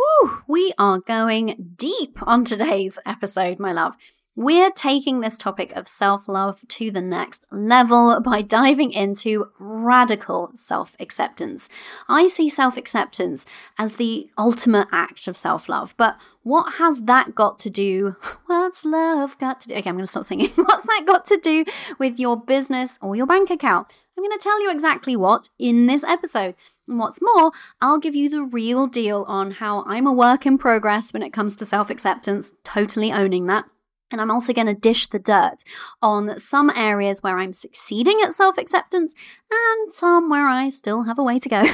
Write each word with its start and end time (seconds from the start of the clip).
whew, 0.00 0.42
we 0.46 0.72
are 0.78 0.98
going 0.98 1.74
deep 1.76 2.18
on 2.22 2.44
today's 2.44 2.98
episode, 3.06 3.58
my 3.58 3.72
love. 3.72 3.96
We're 4.36 4.70
taking 4.70 5.20
this 5.20 5.36
topic 5.36 5.72
of 5.72 5.86
self 5.88 6.28
love 6.28 6.66
to 6.68 6.90
the 6.90 7.02
next 7.02 7.46
level 7.50 8.20
by 8.22 8.42
diving 8.42 8.92
into 8.92 9.48
radical 9.58 10.52
self 10.54 10.96
acceptance. 10.98 11.68
I 12.08 12.28
see 12.28 12.48
self 12.48 12.76
acceptance 12.76 13.44
as 13.76 13.96
the 13.96 14.30
ultimate 14.38 14.88
act 14.92 15.26
of 15.26 15.36
self 15.36 15.68
love, 15.68 15.94
but 15.98 16.16
what 16.42 16.74
has 16.74 17.02
that 17.02 17.34
got 17.34 17.58
to 17.58 17.70
do? 17.70 18.16
What's 18.46 18.84
love 18.84 19.36
got 19.38 19.60
to 19.62 19.68
do? 19.68 19.74
Okay, 19.74 19.90
I'm 19.90 19.96
going 19.96 20.06
to 20.06 20.10
stop 20.10 20.24
singing. 20.24 20.50
What's 20.54 20.86
that 20.86 21.02
got 21.06 21.26
to 21.26 21.36
do 21.36 21.64
with 21.98 22.18
your 22.18 22.40
business 22.40 22.98
or 23.02 23.16
your 23.16 23.26
bank 23.26 23.50
account? 23.50 23.88
I'm 24.20 24.28
going 24.28 24.38
to 24.38 24.42
tell 24.42 24.62
you 24.62 24.70
exactly 24.70 25.16
what 25.16 25.48
in 25.58 25.86
this 25.86 26.04
episode. 26.04 26.54
And 26.86 26.98
what's 26.98 27.20
more, 27.22 27.52
I'll 27.80 27.98
give 27.98 28.14
you 28.14 28.28
the 28.28 28.42
real 28.42 28.86
deal 28.86 29.24
on 29.26 29.52
how 29.52 29.82
I'm 29.86 30.06
a 30.06 30.12
work 30.12 30.44
in 30.44 30.58
progress 30.58 31.14
when 31.14 31.22
it 31.22 31.32
comes 31.32 31.56
to 31.56 31.64
self 31.64 31.88
acceptance, 31.88 32.52
totally 32.62 33.10
owning 33.12 33.46
that. 33.46 33.64
And 34.10 34.20
I'm 34.20 34.30
also 34.30 34.52
going 34.52 34.66
to 34.66 34.74
dish 34.74 35.06
the 35.06 35.18
dirt 35.18 35.58
on 36.02 36.38
some 36.40 36.70
areas 36.74 37.22
where 37.22 37.38
I'm 37.38 37.52
succeeding 37.52 38.18
at 38.22 38.34
self 38.34 38.58
acceptance 38.58 39.14
and 39.50 39.92
some 39.92 40.28
where 40.28 40.48
I 40.48 40.68
still 40.68 41.04
have 41.04 41.18
a 41.18 41.22
way 41.22 41.38
to 41.38 41.48
go. 41.48 41.64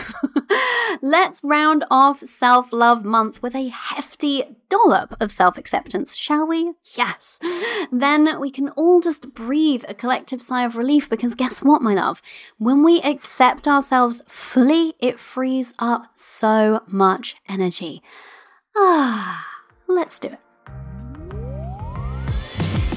Let's 1.02 1.40
round 1.42 1.84
off 1.90 2.20
Self 2.20 2.72
Love 2.72 3.04
Month 3.04 3.42
with 3.42 3.54
a 3.54 3.68
hefty 3.68 4.56
dollop 4.68 5.16
of 5.20 5.32
self 5.32 5.56
acceptance, 5.56 6.16
shall 6.16 6.46
we? 6.46 6.72
Yes. 6.94 7.38
Then 7.90 8.38
we 8.38 8.50
can 8.50 8.68
all 8.70 9.00
just 9.00 9.34
breathe 9.34 9.84
a 9.88 9.94
collective 9.94 10.42
sigh 10.42 10.64
of 10.64 10.76
relief 10.76 11.08
because 11.08 11.34
guess 11.34 11.62
what, 11.62 11.82
my 11.82 11.94
love? 11.94 12.20
When 12.58 12.82
we 12.82 13.00
accept 13.00 13.66
ourselves 13.66 14.22
fully, 14.28 14.94
it 14.98 15.18
frees 15.18 15.74
up 15.78 16.10
so 16.14 16.82
much 16.86 17.36
energy. 17.48 18.02
Ah, 18.76 19.46
let's 19.88 20.18
do 20.18 20.28
it. 20.28 20.45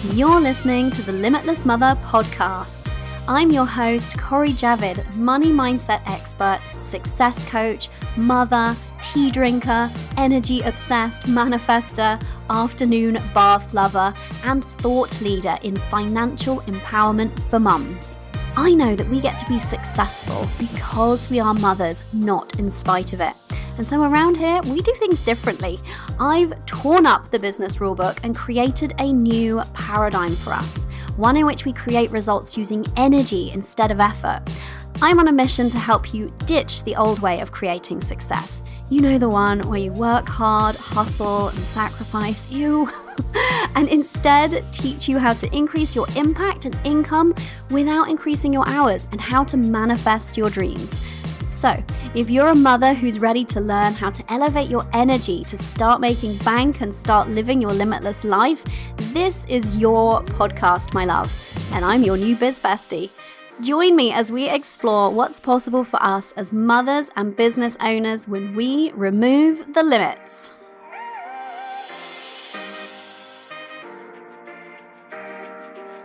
You're 0.05 0.39
listening 0.39 0.91
to 0.91 1.01
the 1.01 1.11
Limitless 1.11 1.65
Mother 1.65 1.93
podcast. 2.05 2.89
I'm 3.27 3.51
your 3.51 3.65
host, 3.65 4.17
Cori 4.17 4.47
Javid, 4.47 5.13
money 5.17 5.51
mindset 5.51 6.01
expert, 6.07 6.61
success 6.79 7.43
coach, 7.49 7.89
mother, 8.15 8.77
tea 9.01 9.29
drinker, 9.29 9.89
energy 10.15 10.61
obsessed 10.61 11.23
manifester, 11.23 12.17
afternoon 12.49 13.17
bath 13.33 13.73
lover, 13.73 14.13
and 14.45 14.63
thought 14.63 15.19
leader 15.19 15.57
in 15.63 15.75
financial 15.75 16.61
empowerment 16.61 17.37
for 17.49 17.59
mums. 17.59 18.17
I 18.61 18.73
know 18.73 18.93
that 18.93 19.07
we 19.07 19.21
get 19.21 19.39
to 19.39 19.45
be 19.45 19.57
successful 19.57 20.45
because 20.59 21.29
we 21.29 21.39
are 21.39 21.53
mothers, 21.53 22.03
not 22.13 22.59
in 22.59 22.69
spite 22.69 23.13
of 23.13 23.21
it. 23.21 23.31
And 23.77 23.87
so 23.87 24.01
around 24.03 24.35
here, 24.35 24.59
we 24.63 24.81
do 24.81 24.93
things 24.95 25.23
differently. 25.23 25.79
I've 26.19 26.65
torn 26.65 27.05
up 27.05 27.31
the 27.31 27.39
business 27.39 27.77
rulebook 27.77 28.19
and 28.21 28.35
created 28.35 28.95
a 28.99 29.13
new 29.13 29.61
paradigm 29.73 30.35
for 30.35 30.51
us, 30.51 30.83
one 31.15 31.37
in 31.37 31.45
which 31.45 31.63
we 31.63 31.71
create 31.71 32.11
results 32.11 32.57
using 32.57 32.85
energy 32.97 33.49
instead 33.51 33.91
of 33.91 34.01
effort. 34.01 34.41
I'm 35.01 35.19
on 35.19 35.29
a 35.29 35.31
mission 35.31 35.69
to 35.69 35.79
help 35.79 36.13
you 36.13 36.29
ditch 36.45 36.83
the 36.83 36.97
old 36.97 37.19
way 37.19 37.39
of 37.39 37.53
creating 37.53 38.01
success. 38.01 38.61
You 38.89 38.99
know 38.99 39.17
the 39.17 39.29
one 39.29 39.61
where 39.69 39.79
you 39.79 39.93
work 39.93 40.27
hard, 40.27 40.75
hustle, 40.75 41.47
and 41.47 41.59
sacrifice, 41.59 42.51
you, 42.51 42.91
and 43.75 43.87
instead 43.87 44.65
teach 44.71 45.07
you 45.07 45.19
how 45.19 45.33
to 45.33 45.55
increase 45.55 45.95
your 45.95 46.07
impact 46.15 46.65
and 46.65 46.79
income 46.83 47.33
without 47.69 48.09
increasing 48.09 48.53
your 48.53 48.67
hours 48.67 49.07
and 49.11 49.21
how 49.21 49.43
to 49.43 49.57
manifest 49.57 50.37
your 50.37 50.49
dreams. 50.49 50.97
So, 51.47 51.83
if 52.15 52.29
you're 52.29 52.47
a 52.47 52.55
mother 52.55 52.93
who's 52.93 53.19
ready 53.19 53.43
to 53.45 53.59
learn 53.59 53.93
how 53.93 54.11
to 54.11 54.23
elevate 54.31 54.69
your 54.69 54.87
energy 54.93 55.43
to 55.43 55.57
start 55.57 55.99
making 55.99 56.37
bank 56.37 56.79
and 56.79 56.95
start 56.95 57.27
living 57.27 57.61
your 57.61 57.73
limitless 57.73 58.23
life, 58.23 58.63
this 59.13 59.45
is 59.49 59.77
your 59.77 60.23
podcast, 60.23 60.93
my 60.93 61.03
love. 61.03 61.29
And 61.73 61.83
I'm 61.83 62.03
your 62.03 62.15
new 62.15 62.37
biz 62.37 62.59
bestie. 62.59 63.09
Join 63.61 63.97
me 63.97 64.13
as 64.13 64.31
we 64.31 64.47
explore 64.47 65.13
what's 65.13 65.41
possible 65.41 65.83
for 65.83 66.01
us 66.01 66.31
as 66.37 66.53
mothers 66.53 67.09
and 67.17 67.35
business 67.35 67.75
owners 67.81 68.25
when 68.25 68.55
we 68.55 68.91
remove 68.93 69.73
the 69.73 69.83
limits. 69.83 70.53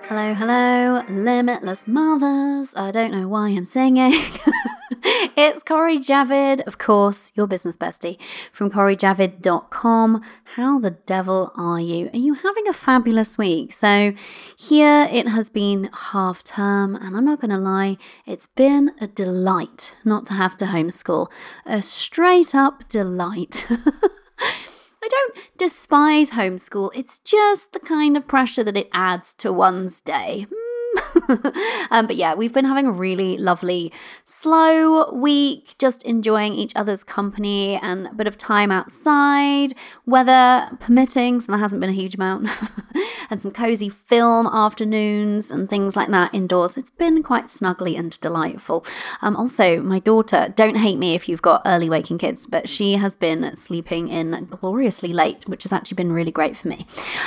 Hello, 0.08 0.34
hello, 0.34 1.02
limitless 1.08 1.86
mothers. 1.86 2.74
I 2.76 2.90
don't 2.90 3.10
know 3.10 3.26
why 3.26 3.48
I'm 3.48 3.64
singing. 3.64 4.12
it's 5.34 5.62
Cori 5.62 5.96
Javid, 5.96 6.60
of 6.66 6.76
course, 6.76 7.32
your 7.34 7.46
business 7.46 7.78
bestie 7.78 8.18
from 8.52 8.70
corijavid.com. 8.70 10.22
How 10.56 10.78
the 10.78 10.90
devil 10.90 11.52
are 11.56 11.80
you? 11.80 12.10
Are 12.12 12.18
you 12.18 12.34
having 12.34 12.68
a 12.68 12.74
fabulous 12.74 13.38
week? 13.38 13.72
So, 13.72 14.12
here 14.58 15.08
it 15.10 15.26
has 15.28 15.48
been 15.48 15.88
half 16.12 16.44
term, 16.44 16.96
and 16.96 17.16
I'm 17.16 17.24
not 17.24 17.40
going 17.40 17.50
to 17.52 17.56
lie, 17.56 17.96
it's 18.26 18.46
been 18.46 18.92
a 19.00 19.06
delight 19.06 19.94
not 20.04 20.26
to 20.26 20.34
have 20.34 20.54
to 20.58 20.66
homeschool. 20.66 21.28
A 21.64 21.80
straight 21.80 22.54
up 22.54 22.86
delight. 22.88 23.66
I 25.04 25.08
don't 25.08 25.36
despise 25.58 26.30
homeschool, 26.30 26.90
it's 26.94 27.18
just 27.18 27.74
the 27.74 27.78
kind 27.78 28.16
of 28.16 28.26
pressure 28.26 28.64
that 28.64 28.74
it 28.74 28.88
adds 28.90 29.34
to 29.34 29.52
one's 29.52 30.00
day. 30.00 30.46
um, 31.90 32.06
but 32.06 32.16
yeah, 32.16 32.34
we've 32.34 32.52
been 32.52 32.64
having 32.64 32.86
a 32.86 32.92
really 32.92 33.36
lovely, 33.38 33.92
slow 34.24 35.12
week, 35.12 35.74
just 35.78 36.02
enjoying 36.04 36.54
each 36.54 36.72
other's 36.76 37.02
company 37.02 37.76
and 37.76 38.06
a 38.06 38.14
bit 38.14 38.26
of 38.26 38.38
time 38.38 38.70
outside, 38.70 39.74
weather 40.06 40.68
permitting, 40.80 41.40
so 41.40 41.52
there 41.52 41.58
hasn't 41.58 41.80
been 41.80 41.90
a 41.90 41.94
huge 41.94 42.14
amount, 42.14 42.48
and 43.30 43.42
some 43.42 43.50
cozy 43.50 43.88
film 43.88 44.46
afternoons 44.46 45.50
and 45.50 45.68
things 45.68 45.96
like 45.96 46.08
that 46.08 46.34
indoors. 46.34 46.76
It's 46.76 46.90
been 46.90 47.22
quite 47.22 47.46
snuggly 47.46 47.98
and 47.98 48.18
delightful. 48.20 48.84
Um, 49.22 49.36
also, 49.36 49.80
my 49.80 49.98
daughter, 49.98 50.52
don't 50.54 50.76
hate 50.76 50.98
me 50.98 51.14
if 51.14 51.28
you've 51.28 51.42
got 51.42 51.62
early 51.64 51.88
waking 51.88 52.18
kids, 52.18 52.46
but 52.46 52.68
she 52.68 52.94
has 52.94 53.16
been 53.16 53.56
sleeping 53.56 54.08
in 54.08 54.46
gloriously 54.50 55.12
late, 55.12 55.48
which 55.48 55.62
has 55.62 55.72
actually 55.72 55.96
been 55.96 56.12
really 56.12 56.32
great 56.32 56.56
for 56.56 56.68
me 56.68 56.86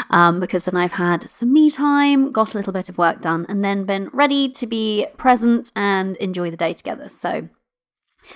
um, 0.10 0.40
because 0.40 0.66
then 0.66 0.76
I've 0.76 0.94
had 0.94 1.30
some 1.30 1.54
me 1.54 1.70
time, 1.70 2.32
got 2.32 2.54
a 2.54 2.58
little 2.58 2.74
bit 2.74 2.90
of 2.90 2.98
work 2.98 3.22
done, 3.22 3.46
and 3.50 3.57
then 3.64 3.86
been 3.86 4.10
ready 4.14 4.50
to 4.50 4.68
be 4.68 5.08
present 5.18 5.72
and 5.76 6.16
enjoy 6.18 6.52
the 6.52 6.58
day 6.58 6.74
together. 6.74 7.10
So 7.10 7.50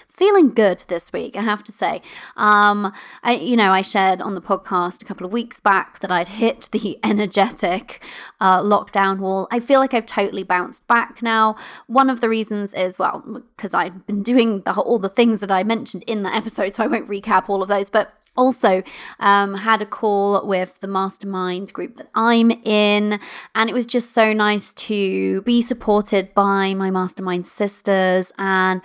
feeling 0.08 0.54
good 0.54 0.84
this 0.88 1.12
week 1.12 1.36
i 1.36 1.42
have 1.42 1.64
to 1.64 1.72
say. 1.72 2.02
Um 2.38 2.94
i 3.24 3.34
you 3.34 3.56
know 3.56 3.72
i 3.72 3.82
shared 3.82 4.22
on 4.22 4.36
the 4.36 4.42
podcast 4.42 5.02
a 5.02 5.06
couple 5.06 5.26
of 5.26 5.34
weeks 5.34 5.60
back 5.60 6.00
that 6.00 6.12
i'd 6.12 6.30
hit 6.30 6.70
the 6.72 7.00
energetic 7.04 8.02
uh, 8.40 8.62
lockdown 8.62 9.20
wall. 9.20 9.48
I 9.52 9.60
feel 9.60 9.80
like 9.80 9.94
i've 9.94 10.06
totally 10.06 10.44
bounced 10.44 10.88
back 10.88 11.22
now. 11.22 11.56
One 11.88 12.10
of 12.10 12.22
the 12.22 12.30
reasons 12.30 12.74
is 12.74 12.98
well 13.00 13.44
because 13.56 13.74
i've 13.74 14.06
been 14.06 14.24
doing 14.24 14.62
the, 14.62 14.74
all 14.74 15.00
the 15.00 15.10
things 15.10 15.40
that 15.42 15.52
i 15.52 15.64
mentioned 15.64 16.04
in 16.08 16.24
the 16.24 16.34
episode 16.34 16.76
so 16.76 16.84
i 16.84 16.88
won't 16.88 17.10
recap 17.10 17.50
all 17.50 17.62
of 17.62 17.70
those 17.70 17.90
but 17.90 18.14
also 18.38 18.82
um, 19.20 19.56
had 19.56 19.82
a 19.82 19.86
call 19.86 20.46
with 20.48 20.80
the 20.80 20.88
mastermind 20.88 21.74
group 21.74 21.96
that 21.96 22.10
i'm 22.16 22.52
in 22.64 23.20
and 23.56 23.70
it 23.70 23.74
was 23.74 23.86
just 23.86 24.14
so 24.14 24.34
nice 24.34 24.74
to 24.74 25.42
be 25.42 25.62
supported 25.62 26.34
by 26.34 26.74
my 26.74 26.90
mastermind 26.90 27.46
sisters 27.46 28.32
and 28.38 28.82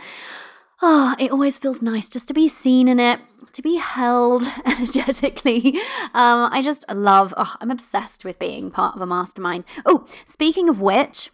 oh 0.83 1.15
it 1.19 1.31
always 1.31 1.59
feels 1.59 1.81
nice 1.81 2.09
just 2.09 2.29
to 2.29 2.34
be 2.34 2.49
seen 2.49 2.89
in 2.89 2.99
it 2.99 3.21
to 3.53 3.62
be 3.62 3.77
held 3.77 4.43
energetically. 4.67 5.78
Um, 6.13 6.51
i 6.53 6.61
just 6.63 6.84
love 6.93 7.33
oh, 7.37 7.55
i'm 7.61 7.71
obsessed 7.71 8.25
with 8.25 8.39
being 8.39 8.71
part 8.71 8.95
of 8.95 9.01
a 9.01 9.07
mastermind. 9.07 9.65
Oh 9.87 10.07
speaking 10.27 10.69
of 10.69 10.81
which 10.81 11.31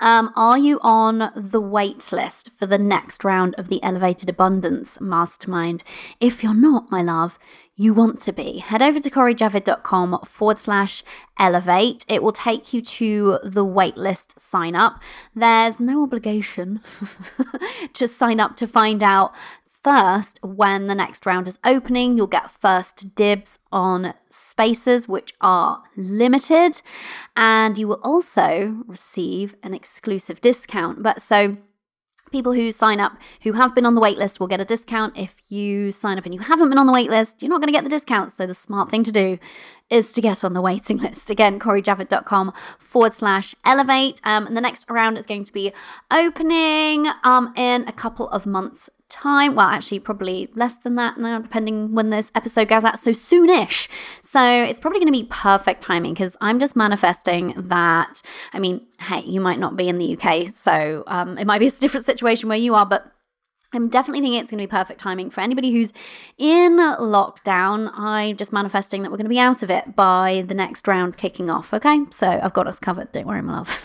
um, 0.00 0.32
are 0.34 0.58
you 0.58 0.80
on 0.82 1.30
the 1.36 1.60
wait 1.60 2.10
list 2.12 2.50
for 2.58 2.66
the 2.66 2.78
next 2.78 3.24
round 3.24 3.54
of 3.56 3.68
the 3.68 3.82
Elevated 3.82 4.28
Abundance 4.28 5.00
Mastermind? 5.00 5.84
If 6.20 6.42
you're 6.42 6.54
not, 6.54 6.90
my 6.90 7.02
love, 7.02 7.38
you 7.76 7.94
want 7.94 8.20
to 8.20 8.32
be. 8.32 8.58
Head 8.58 8.82
over 8.82 9.00
to 9.00 9.10
corijavid.com 9.10 10.20
forward 10.26 10.58
slash 10.58 11.02
elevate. 11.38 12.04
It 12.08 12.22
will 12.22 12.32
take 12.32 12.74
you 12.74 12.82
to 12.82 13.38
the 13.42 13.64
waitlist 13.64 14.38
sign 14.38 14.74
up. 14.74 15.00
There's 15.34 15.80
no 15.80 16.02
obligation 16.02 16.82
to 17.94 18.06
sign 18.06 18.38
up 18.38 18.56
to 18.56 18.66
find 18.66 19.02
out 19.02 19.32
first 19.82 20.38
when 20.42 20.86
the 20.86 20.94
next 20.94 21.26
round 21.26 21.48
is 21.48 21.58
opening. 21.64 22.16
You'll 22.16 22.26
get 22.26 22.50
first 22.50 23.14
dibs 23.14 23.58
on 23.72 24.14
spaces 24.30 25.08
which 25.08 25.32
are 25.40 25.82
limited, 25.96 26.82
and 27.36 27.78
you 27.78 27.88
will 27.88 28.00
also 28.02 28.82
receive 28.86 29.54
an 29.62 29.74
exclusive 29.74 30.40
discount. 30.40 31.02
But 31.02 31.22
so 31.22 31.56
people 32.30 32.52
who 32.52 32.72
sign 32.72 33.00
up 33.00 33.12
who 33.42 33.52
have 33.52 33.74
been 33.74 33.86
on 33.86 33.94
the 33.94 34.00
waitlist 34.00 34.40
will 34.40 34.46
get 34.46 34.60
a 34.60 34.64
discount. 34.64 35.16
If 35.16 35.34
you 35.48 35.92
sign 35.92 36.18
up 36.18 36.24
and 36.24 36.34
you 36.34 36.40
haven't 36.40 36.68
been 36.68 36.78
on 36.78 36.86
the 36.86 36.92
waitlist, 36.92 37.42
you're 37.42 37.50
not 37.50 37.60
going 37.60 37.68
to 37.68 37.72
get 37.72 37.84
the 37.84 37.90
discount. 37.90 38.32
So 38.32 38.46
the 38.46 38.54
smart 38.54 38.90
thing 38.90 39.02
to 39.04 39.12
do 39.12 39.38
is 39.88 40.12
to 40.12 40.20
get 40.20 40.44
on 40.44 40.52
the 40.52 40.60
waiting 40.70 40.98
list. 40.98 41.30
Again, 41.30 41.58
corijavid.com 41.58 42.52
forward 42.78 43.14
slash 43.14 43.54
elevate. 43.64 44.20
Um, 44.24 44.46
and 44.46 44.56
the 44.56 44.60
next 44.60 44.88
round 44.88 45.18
is 45.18 45.26
going 45.26 45.44
to 45.44 45.52
be 45.52 45.72
opening 46.10 47.06
um, 47.24 47.52
in 47.56 47.86
a 47.88 47.92
couple 47.92 48.28
of 48.28 48.46
months' 48.46 48.88
time. 49.10 49.54
Well, 49.54 49.66
actually, 49.66 50.00
probably 50.00 50.48
less 50.54 50.76
than 50.76 50.94
that 50.94 51.18
now, 51.18 51.40
depending 51.40 51.94
when 51.94 52.10
this 52.10 52.30
episode 52.34 52.68
goes 52.68 52.84
out. 52.84 52.98
So 52.98 53.10
soonish. 53.10 53.88
So 54.22 54.42
it's 54.42 54.80
probably 54.80 55.00
going 55.00 55.12
to 55.12 55.18
be 55.18 55.26
perfect 55.30 55.82
timing 55.82 56.14
because 56.14 56.36
I'm 56.40 56.60
just 56.60 56.76
manifesting 56.76 57.54
that. 57.56 58.22
I 58.52 58.58
mean, 58.58 58.86
hey, 59.00 59.22
you 59.22 59.40
might 59.40 59.58
not 59.58 59.76
be 59.76 59.88
in 59.88 59.98
the 59.98 60.16
UK, 60.16 60.48
so 60.48 61.04
um, 61.06 61.36
it 61.36 61.46
might 61.46 61.58
be 61.58 61.66
a 61.66 61.70
different 61.70 62.06
situation 62.06 62.48
where 62.48 62.58
you 62.58 62.74
are, 62.74 62.86
but 62.86 63.12
I'm 63.72 63.88
definitely 63.88 64.20
thinking 64.20 64.40
it's 64.40 64.50
going 64.50 64.60
to 64.60 64.66
be 64.66 64.70
perfect 64.70 65.00
timing 65.00 65.30
for 65.30 65.40
anybody 65.40 65.70
who's 65.70 65.92
in 66.38 66.78
lockdown. 66.78 67.90
I'm 67.94 68.36
just 68.36 68.52
manifesting 68.52 69.02
that 69.02 69.10
we're 69.10 69.16
going 69.16 69.26
to 69.26 69.30
be 69.30 69.38
out 69.38 69.62
of 69.62 69.70
it 69.70 69.94
by 69.94 70.44
the 70.46 70.54
next 70.54 70.88
round 70.88 71.16
kicking 71.16 71.48
off. 71.48 71.72
Okay, 71.72 72.00
so 72.10 72.40
I've 72.42 72.52
got 72.52 72.66
us 72.66 72.80
covered. 72.80 73.12
Don't 73.12 73.26
worry, 73.26 73.42
my 73.42 73.58
love. 73.58 73.80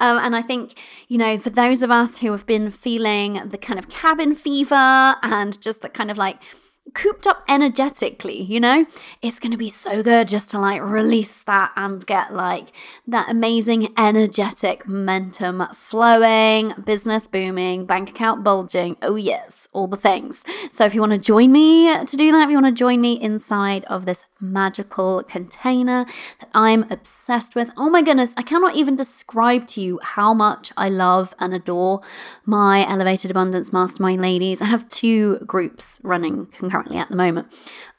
um, 0.00 0.18
and 0.18 0.34
I 0.34 0.40
think, 0.40 0.80
you 1.08 1.18
know, 1.18 1.38
for 1.38 1.50
those 1.50 1.82
of 1.82 1.90
us 1.90 2.18
who 2.18 2.32
have 2.32 2.46
been 2.46 2.70
feeling 2.70 3.42
the 3.50 3.58
kind 3.58 3.78
of 3.78 3.90
cabin 3.90 4.34
fever 4.34 5.16
and 5.22 5.60
just 5.60 5.82
the 5.82 5.90
kind 5.90 6.10
of 6.10 6.16
like, 6.16 6.40
cooped 6.94 7.26
up 7.26 7.44
energetically, 7.48 8.42
you 8.42 8.60
know? 8.60 8.86
It's 9.22 9.38
going 9.38 9.52
to 9.52 9.58
be 9.58 9.70
so 9.70 10.02
good 10.02 10.28
just 10.28 10.50
to 10.50 10.58
like 10.58 10.82
release 10.82 11.42
that 11.42 11.72
and 11.76 12.04
get 12.06 12.34
like 12.34 12.68
that 13.06 13.30
amazing 13.30 13.92
energetic 13.96 14.86
momentum 14.86 15.66
flowing, 15.74 16.74
business 16.84 17.28
booming, 17.28 17.86
bank 17.86 18.10
account 18.10 18.44
bulging. 18.44 18.96
Oh, 19.02 19.16
yes, 19.16 19.67
all 19.78 19.86
the 19.86 19.96
things. 19.96 20.44
So, 20.72 20.84
if 20.84 20.94
you 20.94 21.00
want 21.00 21.12
to 21.12 21.18
join 21.18 21.52
me 21.52 21.86
to 22.04 22.16
do 22.16 22.32
that, 22.32 22.44
if 22.44 22.50
you 22.50 22.56
want 22.60 22.66
to 22.66 22.78
join 22.78 23.00
me 23.00 23.12
inside 23.20 23.84
of 23.84 24.04
this 24.06 24.24
magical 24.40 25.22
container 25.22 26.04
that 26.40 26.50
I'm 26.52 26.84
obsessed 26.90 27.54
with, 27.54 27.70
oh 27.76 27.88
my 27.88 28.02
goodness, 28.02 28.34
I 28.36 28.42
cannot 28.42 28.74
even 28.74 28.96
describe 28.96 29.66
to 29.68 29.80
you 29.80 30.00
how 30.02 30.34
much 30.34 30.72
I 30.76 30.88
love 30.88 31.34
and 31.38 31.54
adore 31.54 32.00
my 32.44 32.88
Elevated 32.88 33.30
Abundance 33.30 33.72
Mastermind 33.72 34.20
ladies. 34.20 34.60
I 34.60 34.66
have 34.66 34.88
two 34.88 35.38
groups 35.40 36.00
running 36.02 36.46
concurrently 36.46 36.98
at 36.98 37.08
the 37.08 37.16
moment. 37.16 37.46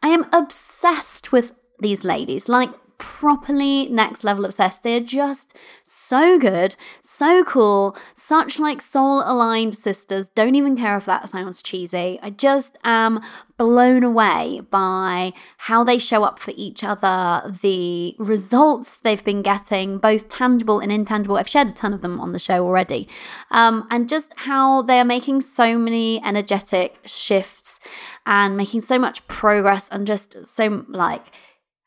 I 0.03 0.09
am 0.09 0.25
obsessed 0.33 1.31
with 1.31 1.53
these 1.79 2.03
ladies, 2.03 2.49
like 2.49 2.71
properly 2.99 3.87
next 3.87 4.23
level 4.23 4.45
obsessed. 4.45 4.83
They're 4.83 4.99
just 4.99 5.55
so 5.83 6.37
good, 6.37 6.75
so 7.01 7.43
cool, 7.43 7.97
such 8.15 8.59
like 8.59 8.81
soul 8.81 9.23
aligned 9.25 9.75
sisters. 9.75 10.29
Don't 10.29 10.55
even 10.55 10.77
care 10.77 10.97
if 10.97 11.05
that 11.05 11.29
sounds 11.29 11.63
cheesy. 11.63 12.19
I 12.21 12.29
just 12.29 12.77
am 12.83 13.21
blown 13.57 14.03
away 14.03 14.61
by 14.69 15.33
how 15.57 15.83
they 15.83 15.97
show 15.97 16.23
up 16.23 16.39
for 16.39 16.53
each 16.55 16.83
other, 16.83 17.55
the 17.61 18.15
results 18.17 18.97
they've 18.97 19.23
been 19.23 19.41
getting, 19.41 19.97
both 19.97 20.29
tangible 20.29 20.79
and 20.79 20.91
intangible. 20.91 21.37
I've 21.37 21.49
shared 21.49 21.69
a 21.69 21.71
ton 21.71 21.93
of 21.93 22.01
them 22.01 22.19
on 22.19 22.31
the 22.31 22.39
show 22.39 22.65
already. 22.65 23.07
Um, 23.51 23.87
and 23.89 24.07
just 24.07 24.33
how 24.35 24.81
they 24.81 24.99
are 24.99 25.05
making 25.05 25.41
so 25.41 25.77
many 25.77 26.23
energetic 26.23 26.99
shifts 27.05 27.79
and 28.25 28.55
making 28.57 28.81
so 28.81 28.99
much 28.99 29.25
progress 29.27 29.87
and 29.89 30.05
just 30.05 30.47
so 30.47 30.85
like 30.87 31.31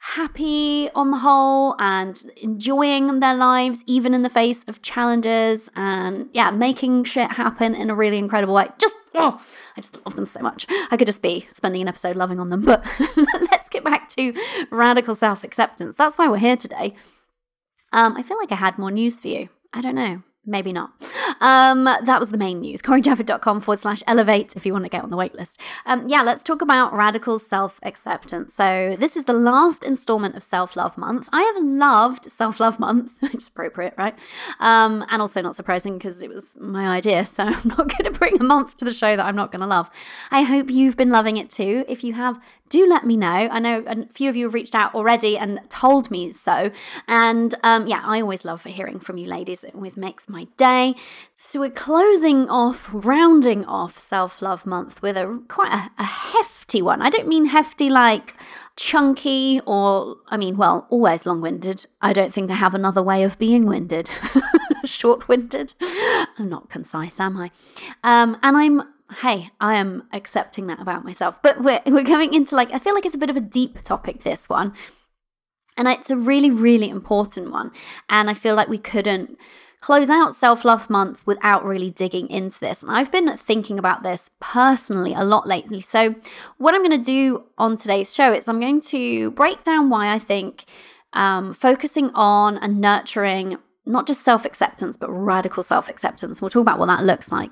happy 0.03 0.91
on 0.97 1.13
the 1.13 1.19
whole 1.19 1.77
and 1.79 2.29
enjoying 2.39 3.21
their 3.21 3.37
lives 3.37 3.85
even 3.87 4.15
in 4.15 4.23
the 4.23 4.29
face 4.29 4.65
of 4.67 4.83
challenges 4.83 5.71
and 5.77 6.29
yeah 6.33 6.51
making 6.51 7.05
shit 7.05 7.31
happen 7.31 7.73
in 7.73 7.89
a 7.89 7.95
really 7.95 8.19
incredible 8.19 8.53
way. 8.53 8.67
Just 8.79 8.97
oh 9.15 9.41
i 9.77 9.81
just 9.81 10.05
love 10.05 10.17
them 10.17 10.27
so 10.27 10.41
much. 10.41 10.67
I 10.91 10.97
could 10.97 11.07
just 11.07 11.23
be 11.23 11.47
spending 11.53 11.83
an 11.83 11.89
episode 11.89 12.17
loving 12.17 12.41
on 12.41 12.51
them 12.51 12.63
but 12.63 12.85
let's 13.17 13.69
get 13.69 13.85
back 13.85 14.09
to 14.17 14.35
radical 14.73 15.15
self-acceptance. 15.15 15.95
That's 15.95 16.19
why 16.19 16.29
we're 16.29 16.39
here 16.39 16.57
today. 16.57 16.95
Um 17.93 18.17
i 18.17 18.23
feel 18.23 18.39
like 18.39 18.51
i 18.51 18.57
had 18.57 18.79
more 18.79 18.91
news 18.91 19.21
for 19.21 19.29
you. 19.29 19.51
I 19.73 19.81
don't 19.81 19.95
know 19.95 20.25
maybe 20.45 20.73
not. 20.73 20.91
Um, 21.41 21.85
that 21.85 22.21
was 22.21 22.31
the 22.31 22.39
main 22.39 22.61
news. 22.61 22.83
CoriJavid.com 22.83 23.61
forward 23.61 23.81
slash 23.81 24.03
elevate 24.07 24.55
if 24.57 24.65
you 24.65 24.73
want 24.73 24.85
to 24.85 24.89
get 24.89 25.03
on 25.03 25.11
the 25.11 25.17
waitlist. 25.17 25.57
Um, 25.87 26.09
yeah, 26.09 26.23
let's 26.23 26.45
talk 26.45 26.63
about 26.63 26.93
radical 26.93 27.39
self 27.39 27.81
acceptance. 27.83 28.55
So, 28.55 28.97
this 28.99 29.17
is 29.17 29.25
the 29.25 29.33
last 29.33 29.85
installment 29.85 30.37
of 30.37 30.43
Self 30.43 30.77
Love 30.77 30.97
Month. 30.99 31.29
I 31.33 31.43
have 31.43 31.63
loved 31.63 32.31
Self 32.31 32.61
Love 32.61 32.79
Month, 32.79 33.15
which 33.21 33.35
is 33.35 33.49
appropriate, 33.49 33.95
right? 33.97 34.19
Um, 34.61 35.05
and 35.11 35.21
also 35.21 35.41
not 35.43 35.57
surprising 35.57 35.99
because 35.99 36.23
it 36.23 36.31
was 36.31 36.57
my 36.61 36.87
idea. 36.89 37.25
So, 37.25 37.45
I'm 37.45 37.69
not 37.69 37.89
going 37.89 38.05
to 38.05 38.19
bring 38.19 38.41
a 38.41 38.45
month 38.45 38.77
to 38.79 38.85
the 38.85 38.95
show 38.95 39.17
that 39.17 39.25
I'm 39.25 39.37
not 39.37 39.53
going 39.53 39.61
to 39.61 39.67
love. 39.67 39.91
I 40.31 40.43
hope 40.43 40.71
you've 40.71 40.97
been 40.97 41.11
loving 41.11 41.37
it 41.37 41.51
too. 41.51 41.85
If 41.89 42.05
you 42.05 42.15
have, 42.15 42.39
do 42.73 42.87
let 42.87 43.05
me 43.05 43.19
know. 43.19 43.29
I 43.29 43.59
know 43.59 43.85
a 43.87 44.07
few 44.07 44.31
of 44.31 44.35
you 44.35 44.47
have 44.47 44.55
reached 44.55 44.75
out 44.75 44.95
already 44.95 45.37
and 45.37 45.61
told 45.69 46.11
me 46.11 46.33
so. 46.33 46.71
And 47.07 47.55
um, 47.63 47.87
yeah, 47.87 48.01
I 48.03 48.23
always 48.23 48.47
love 48.47 48.65
hearing 48.65 48.99
from 48.99 49.19
you 49.19 49.29
ladies. 49.29 49.63
It 49.63 49.75
always 49.75 49.95
makes 49.95 50.27
my 50.27 50.45
day. 50.57 50.95
So 51.37 51.61
we're 51.61 51.71
closing 51.71 52.49
off, 52.49 52.89
rounding 52.91 53.67
off 53.67 53.99
Self 53.99 54.41
Love 54.41 54.65
Month 54.65 55.03
with 55.03 55.19
a 55.19 55.43
quite 55.49 55.71
a, 55.71 56.03
a 56.03 56.05
hefty 56.07 56.81
one. 56.81 57.03
I 57.03 57.11
don't 57.11 57.29
mean 57.29 57.47
hefty 57.47 57.91
like 57.91 58.37
chunky 58.77 59.61
or, 59.67 60.17
I 60.29 60.39
mean, 60.39 60.57
well, 60.57 60.87
always 60.89 61.27
long 61.27 61.43
winded. 61.43 61.85
I 62.01 62.15
don't 62.15 62.33
think 62.33 62.51
I 62.51 62.55
have 62.55 62.75
another 62.75 63.03
way 63.03 63.23
of 63.23 63.39
being 63.39 63.67
winded. 63.67 64.09
Short 64.85 65.29
winded. 65.29 65.75
I'm 66.39 66.49
not 66.49 66.71
concise, 66.71 67.21
am 67.21 67.37
I? 67.37 67.51
Um, 68.03 68.39
and 68.43 68.57
I'm 68.57 68.83
hey, 69.21 69.51
I 69.61 69.77
am 69.77 70.09
accepting 70.13 70.67
that 70.67 70.81
about 70.81 71.05
myself. 71.05 71.41
But 71.43 71.63
we're 71.63 71.81
we're 71.87 72.03
going 72.03 72.35
into 72.35 72.57
like 72.57 72.73
I 72.73 72.79
feel 72.79 72.95
like 72.95 73.07
it's 73.07 73.15
a 73.15 73.19
bit 73.19 73.31
of 73.31 73.37
a 73.37 73.41
deep 73.41 73.83
topic 73.83 74.23
this 74.23 74.49
one. 74.49 74.75
And 75.77 75.89
it's 75.89 76.11
a 76.11 76.17
really 76.17 76.51
really 76.51 76.89
important 76.89 77.51
one. 77.51 77.73
And 78.09 78.29
I 78.29 78.35
feel 78.35 78.55
like 78.55 78.69
we 78.69 78.79
couldn't 78.79 79.39
close 79.81 80.09
out 80.09 80.35
self 80.35 80.65
love 80.65 80.89
month 80.89 81.27
without 81.27 81.65
really 81.65 81.91
digging 81.91 82.31
into 82.31 82.59
this. 82.61 82.83
And 82.83 82.91
I've 82.91 83.13
been 83.13 83.37
thinking 83.37 83.79
about 83.79 84.03
this 84.03 84.31
personally 84.41 85.13
a 85.13 85.25
lot 85.25 85.47
lately. 85.47 85.81
So, 85.81 86.15
what 86.57 86.75
I'm 86.75 86.83
going 86.83 86.99
to 86.99 87.05
do 87.05 87.45
on 87.59 87.77
today's 87.77 88.15
show 88.15 88.33
is 88.33 88.49
I'm 88.49 88.61
going 88.61 88.81
to 88.81 89.33
break 89.33 89.63
down 89.65 89.91
why 89.91 90.13
I 90.13 90.19
think 90.19 90.65
um, 91.13 91.53
focusing 91.53 92.11
on 92.15 92.57
and 92.59 92.81
nurturing 92.81 93.59
not 93.85 94.07
just 94.07 94.23
self 94.23 94.45
acceptance, 94.45 94.97
but 94.97 95.11
radical 95.11 95.63
self 95.63 95.89
acceptance. 95.89 96.41
We'll 96.41 96.51
talk 96.51 96.63
about 96.63 96.79
what 96.79 96.87
that 96.87 97.05
looks 97.05 97.31
like 97.31 97.51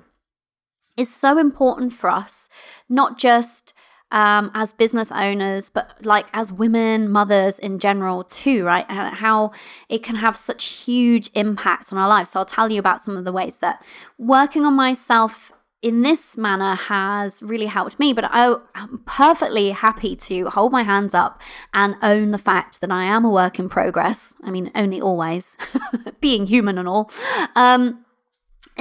is 1.00 1.14
so 1.14 1.38
important 1.38 1.93
for 1.93 2.11
us, 2.11 2.49
not 2.88 3.19
just 3.19 3.75
um, 4.12 4.50
as 4.55 4.73
business 4.73 5.12
owners, 5.12 5.70
but 5.70 6.05
like 6.05 6.26
as 6.32 6.52
women, 6.52 7.11
mothers 7.11 7.58
in 7.58 7.79
general, 7.79 8.25
too, 8.25 8.64
right? 8.64 8.85
And 8.88 9.17
how 9.17 9.52
it 9.88 10.02
can 10.02 10.17
have 10.17 10.37
such 10.37 10.64
huge 10.64 11.31
impacts 11.35 11.93
on 11.93 11.99
our 11.99 12.08
lives. 12.08 12.31
So, 12.31 12.41
I'll 12.41 12.47
tell 12.47 12.70
you 12.70 12.81
about 12.81 13.02
some 13.02 13.17
of 13.17 13.25
the 13.25 13.32
ways 13.32 13.58
that 13.58 13.85
working 14.19 14.64
on 14.64 14.75
myself 14.75 15.52
in 15.82 16.02
this 16.02 16.37
manner 16.37 16.75
has 16.75 17.43
really 17.43 17.67
helped 17.67 17.99
me. 17.99 18.12
But 18.12 18.25
I, 18.26 18.56
am 18.75 19.02
perfectly 19.06 19.70
happy 19.70 20.14
to 20.17 20.50
hold 20.50 20.73
my 20.73 20.82
hands 20.82 21.14
up 21.14 21.41
and 21.73 21.97
own 22.02 22.33
the 22.33 22.38
fact 22.38 22.80
that 22.80 22.90
I 22.90 23.04
am 23.04 23.25
a 23.25 23.30
work 23.30 23.59
in 23.59 23.69
progress. 23.69 24.35
I 24.42 24.50
mean, 24.50 24.71
only 24.75 25.00
always, 25.00 25.57
being 26.21 26.47
human 26.47 26.76
and 26.78 26.88
all. 26.88 27.11
Um, 27.57 28.04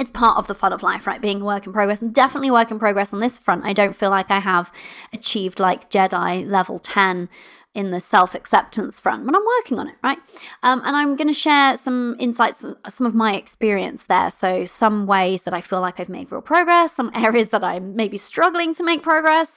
it's 0.00 0.10
part 0.10 0.38
of 0.38 0.46
the 0.46 0.54
fun 0.54 0.72
of 0.72 0.82
life, 0.82 1.06
right? 1.06 1.20
Being 1.20 1.42
a 1.42 1.44
work 1.44 1.66
in 1.66 1.74
progress 1.74 2.00
and 2.00 2.14
definitely 2.14 2.50
work 2.50 2.70
in 2.70 2.78
progress 2.78 3.12
on 3.12 3.20
this 3.20 3.36
front. 3.36 3.66
I 3.66 3.74
don't 3.74 3.94
feel 3.94 4.08
like 4.08 4.30
I 4.30 4.38
have 4.38 4.72
achieved 5.12 5.60
like 5.60 5.90
Jedi 5.90 6.48
level 6.48 6.78
10 6.78 7.28
in 7.72 7.92
the 7.92 8.00
self 8.00 8.34
acceptance 8.34 8.98
front, 8.98 9.24
but 9.24 9.34
I'm 9.34 9.44
working 9.58 9.78
on 9.78 9.88
it, 9.88 9.94
right? 10.02 10.18
Um, 10.62 10.82
and 10.84 10.96
I'm 10.96 11.14
going 11.14 11.28
to 11.28 11.34
share 11.34 11.76
some 11.76 12.16
insights, 12.18 12.66
some 12.88 13.06
of 13.06 13.14
my 13.14 13.34
experience 13.34 14.04
there. 14.04 14.30
So, 14.30 14.66
some 14.66 15.06
ways 15.06 15.42
that 15.42 15.54
I 15.54 15.60
feel 15.60 15.80
like 15.80 16.00
I've 16.00 16.08
made 16.08 16.32
real 16.32 16.40
progress, 16.40 16.92
some 16.92 17.12
areas 17.14 17.50
that 17.50 17.62
I'm 17.62 17.94
maybe 17.94 18.16
struggling 18.16 18.74
to 18.74 18.82
make 18.82 19.02
progress, 19.02 19.56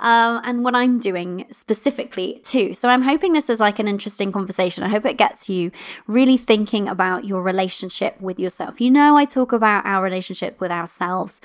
um, 0.00 0.40
and 0.44 0.64
what 0.64 0.74
I'm 0.74 0.98
doing 0.98 1.46
specifically 1.52 2.40
too. 2.42 2.74
So, 2.74 2.88
I'm 2.88 3.02
hoping 3.02 3.32
this 3.32 3.48
is 3.48 3.60
like 3.60 3.78
an 3.78 3.86
interesting 3.86 4.32
conversation. 4.32 4.82
I 4.82 4.88
hope 4.88 5.04
it 5.04 5.16
gets 5.16 5.48
you 5.48 5.70
really 6.08 6.36
thinking 6.36 6.88
about 6.88 7.24
your 7.24 7.42
relationship 7.42 8.20
with 8.20 8.40
yourself. 8.40 8.80
You 8.80 8.90
know, 8.90 9.16
I 9.16 9.24
talk 9.24 9.52
about 9.52 9.86
our 9.86 10.02
relationship 10.02 10.60
with 10.60 10.72
ourselves 10.72 11.40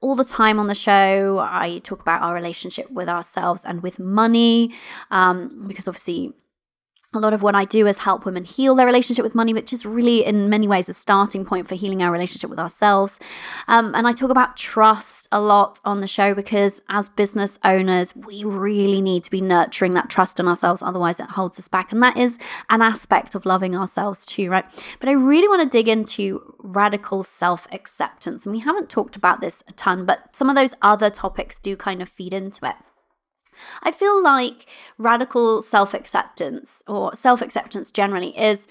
all 0.00 0.14
the 0.14 0.24
time 0.24 0.58
on 0.58 0.66
the 0.66 0.74
show. 0.74 1.38
I 1.38 1.80
talk 1.84 2.00
about 2.00 2.22
our 2.22 2.34
relationship 2.34 2.90
with 2.90 3.08
ourselves 3.08 3.64
and 3.64 3.82
with 3.82 3.98
money, 3.98 4.72
um, 5.10 5.64
because 5.66 5.88
obviously 5.88 6.34
a 7.16 7.20
lot 7.20 7.32
of 7.32 7.42
what 7.42 7.54
I 7.54 7.64
do 7.64 7.86
is 7.86 7.98
help 7.98 8.24
women 8.24 8.44
heal 8.44 8.74
their 8.74 8.86
relationship 8.86 9.22
with 9.22 9.34
money, 9.34 9.52
which 9.52 9.72
is 9.72 9.84
really, 9.84 10.24
in 10.24 10.48
many 10.48 10.68
ways, 10.68 10.88
a 10.88 10.94
starting 10.94 11.44
point 11.44 11.66
for 11.66 11.74
healing 11.74 12.02
our 12.02 12.12
relationship 12.12 12.50
with 12.50 12.58
ourselves. 12.58 13.18
Um, 13.66 13.94
and 13.94 14.06
I 14.06 14.12
talk 14.12 14.30
about 14.30 14.56
trust 14.56 15.28
a 15.32 15.40
lot 15.40 15.80
on 15.84 16.00
the 16.00 16.06
show 16.06 16.34
because, 16.34 16.80
as 16.88 17.08
business 17.08 17.58
owners, 17.64 18.14
we 18.14 18.44
really 18.44 19.00
need 19.00 19.24
to 19.24 19.30
be 19.30 19.40
nurturing 19.40 19.94
that 19.94 20.10
trust 20.10 20.38
in 20.38 20.46
ourselves. 20.46 20.82
Otherwise, 20.82 21.18
it 21.18 21.30
holds 21.30 21.58
us 21.58 21.68
back. 21.68 21.90
And 21.90 22.02
that 22.02 22.16
is 22.16 22.38
an 22.70 22.82
aspect 22.82 23.34
of 23.34 23.46
loving 23.46 23.74
ourselves, 23.74 24.24
too, 24.24 24.50
right? 24.50 24.64
But 25.00 25.08
I 25.08 25.12
really 25.12 25.48
want 25.48 25.62
to 25.62 25.68
dig 25.68 25.88
into 25.88 26.54
radical 26.58 27.24
self 27.24 27.66
acceptance. 27.72 28.44
And 28.44 28.54
we 28.54 28.60
haven't 28.60 28.90
talked 28.90 29.16
about 29.16 29.40
this 29.40 29.64
a 29.66 29.72
ton, 29.72 30.04
but 30.04 30.34
some 30.36 30.50
of 30.50 30.56
those 30.56 30.74
other 30.82 31.10
topics 31.10 31.58
do 31.58 31.76
kind 31.76 32.02
of 32.02 32.08
feed 32.08 32.32
into 32.32 32.66
it. 32.66 32.76
I 33.82 33.92
feel 33.92 34.22
like 34.22 34.66
radical 34.98 35.62
self 35.62 35.94
acceptance 35.94 36.82
or 36.86 37.14
self 37.14 37.40
acceptance 37.42 37.90
generally 37.90 38.38
is 38.38 38.66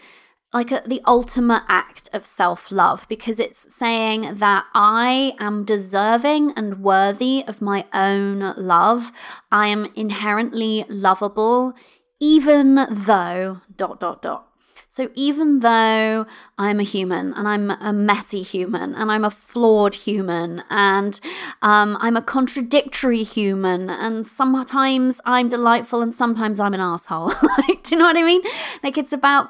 like 0.54 0.72
a, 0.72 0.82
the 0.86 1.01
ultimate 1.06 1.63
act 1.68 2.10
of 2.13 2.25
self 2.25 2.72
love 2.72 3.06
because 3.10 3.39
it's 3.39 3.68
saying 3.75 4.36
that 4.36 4.65
I 4.74 5.34
am 5.39 5.65
deserving 5.65 6.54
and 6.56 6.82
worthy 6.82 7.44
of 7.46 7.62
my 7.62 7.86
own 7.94 8.54
love. 8.56 9.12
I 9.51 9.68
am 9.68 9.92
inherently 9.96 10.86
lovable, 10.88 11.74
even 12.22 12.75
though 12.89 13.62
dot 13.75 14.00
dot 14.00 14.22
dot. 14.22 14.48
So, 14.96 15.10
even 15.14 15.60
though 15.60 16.25
I'm 16.58 16.80
a 16.80 16.84
human 16.84 17.34
and 17.34 17.50
I'm 17.50 17.70
a 17.70 17.92
messy 17.92 18.42
human 18.42 18.96
and 18.96 19.12
I'm 19.12 19.25
a 19.25 19.30
flawed 19.30 19.94
human 19.94 20.64
and 20.70 21.20
um, 21.62 21.98
I'm 22.00 22.16
a 22.16 22.22
contradictory 22.22 23.24
human 23.24 23.90
and 23.90 24.25
sometimes 24.25 25.20
I'm 25.25 25.50
delightful 25.50 26.02
and 26.02 26.14
sometimes 26.14 26.62
I'm 26.62 26.74
an 26.74 26.80
asshole. 26.80 27.28
like, 27.58 27.84
do 27.84 27.96
you 27.96 28.00
know 28.00 28.06
what 28.06 28.16
I 28.16 28.24
mean? 28.24 28.42
Like, 28.84 28.98
it's 28.98 29.12
about 29.12 29.50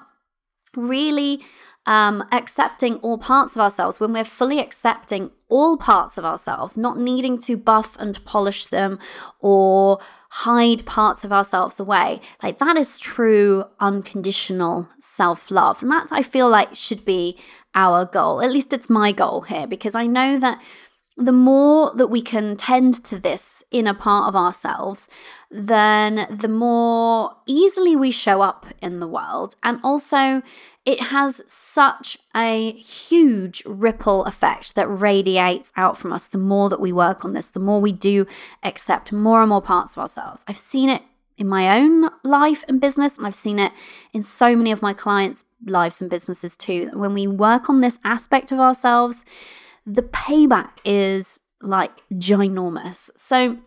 really 0.75 1.43
um, 1.85 2.23
accepting 2.31 2.95
all 2.95 3.17
parts 3.17 3.55
of 3.55 3.61
ourselves, 3.61 3.99
when 3.99 4.13
we're 4.13 4.23
fully 4.23 4.59
accepting 4.59 5.31
all 5.49 5.77
parts 5.77 6.17
of 6.17 6.25
ourselves, 6.25 6.77
not 6.77 6.99
needing 6.99 7.37
to 7.39 7.57
buff 7.57 7.95
and 7.99 8.23
polish 8.25 8.67
them 8.67 8.99
or 9.39 9.99
hide 10.29 10.85
parts 10.85 11.23
of 11.23 11.31
ourselves 11.31 11.79
away, 11.79 12.19
like 12.41 12.57
that 12.57 12.77
is 12.77 12.97
true 12.97 13.65
unconditional 13.79 14.89
self 14.99 15.51
love. 15.51 15.81
And 15.81 15.91
that's, 15.91 16.11
I 16.11 16.23
feel 16.23 16.49
like, 16.49 16.75
should 16.75 17.05
be 17.05 17.37
our 17.75 18.05
goal. 18.05 18.41
At 18.41 18.51
least 18.51 18.73
it's 18.73 18.89
my 18.89 19.11
goal 19.11 19.41
here, 19.41 19.67
because 19.67 19.93
I 19.95 20.07
know 20.07 20.39
that 20.39 20.59
the 21.17 21.31
more 21.31 21.93
that 21.95 22.07
we 22.07 22.21
can 22.21 22.57
tend 22.57 22.95
to 23.05 23.17
this 23.17 23.63
inner 23.71 23.93
part 23.93 24.27
of 24.27 24.35
ourselves, 24.35 25.07
then 25.49 26.27
the 26.29 26.49
more 26.49 27.37
easily 27.45 27.95
we 27.95 28.11
show 28.11 28.41
up 28.41 28.65
in 28.81 28.99
the 28.99 29.07
world. 29.07 29.55
And 29.63 29.79
also, 29.83 30.41
it 30.85 31.01
has 31.01 31.41
such 31.47 32.17
a 32.35 32.73
huge 32.73 33.63
ripple 33.65 34.23
effect 34.25 34.75
that 34.75 34.87
radiates 34.87 35.71
out 35.75 35.97
from 35.97 36.13
us 36.13 36.27
the 36.27 36.37
more 36.37 36.69
that 36.69 36.79
we 36.79 36.93
work 36.93 37.25
on 37.25 37.33
this, 37.33 37.49
the 37.49 37.59
more 37.59 37.81
we 37.81 37.91
do 37.91 38.27
accept 38.63 39.11
more 39.11 39.41
and 39.41 39.49
more 39.49 39.61
parts 39.61 39.93
of 39.93 40.01
ourselves. 40.01 40.45
I've 40.47 40.59
seen 40.59 40.89
it 40.89 41.01
in 41.37 41.47
my 41.47 41.79
own 41.79 42.09
life 42.23 42.63
and 42.67 42.79
business, 42.79 43.17
and 43.17 43.25
I've 43.25 43.35
seen 43.35 43.59
it 43.59 43.71
in 44.13 44.21
so 44.21 44.55
many 44.55 44.71
of 44.71 44.81
my 44.81 44.93
clients' 44.93 45.43
lives 45.65 46.01
and 46.01 46.09
businesses 46.09 46.55
too. 46.55 46.91
When 46.93 47.13
we 47.13 47.27
work 47.27 47.69
on 47.69 47.81
this 47.81 47.99
aspect 48.03 48.51
of 48.51 48.59
ourselves, 48.59 49.25
the 49.85 50.03
payback 50.03 50.77
is 50.85 51.41
like 51.61 52.03
ginormous. 52.13 53.09
So, 53.17 53.57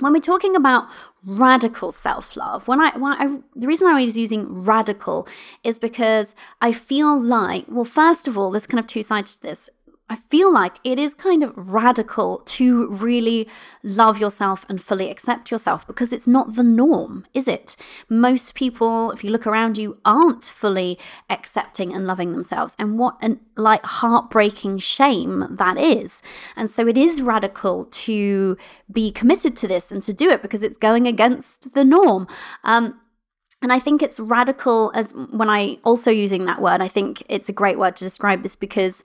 when 0.00 0.12
we're 0.12 0.20
talking 0.20 0.54
about 0.54 0.88
radical 1.24 1.90
self-love 1.92 2.68
when 2.68 2.80
I, 2.80 2.96
when 2.96 3.12
I 3.12 3.38
the 3.56 3.66
reason 3.66 3.88
i 3.88 4.02
was 4.02 4.16
using 4.16 4.64
radical 4.64 5.26
is 5.64 5.78
because 5.78 6.34
i 6.60 6.72
feel 6.72 7.20
like 7.20 7.64
well 7.68 7.84
first 7.84 8.28
of 8.28 8.38
all 8.38 8.50
there's 8.50 8.66
kind 8.66 8.78
of 8.78 8.86
two 8.86 9.02
sides 9.02 9.36
to 9.36 9.42
this 9.42 9.68
I 10.10 10.16
feel 10.16 10.50
like 10.50 10.76
it 10.84 10.98
is 10.98 11.12
kind 11.12 11.42
of 11.42 11.52
radical 11.54 12.38
to 12.46 12.88
really 12.88 13.46
love 13.82 14.18
yourself 14.18 14.64
and 14.68 14.82
fully 14.82 15.10
accept 15.10 15.50
yourself 15.50 15.86
because 15.86 16.14
it's 16.14 16.26
not 16.26 16.54
the 16.54 16.62
norm, 16.62 17.26
is 17.34 17.46
it? 17.46 17.76
Most 18.08 18.54
people, 18.54 19.10
if 19.10 19.22
you 19.22 19.30
look 19.30 19.46
around 19.46 19.76
you, 19.76 19.98
aren't 20.06 20.44
fully 20.44 20.98
accepting 21.28 21.92
and 21.92 22.06
loving 22.06 22.32
themselves. 22.32 22.74
And 22.78 22.98
what 22.98 23.16
an 23.20 23.40
like 23.56 23.84
heartbreaking 23.84 24.78
shame 24.78 25.46
that 25.50 25.76
is. 25.76 26.22
And 26.56 26.70
so 26.70 26.86
it 26.86 26.96
is 26.96 27.20
radical 27.20 27.84
to 27.84 28.56
be 28.90 29.12
committed 29.12 29.56
to 29.58 29.68
this 29.68 29.92
and 29.92 30.02
to 30.04 30.14
do 30.14 30.30
it 30.30 30.40
because 30.40 30.62
it's 30.62 30.78
going 30.78 31.06
against 31.06 31.74
the 31.74 31.84
norm. 31.84 32.26
Um, 32.64 32.98
and 33.60 33.72
I 33.72 33.78
think 33.78 34.02
it's 34.02 34.20
radical 34.20 34.90
as 34.94 35.12
when 35.12 35.50
I 35.50 35.78
also 35.84 36.10
using 36.10 36.46
that 36.46 36.62
word, 36.62 36.80
I 36.80 36.88
think 36.88 37.24
it's 37.28 37.48
a 37.48 37.52
great 37.52 37.78
word 37.78 37.96
to 37.96 38.04
describe 38.04 38.42
this 38.42 38.54
because 38.56 39.02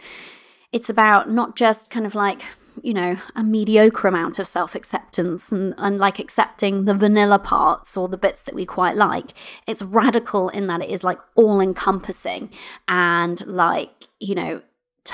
it's 0.73 0.89
about 0.89 1.31
not 1.31 1.55
just 1.55 1.89
kind 1.89 2.05
of 2.05 2.15
like 2.15 2.41
you 2.81 2.93
know 2.93 3.17
a 3.35 3.43
mediocre 3.43 4.07
amount 4.07 4.39
of 4.39 4.47
self-acceptance 4.47 5.51
and, 5.51 5.75
and 5.77 5.99
like 5.99 6.17
accepting 6.17 6.85
the 6.85 6.95
vanilla 6.95 7.37
parts 7.37 7.95
or 7.95 8.09
the 8.09 8.17
bits 8.17 8.41
that 8.43 8.55
we 8.55 8.65
quite 8.65 8.95
like. 8.95 9.33
It's 9.67 9.81
radical 9.81 10.49
in 10.49 10.67
that 10.67 10.81
it 10.81 10.89
is 10.89 11.03
like 11.03 11.19
all 11.35 11.61
encompassing 11.61 12.49
and 12.87 13.45
like 13.45 14.07
you 14.19 14.35
know 14.35 14.61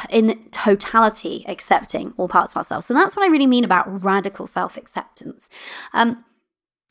in 0.09 0.47
totality 0.51 1.43
accepting 1.47 2.13
all 2.15 2.27
parts 2.27 2.53
of 2.53 2.57
ourselves. 2.57 2.85
So 2.85 2.93
that's 2.93 3.15
what 3.15 3.25
i 3.25 3.31
really 3.31 3.47
mean 3.47 3.63
about 3.63 4.03
radical 4.03 4.47
self-acceptance. 4.47 5.49
Um, 5.93 6.23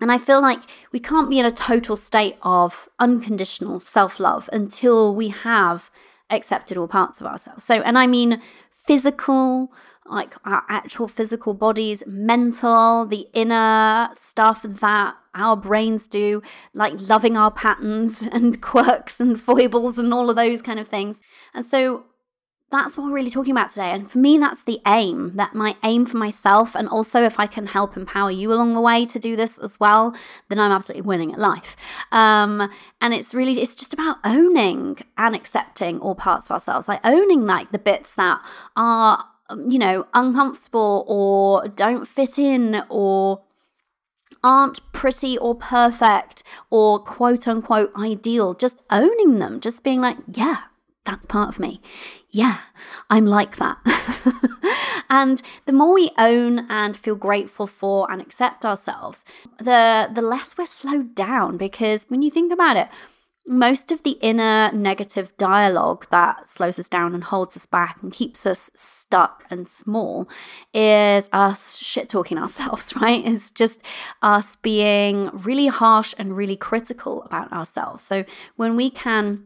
and 0.00 0.12
I 0.12 0.18
feel 0.18 0.40
like 0.40 0.60
we 0.92 1.00
can't 1.00 1.30
be 1.30 1.38
in 1.38 1.46
a 1.46 1.50
total 1.50 1.96
state 1.96 2.36
of 2.42 2.88
unconditional 2.98 3.80
self 3.80 4.20
love 4.20 4.48
until 4.52 5.14
we 5.14 5.28
have 5.28 5.90
accepted 6.30 6.76
all 6.76 6.88
parts 6.88 7.20
of 7.20 7.26
ourselves. 7.26 7.64
So, 7.64 7.80
and 7.82 7.98
I 7.98 8.06
mean 8.06 8.40
physical, 8.86 9.72
like 10.06 10.34
our 10.44 10.62
actual 10.68 11.08
physical 11.08 11.54
bodies, 11.54 12.02
mental, 12.06 13.06
the 13.06 13.28
inner 13.34 14.08
stuff 14.14 14.62
that 14.62 15.14
our 15.34 15.56
brains 15.56 16.08
do, 16.08 16.42
like 16.74 16.94
loving 17.00 17.36
our 17.36 17.50
patterns 17.50 18.22
and 18.32 18.60
quirks 18.60 19.20
and 19.20 19.40
foibles 19.40 19.98
and 19.98 20.12
all 20.12 20.30
of 20.30 20.36
those 20.36 20.62
kind 20.62 20.78
of 20.78 20.88
things. 20.88 21.20
And 21.54 21.64
so 21.64 22.04
that's 22.70 22.96
what 22.96 23.06
we're 23.06 23.14
really 23.14 23.30
talking 23.30 23.52
about 23.52 23.70
today. 23.70 23.90
And 23.90 24.10
for 24.10 24.18
me, 24.18 24.36
that's 24.36 24.62
the 24.62 24.80
aim, 24.86 25.36
that 25.36 25.54
my 25.54 25.76
aim 25.82 26.04
for 26.04 26.18
myself. 26.18 26.74
And 26.74 26.86
also, 26.88 27.22
if 27.22 27.40
I 27.40 27.46
can 27.46 27.66
help 27.66 27.96
empower 27.96 28.30
you 28.30 28.52
along 28.52 28.74
the 28.74 28.80
way 28.80 29.06
to 29.06 29.18
do 29.18 29.36
this 29.36 29.56
as 29.58 29.80
well, 29.80 30.14
then 30.48 30.58
I'm 30.58 30.70
absolutely 30.70 31.06
winning 31.06 31.32
at 31.32 31.38
life. 31.38 31.76
Um, 32.12 32.70
and 33.00 33.14
it's 33.14 33.32
really, 33.32 33.60
it's 33.60 33.74
just 33.74 33.94
about 33.94 34.18
owning 34.22 34.98
and 35.16 35.34
accepting 35.34 35.98
all 36.00 36.14
parts 36.14 36.48
of 36.48 36.52
ourselves, 36.52 36.88
like 36.88 37.00
owning 37.04 37.46
like 37.46 37.72
the 37.72 37.78
bits 37.78 38.14
that 38.16 38.42
are, 38.76 39.24
um, 39.48 39.70
you 39.70 39.78
know, 39.78 40.06
uncomfortable 40.12 41.06
or 41.08 41.68
don't 41.68 42.06
fit 42.06 42.38
in 42.38 42.82
or 42.90 43.44
aren't 44.44 44.80
pretty 44.92 45.38
or 45.38 45.54
perfect 45.54 46.42
or 46.70 46.98
quote 46.98 47.48
unquote 47.48 47.92
ideal, 47.96 48.52
just 48.52 48.82
owning 48.90 49.38
them, 49.38 49.58
just 49.58 49.82
being 49.82 50.02
like, 50.02 50.18
yeah, 50.30 50.64
that's 51.04 51.26
part 51.26 51.48
of 51.48 51.58
me. 51.58 51.80
Yeah, 52.30 52.58
I'm 53.08 53.26
like 53.26 53.56
that. 53.56 53.78
and 55.10 55.40
the 55.64 55.72
more 55.72 55.94
we 55.94 56.10
own 56.18 56.66
and 56.68 56.96
feel 56.96 57.16
grateful 57.16 57.66
for 57.66 58.10
and 58.10 58.20
accept 58.20 58.64
ourselves, 58.64 59.24
the 59.58 60.10
the 60.12 60.22
less 60.22 60.56
we're 60.58 60.66
slowed 60.66 61.14
down 61.14 61.56
because 61.56 62.04
when 62.08 62.20
you 62.20 62.30
think 62.30 62.52
about 62.52 62.76
it, 62.76 62.88
most 63.46 63.90
of 63.90 64.02
the 64.02 64.18
inner 64.20 64.70
negative 64.72 65.34
dialogue 65.38 66.06
that 66.10 66.46
slows 66.46 66.78
us 66.78 66.88
down 66.88 67.14
and 67.14 67.24
holds 67.24 67.56
us 67.56 67.64
back 67.64 67.96
and 68.02 68.12
keeps 68.12 68.44
us 68.44 68.70
stuck 68.74 69.44
and 69.48 69.66
small 69.66 70.28
is 70.74 71.30
us 71.32 71.78
shit 71.78 72.10
talking 72.10 72.36
ourselves, 72.38 72.94
right? 72.96 73.26
It's 73.26 73.50
just 73.50 73.80
us 74.20 74.56
being 74.56 75.30
really 75.32 75.68
harsh 75.68 76.14
and 76.18 76.36
really 76.36 76.56
critical 76.56 77.22
about 77.22 77.50
ourselves. 77.50 78.02
So 78.02 78.24
when 78.56 78.76
we 78.76 78.90
can 78.90 79.44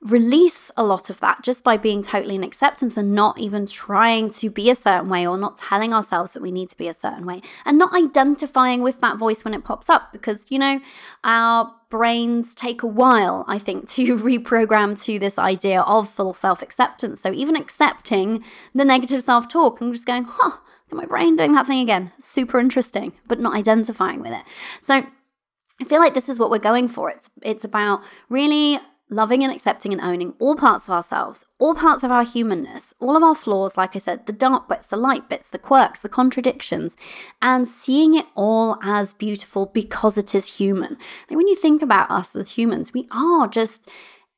release 0.00 0.70
a 0.76 0.82
lot 0.82 1.10
of 1.10 1.20
that 1.20 1.42
just 1.42 1.64
by 1.64 1.76
being 1.76 2.02
totally 2.02 2.34
in 2.34 2.42
acceptance 2.42 2.96
and 2.96 3.14
not 3.14 3.38
even 3.38 3.66
trying 3.66 4.30
to 4.30 4.50
be 4.50 4.70
a 4.70 4.74
certain 4.74 5.08
way 5.08 5.26
or 5.26 5.38
not 5.38 5.56
telling 5.56 5.92
ourselves 5.92 6.32
that 6.32 6.42
we 6.42 6.52
need 6.52 6.68
to 6.68 6.76
be 6.76 6.88
a 6.88 6.94
certain 6.94 7.26
way 7.26 7.40
and 7.64 7.78
not 7.78 7.94
identifying 7.94 8.82
with 8.82 9.00
that 9.00 9.18
voice 9.18 9.44
when 9.44 9.54
it 9.54 9.64
pops 9.64 9.88
up 9.88 10.12
because 10.12 10.50
you 10.50 10.58
know 10.58 10.80
our 11.24 11.72
brains 11.88 12.54
take 12.54 12.82
a 12.82 12.86
while 12.86 13.44
i 13.46 13.58
think 13.58 13.88
to 13.88 14.16
reprogram 14.16 15.00
to 15.00 15.18
this 15.18 15.38
idea 15.38 15.82
of 15.82 16.08
full 16.08 16.34
self-acceptance. 16.34 17.20
So 17.20 17.32
even 17.32 17.56
accepting 17.56 18.44
the 18.74 18.84
negative 18.84 19.22
self-talk 19.22 19.80
and 19.80 19.92
just 19.92 20.06
going 20.06 20.24
huh 20.28 20.58
my 20.92 21.04
brain 21.04 21.36
doing 21.36 21.52
that 21.52 21.66
thing 21.66 21.80
again. 21.80 22.12
Super 22.20 22.58
interesting 22.58 23.12
but 23.26 23.40
not 23.40 23.54
identifying 23.54 24.20
with 24.20 24.32
it. 24.32 24.44
So 24.80 25.06
I 25.80 25.84
feel 25.84 25.98
like 25.98 26.14
this 26.14 26.28
is 26.28 26.38
what 26.38 26.50
we're 26.50 26.58
going 26.58 26.88
for. 26.88 27.10
It's 27.10 27.28
it's 27.42 27.64
about 27.64 28.02
really 28.28 28.78
loving 29.08 29.44
and 29.44 29.52
accepting 29.52 29.92
and 29.92 30.00
owning 30.00 30.34
all 30.38 30.56
parts 30.56 30.88
of 30.88 30.94
ourselves, 30.94 31.44
all 31.58 31.74
parts 31.74 32.02
of 32.02 32.10
our 32.10 32.24
humanness, 32.24 32.94
all 32.98 33.16
of 33.16 33.22
our 33.22 33.34
flaws, 33.34 33.76
like 33.76 33.94
I 33.94 34.00
said, 34.00 34.26
the 34.26 34.32
dark 34.32 34.68
bits, 34.68 34.86
the 34.86 34.96
light 34.96 35.28
bits, 35.28 35.48
the 35.48 35.58
quirks, 35.58 36.00
the 36.00 36.08
contradictions, 36.08 36.96
and 37.40 37.68
seeing 37.68 38.14
it 38.14 38.26
all 38.34 38.78
as 38.82 39.14
beautiful 39.14 39.66
because 39.66 40.18
it 40.18 40.34
is 40.34 40.56
human. 40.56 40.98
Like 41.30 41.36
when 41.36 41.48
you 41.48 41.56
think 41.56 41.82
about 41.82 42.10
us 42.10 42.34
as 42.34 42.50
humans, 42.50 42.92
we 42.92 43.06
are 43.12 43.46
just 43.46 43.88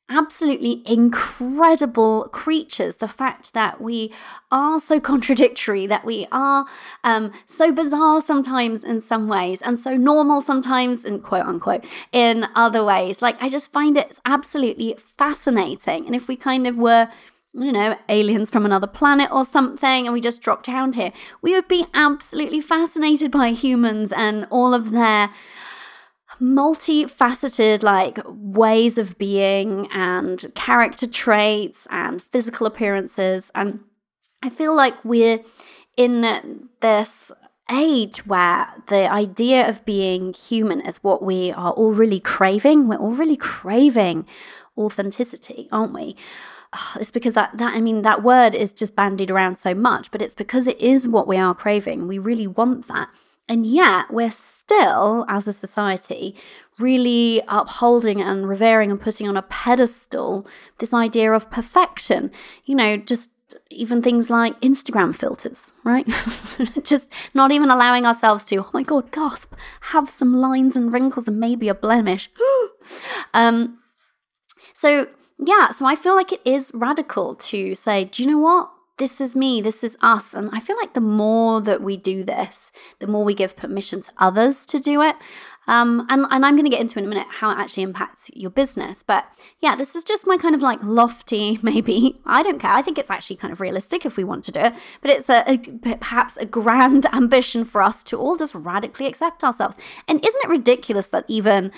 absolutely 0.09 0.83
incredible 0.85 2.29
creatures. 2.31 2.97
The 2.97 3.07
fact 3.07 3.53
that 3.53 3.79
we 3.79 4.13
are 4.51 4.79
so 4.79 4.99
contradictory, 5.11 5.87
that 5.87 6.05
we 6.05 6.27
are 6.31 6.65
um, 7.03 7.31
so 7.45 7.71
bizarre 7.71 8.21
sometimes 8.21 8.83
in 8.83 9.01
some 9.01 9.27
ways, 9.27 9.61
and 9.61 9.77
so 9.77 9.95
normal 9.95 10.41
sometimes, 10.41 11.05
in 11.05 11.19
quote 11.19 11.45
unquote, 11.45 11.85
in 12.11 12.47
other 12.55 12.83
ways. 12.83 13.21
Like, 13.21 13.41
I 13.41 13.49
just 13.49 13.71
find 13.71 13.97
it 13.97 14.19
absolutely 14.25 14.95
fascinating. 15.17 16.05
And 16.05 16.15
if 16.15 16.27
we 16.27 16.35
kind 16.35 16.67
of 16.67 16.75
were 16.75 17.09
you 17.53 17.71
know, 17.71 17.97
aliens 18.07 18.49
from 18.51 18.65
another 18.65 18.87
planet 18.87 19.29
or 19.31 19.43
something, 19.43 20.05
and 20.05 20.13
we 20.13 20.21
just 20.21 20.41
dropped 20.41 20.67
down 20.67 20.93
here, 20.93 21.11
we 21.41 21.53
would 21.53 21.67
be 21.67 21.85
absolutely 21.93 22.61
fascinated 22.61 23.31
by 23.31 23.49
humans 23.49 24.11
and 24.11 24.45
all 24.51 24.73
of 24.73 24.91
their 24.91 25.31
multifaceted 26.39 27.83
like 27.83 28.19
ways 28.25 28.97
of 28.97 29.17
being 29.17 29.87
and 29.91 30.51
character 30.55 31.07
traits 31.07 31.87
and 31.89 32.21
physical 32.21 32.67
appearances 32.67 33.51
and 33.55 33.81
I 34.41 34.49
feel 34.49 34.73
like 34.73 35.03
we're 35.03 35.39
in 35.97 36.69
this 36.79 37.31
age 37.69 38.25
where 38.25 38.67
the 38.87 39.11
idea 39.11 39.67
of 39.67 39.85
being 39.85 40.33
human 40.33 40.81
is 40.81 41.03
what 41.03 41.21
we 41.21 41.51
are 41.51 41.71
all 41.71 41.91
really 41.91 42.19
craving. 42.19 42.87
We're 42.87 42.97
all 42.97 43.11
really 43.11 43.35
craving 43.35 44.25
authenticity, 44.77 45.67
aren't 45.71 45.93
we? 45.93 46.15
Ah, 46.71 46.97
it's 46.99 47.11
because 47.11 47.33
that, 47.33 47.57
that, 47.57 47.75
I 47.75 47.81
mean, 47.81 48.03
that 48.03 48.23
word 48.23 48.55
is 48.55 48.71
just 48.71 48.95
bandied 48.95 49.29
around 49.29 49.57
so 49.57 49.73
much, 49.73 50.11
but 50.11 50.21
it's 50.21 50.35
because 50.35 50.67
it 50.67 50.79
is 50.79 51.07
what 51.07 51.27
we 51.27 51.37
are 51.37 51.53
craving. 51.53 52.07
We 52.07 52.17
really 52.17 52.47
want 52.47 52.87
that. 52.87 53.09
And 53.49 53.65
yet, 53.65 54.05
we're 54.11 54.31
still, 54.31 55.25
as 55.27 55.47
a 55.47 55.53
society, 55.53 56.35
really 56.77 57.41
upholding 57.47 58.21
and 58.21 58.47
revering 58.47 58.91
and 58.91 59.01
putting 59.01 59.27
on 59.27 59.35
a 59.35 59.41
pedestal 59.41 60.47
this 60.77 60.93
idea 60.93 61.33
of 61.33 61.49
perfection. 61.49 62.31
You 62.65 62.75
know, 62.75 62.95
just 62.95 63.31
even 63.71 64.01
things 64.01 64.29
like 64.29 64.59
Instagram 64.61 65.13
filters, 65.13 65.73
right? 65.83 66.07
Just 66.83 67.11
not 67.33 67.51
even 67.51 67.69
allowing 67.69 68.05
ourselves 68.05 68.45
to, 68.45 68.57
oh 68.57 68.69
my 68.73 68.83
God, 68.83 69.11
gasp, 69.11 69.53
have 69.81 70.09
some 70.09 70.33
lines 70.33 70.77
and 70.77 70.93
wrinkles 70.93 71.27
and 71.27 71.39
maybe 71.39 71.67
a 71.67 71.75
blemish. 71.75 72.29
um, 73.33 73.79
so, 74.73 75.07
yeah, 75.37 75.71
so 75.71 75.85
I 75.85 75.95
feel 75.95 76.15
like 76.15 76.31
it 76.31 76.41
is 76.45 76.71
radical 76.73 77.35
to 77.35 77.75
say, 77.75 78.05
do 78.05 78.23
you 78.23 78.29
know 78.29 78.39
what? 78.39 78.71
This 78.99 79.19
is 79.21 79.35
me, 79.35 79.61
this 79.61 79.83
is 79.83 79.97
us. 80.01 80.33
And 80.33 80.49
I 80.53 80.59
feel 80.59 80.75
like 80.77 80.93
the 80.93 81.01
more 81.01 81.61
that 81.61 81.81
we 81.81 81.97
do 81.97 82.23
this, 82.23 82.71
the 82.99 83.07
more 83.07 83.23
we 83.23 83.33
give 83.33 83.55
permission 83.55 84.01
to 84.01 84.11
others 84.17 84.65
to 84.67 84.79
do 84.79 85.01
it. 85.01 85.15
Um, 85.67 86.05
and, 86.09 86.25
and 86.31 86.45
I'm 86.45 86.55
going 86.55 86.65
to 86.65 86.69
get 86.69 86.81
into 86.81 86.99
in 86.99 87.05
a 87.05 87.07
minute 87.07 87.27
how 87.29 87.51
it 87.51 87.59
actually 87.59 87.83
impacts 87.83 88.29
your 88.33 88.49
business. 88.49 89.01
But 89.01 89.25
yeah, 89.61 89.75
this 89.75 89.95
is 89.95 90.03
just 90.03 90.27
my 90.27 90.35
kind 90.35 90.53
of 90.53 90.61
like 90.61 90.83
lofty, 90.83 91.59
maybe. 91.63 92.19
I 92.25 92.43
don't 92.43 92.59
care. 92.59 92.71
I 92.71 92.81
think 92.81 92.97
it's 92.97 93.11
actually 93.11 93.37
kind 93.37 93.53
of 93.53 93.61
realistic 93.61 94.05
if 94.05 94.17
we 94.17 94.23
want 94.23 94.43
to 94.45 94.51
do 94.51 94.59
it. 94.59 94.73
But 95.01 95.11
it's 95.11 95.29
a, 95.29 95.43
a 95.47 95.57
perhaps 95.57 96.37
a 96.37 96.45
grand 96.45 97.05
ambition 97.13 97.63
for 97.65 97.81
us 97.81 98.03
to 98.05 98.17
all 98.17 98.35
just 98.35 98.53
radically 98.53 99.07
accept 99.07 99.43
ourselves. 99.43 99.77
And 100.07 100.25
isn't 100.25 100.43
it 100.43 100.49
ridiculous 100.49 101.07
that 101.07 101.25
even 101.27 101.71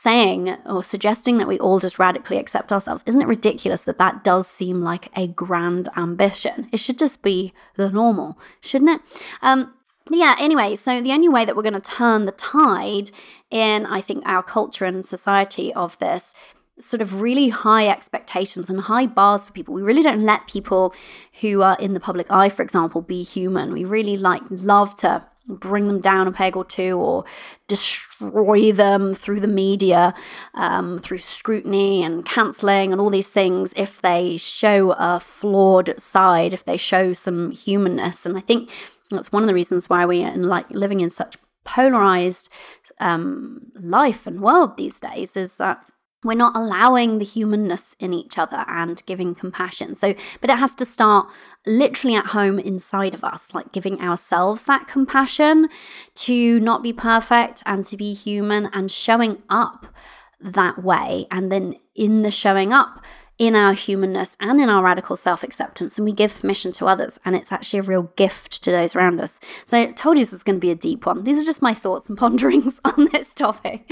saying 0.00 0.56
or 0.64 0.84
suggesting 0.84 1.38
that 1.38 1.48
we 1.48 1.58
all 1.58 1.80
just 1.80 1.98
radically 1.98 2.38
accept 2.38 2.70
ourselves, 2.70 3.02
isn't 3.04 3.20
it 3.20 3.26
ridiculous 3.26 3.80
that 3.82 3.98
that 3.98 4.22
does 4.22 4.46
seem 4.46 4.80
like 4.80 5.10
a 5.18 5.26
grand 5.26 5.88
ambition? 5.96 6.68
It 6.70 6.78
should 6.78 6.98
just 6.98 7.20
be 7.20 7.52
the 7.76 7.90
normal, 7.90 8.38
shouldn't 8.60 8.92
it? 8.92 9.00
Um, 9.42 9.74
yeah, 10.08 10.36
anyway, 10.38 10.76
so 10.76 11.00
the 11.00 11.10
only 11.10 11.28
way 11.28 11.44
that 11.44 11.56
we're 11.56 11.64
going 11.64 11.74
to 11.74 11.80
turn 11.80 12.26
the 12.26 12.32
tide 12.32 13.10
in, 13.50 13.86
I 13.86 14.00
think, 14.00 14.22
our 14.24 14.42
culture 14.42 14.84
and 14.84 15.04
society 15.04 15.74
of 15.74 15.98
this 15.98 16.32
sort 16.78 17.00
of 17.00 17.20
really 17.20 17.48
high 17.48 17.88
expectations 17.88 18.70
and 18.70 18.82
high 18.82 19.06
bars 19.06 19.44
for 19.44 19.52
people. 19.52 19.74
We 19.74 19.82
really 19.82 20.02
don't 20.02 20.22
let 20.22 20.46
people 20.46 20.94
who 21.40 21.60
are 21.62 21.76
in 21.80 21.94
the 21.94 22.00
public 22.00 22.28
eye, 22.30 22.50
for 22.50 22.62
example, 22.62 23.02
be 23.02 23.24
human. 23.24 23.72
We 23.72 23.84
really 23.84 24.16
like 24.16 24.42
love 24.48 24.94
to 24.98 25.24
bring 25.48 25.86
them 25.86 26.00
down 26.00 26.28
a 26.28 26.32
peg 26.32 26.56
or 26.56 26.64
two 26.64 26.98
or 26.98 27.24
destroy 27.66 28.70
them 28.70 29.14
through 29.14 29.40
the 29.40 29.48
media, 29.48 30.14
um, 30.54 30.98
through 30.98 31.18
scrutiny 31.18 32.02
and 32.02 32.26
cancelling 32.26 32.92
and 32.92 33.00
all 33.00 33.10
these 33.10 33.28
things 33.28 33.72
if 33.76 34.00
they 34.02 34.36
show 34.36 34.92
a 34.98 35.18
flawed 35.18 35.94
side, 35.98 36.52
if 36.52 36.64
they 36.64 36.76
show 36.76 37.12
some 37.12 37.50
humanness. 37.50 38.26
And 38.26 38.36
I 38.36 38.40
think 38.40 38.70
that's 39.10 39.32
one 39.32 39.42
of 39.42 39.46
the 39.46 39.54
reasons 39.54 39.88
why 39.88 40.04
we 40.04 40.22
are 40.22 40.32
in, 40.32 40.44
like 40.44 40.70
living 40.70 41.00
in 41.00 41.10
such 41.10 41.36
polarized 41.64 42.48
um, 43.00 43.70
life 43.74 44.26
and 44.26 44.40
world 44.40 44.76
these 44.76 45.00
days 45.00 45.36
is 45.36 45.56
that 45.58 45.84
we're 46.24 46.34
not 46.34 46.56
allowing 46.56 47.18
the 47.18 47.24
humanness 47.24 47.94
in 48.00 48.12
each 48.12 48.38
other 48.38 48.64
and 48.66 49.04
giving 49.06 49.34
compassion. 49.34 49.94
So, 49.94 50.14
but 50.40 50.50
it 50.50 50.58
has 50.58 50.74
to 50.76 50.84
start 50.84 51.28
literally 51.66 52.16
at 52.16 52.26
home 52.26 52.58
inside 52.58 53.14
of 53.14 53.22
us, 53.22 53.54
like 53.54 53.72
giving 53.72 54.00
ourselves 54.00 54.64
that 54.64 54.88
compassion 54.88 55.68
to 56.16 56.58
not 56.60 56.82
be 56.82 56.92
perfect 56.92 57.62
and 57.66 57.86
to 57.86 57.96
be 57.96 58.14
human 58.14 58.68
and 58.72 58.90
showing 58.90 59.42
up 59.48 59.86
that 60.40 60.82
way. 60.82 61.26
And 61.30 61.52
then 61.52 61.76
in 61.94 62.22
the 62.22 62.30
showing 62.30 62.72
up, 62.72 63.04
in 63.38 63.54
our 63.54 63.72
humanness 63.72 64.36
and 64.40 64.60
in 64.60 64.68
our 64.68 64.82
radical 64.82 65.16
self 65.16 65.42
acceptance, 65.42 65.96
and 65.96 66.04
we 66.04 66.12
give 66.12 66.40
permission 66.40 66.72
to 66.72 66.86
others, 66.86 67.20
and 67.24 67.36
it's 67.36 67.52
actually 67.52 67.78
a 67.78 67.84
real 67.84 68.04
gift 68.16 68.62
to 68.64 68.70
those 68.70 68.96
around 68.96 69.20
us. 69.20 69.38
So, 69.64 69.78
I 69.78 69.92
told 69.92 70.18
you 70.18 70.24
this 70.24 70.32
was 70.32 70.42
going 70.42 70.56
to 70.56 70.60
be 70.60 70.70
a 70.70 70.76
deep 70.76 71.06
one. 71.06 71.24
These 71.24 71.42
are 71.42 71.46
just 71.46 71.62
my 71.62 71.74
thoughts 71.74 72.08
and 72.08 72.18
ponderings 72.18 72.80
on 72.84 73.08
this 73.12 73.34
topic. 73.34 73.88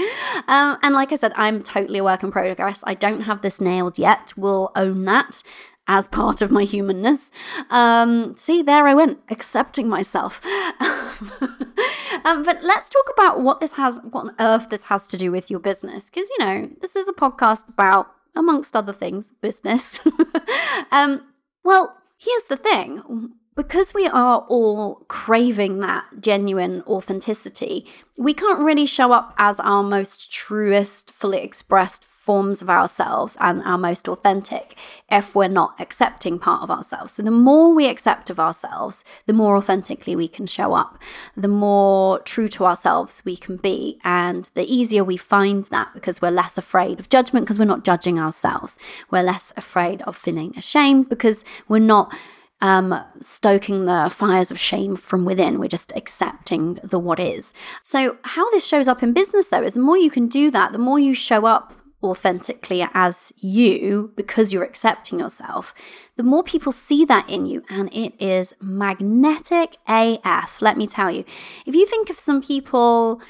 Um, 0.47 0.77
and 0.83 0.93
like 0.93 1.11
I 1.11 1.15
said, 1.15 1.33
I'm 1.35 1.63
totally 1.63 1.99
a 1.99 2.03
work 2.03 2.23
in 2.23 2.31
progress. 2.31 2.83
I 2.85 2.93
don't 2.93 3.21
have 3.21 3.41
this 3.41 3.61
nailed 3.61 3.97
yet. 3.97 4.33
We'll 4.35 4.71
own 4.75 5.05
that 5.05 5.43
as 5.87 6.07
part 6.07 6.41
of 6.41 6.51
my 6.51 6.63
humanness. 6.63 7.31
Um, 7.69 8.35
see, 8.35 8.61
there 8.61 8.87
I 8.87 8.93
went, 8.93 9.19
accepting 9.29 9.87
myself. 9.87 10.41
um, 10.81 12.43
but 12.43 12.61
let's 12.61 12.89
talk 12.89 13.09
about 13.13 13.39
what 13.41 13.59
this 13.59 13.73
has, 13.73 13.99
what 14.03 14.27
on 14.27 14.35
earth 14.39 14.69
this 14.69 14.85
has 14.85 15.07
to 15.07 15.17
do 15.17 15.31
with 15.31 15.49
your 15.49 15.59
business. 15.59 16.09
Because, 16.09 16.29
you 16.37 16.45
know, 16.45 16.69
this 16.81 16.95
is 16.95 17.07
a 17.07 17.13
podcast 17.13 17.69
about 17.69 18.16
amongst 18.37 18.75
other 18.75 18.93
things, 18.93 19.31
business. 19.41 19.99
um, 20.91 21.23
well, 21.63 21.97
here's 22.17 22.43
the 22.43 22.57
thing 22.57 23.33
because 23.57 23.91
we 23.93 24.05
are 24.07 24.45
all 24.47 25.03
craving 25.07 25.79
that 25.79 26.05
genuine 26.19 26.83
authenticity, 26.83 27.87
we 28.15 28.33
can't 28.33 28.59
really 28.59 28.85
show 28.85 29.11
up 29.11 29.33
as 29.39 29.59
our 29.59 29.81
most 29.81 30.31
truest, 30.31 31.09
fully 31.09 31.39
expressed 31.39 32.05
forms 32.27 32.61
of 32.61 32.69
ourselves 32.69 33.37
and 33.39 33.63
our 33.63 33.77
most 33.77 34.09
authentic 34.09 34.75
if 35.09 35.33
we're 35.33 35.47
not 35.47 35.79
accepting 35.79 36.37
part 36.37 36.61
of 36.61 36.69
ourselves. 36.69 37.13
So, 37.13 37.23
the 37.23 37.31
more 37.31 37.73
we 37.73 37.87
accept 37.87 38.29
of 38.29 38.37
ourselves, 38.37 39.05
the 39.27 39.37
more 39.41 39.55
authentically 39.55 40.13
we 40.13 40.27
can 40.27 40.45
show 40.45 40.73
up, 40.73 40.99
the 41.37 41.47
more 41.47 42.19
true 42.19 42.49
to 42.49 42.65
ourselves 42.65 43.21
we 43.23 43.37
can 43.37 43.55
be, 43.55 43.97
and 44.03 44.51
the 44.55 44.65
easier 44.65 45.05
we 45.05 45.15
find 45.15 45.63
that 45.75 45.93
because 45.93 46.21
we're 46.21 46.41
less 46.43 46.57
afraid 46.57 46.99
of 46.99 47.07
judgment 47.07 47.45
because 47.45 47.57
we're 47.57 47.73
not 47.75 47.85
judging 47.85 48.19
ourselves. 48.19 48.77
We're 49.09 49.23
less 49.23 49.53
afraid 49.55 50.01
of 50.01 50.17
feeling 50.17 50.53
ashamed 50.57 51.07
because 51.07 51.45
we're 51.69 51.91
not 51.95 52.13
um, 52.59 53.03
stoking 53.21 53.85
the 53.85 54.11
fires 54.13 54.51
of 54.51 54.59
shame 54.59 54.97
from 54.97 55.23
within. 55.23 55.59
We're 55.59 55.67
just 55.79 55.93
accepting 55.95 56.79
the 56.83 56.99
what 56.99 57.21
is. 57.21 57.53
So, 57.81 58.17
how 58.23 58.49
this 58.51 58.67
shows 58.67 58.89
up 58.89 59.01
in 59.01 59.13
business, 59.13 59.47
though, 59.47 59.63
is 59.63 59.75
the 59.75 59.79
more 59.79 59.97
you 59.97 60.11
can 60.11 60.27
do 60.27 60.51
that, 60.51 60.73
the 60.73 60.85
more 60.89 60.99
you 60.99 61.13
show 61.13 61.45
up 61.45 61.73
authentically 62.03 62.87
as 62.93 63.33
you 63.37 64.11
because 64.15 64.53
you're 64.53 64.63
accepting 64.63 65.19
yourself, 65.19 65.73
the 66.15 66.23
more 66.23 66.43
people 66.43 66.71
see 66.71 67.05
that 67.05 67.29
in 67.29 67.45
you, 67.45 67.63
and 67.69 67.93
it 67.93 68.13
is 68.21 68.53
magnetic 68.61 69.77
AF. 69.87 70.61
Let 70.61 70.77
me 70.77 70.87
tell 70.87 71.11
you. 71.11 71.25
If 71.65 71.75
you 71.75 71.85
think 71.85 72.09
of 72.09 72.19
some 72.19 72.41
people 72.41 73.21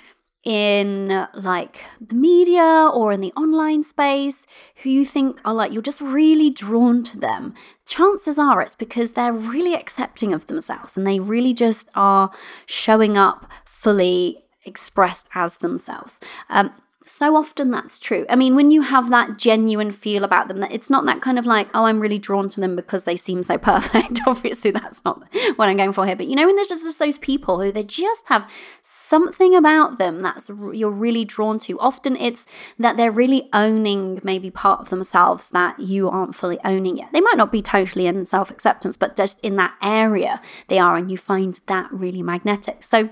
in 0.44 1.28
like 1.34 1.84
the 2.00 2.16
media 2.16 2.90
or 2.94 3.12
in 3.12 3.20
the 3.20 3.34
online 3.34 3.84
space 3.84 4.46
who 4.78 4.90
you 4.90 5.06
think 5.06 5.42
are 5.44 5.54
like 5.54 5.74
you're 5.74 5.82
just 5.82 6.00
really 6.00 6.50
drawn 6.50 7.04
to 7.04 7.20
them 7.20 7.54
chances 7.86 8.40
are 8.40 8.62
it's 8.62 8.76
because 8.76 9.12
they're 9.12 9.34
really 9.34 9.74
accepting 9.74 10.32
of 10.32 10.48
themselves 10.48 10.96
and 10.96 11.06
they 11.06 11.20
really 11.20 11.54
just 11.54 11.90
are 11.96 12.32
showing 12.66 13.18
up 13.18 13.52
fully 13.66 14.46
expressed 14.64 15.28
as 15.36 15.58
themselves 15.58 16.22
um, 16.50 16.72
so 17.08 17.36
often 17.36 17.72
that's 17.72 18.00
true. 18.00 18.26
I 18.30 18.36
mean, 18.36 18.56
when 18.56 18.72
you 18.72 18.82
have 18.82 19.10
that 19.10 19.38
genuine 19.38 19.92
feel 19.92 20.24
about 20.24 20.48
them, 20.48 20.58
that 20.58 20.72
it's 20.72 20.90
not 20.90 21.06
that 21.06 21.22
kind 21.22 21.40
of 21.40 21.46
like, 21.46 21.70
oh, 21.74 21.86
I'm 21.86 22.00
really 22.00 22.20
drawn 22.20 22.50
to 22.50 22.60
them 22.60 22.76
because 22.76 23.06
they 23.06 23.18
seem 23.18 23.44
so 23.44 23.58
perfect. 23.58 24.22
Obviously, 24.28 24.72
that's 24.72 25.04
not 25.06 25.24
what 25.56 25.70
I'm 25.70 25.78
going 25.78 25.94
for 25.94 26.06
here. 26.06 26.16
But 26.16 26.28
you 26.28 26.36
know, 26.36 26.46
when 26.46 26.56
there's 26.56 26.68
just, 26.68 26.84
just 26.84 27.00
those 27.00 27.18
people 27.18 27.62
who 27.62 27.72
they 27.72 27.84
just 27.84 28.28
have 28.28 28.50
something 28.82 29.56
about 29.56 29.98
them 29.98 30.22
that's 30.22 30.50
you're 30.74 30.92
really 30.92 31.26
drawn 31.26 31.60
to. 31.60 31.80
Often 31.80 32.18
it's 32.18 32.46
that 32.78 32.98
they're 32.98 33.12
really 33.12 33.50
owning 33.54 34.20
maybe 34.24 34.52
part 34.52 34.82
of 34.82 34.90
themselves 34.90 35.50
that 35.52 35.80
you 35.80 36.10
aren't 36.10 36.36
fully 36.36 36.60
owning 36.66 36.98
yet. 36.98 37.10
They 37.14 37.22
might 37.22 37.38
not 37.38 37.52
be 37.52 37.62
totally 37.62 38.08
in 38.08 38.26
self 38.26 38.52
acceptance, 38.52 38.98
but 38.98 39.16
just 39.16 39.40
in 39.42 39.56
that 39.56 39.76
area 39.82 40.42
they 40.68 40.80
are, 40.80 40.98
and 40.98 41.10
you 41.10 41.18
find 41.18 41.60
that 41.68 41.92
really 41.92 42.22
magnetic. 42.22 42.84
So 42.84 43.10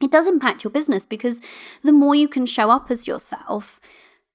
it 0.00 0.10
does 0.10 0.26
impact 0.26 0.64
your 0.64 0.70
business 0.70 1.06
because 1.06 1.40
the 1.82 1.92
more 1.92 2.14
you 2.14 2.28
can 2.28 2.46
show 2.46 2.70
up 2.70 2.90
as 2.90 3.06
yourself, 3.06 3.80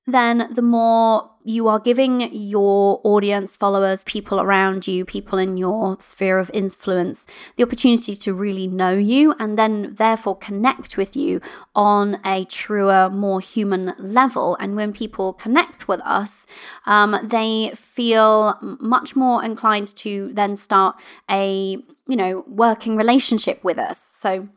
then 0.06 0.50
the 0.54 0.62
more 0.62 1.30
you 1.46 1.68
are 1.68 1.80
giving 1.80 2.30
your 2.34 3.00
audience, 3.04 3.56
followers, 3.56 4.04
people 4.04 4.40
around 4.40 4.88
you, 4.88 5.06
people 5.06 5.38
in 5.40 5.56
your 5.56 5.98
sphere 6.00 6.40
of 6.40 6.52
influence, 6.54 7.26
the 7.56 7.64
opportunity 7.64 8.16
to 8.16 8.34
really 8.34 8.68
know 8.68 8.94
you 8.94 9.34
and 9.40 9.58
then 9.58 9.96
therefore 9.96 10.38
connect 10.38 10.98
with 10.98 11.16
you 11.16 11.40
on 11.76 12.20
a 12.26 12.46
truer, 12.46 13.10
more 13.10 13.40
human 13.40 13.94
level. 13.98 14.58
And 14.60 14.76
when 14.76 14.92
people 14.92 15.34
connect 15.34 15.88
with 15.88 16.02
us, 16.02 16.48
um, 16.86 17.18
they 17.24 17.72
feel 17.76 18.58
much 18.62 19.16
more 19.16 19.44
inclined 19.44 19.96
to 19.98 20.32
then 20.34 20.58
start 20.58 21.00
a, 21.30 21.78
you 22.08 22.16
know, 22.16 22.44
working 22.48 22.98
relationship 22.98 23.64
with 23.64 23.78
us. 23.78 24.10
So, 24.18 24.50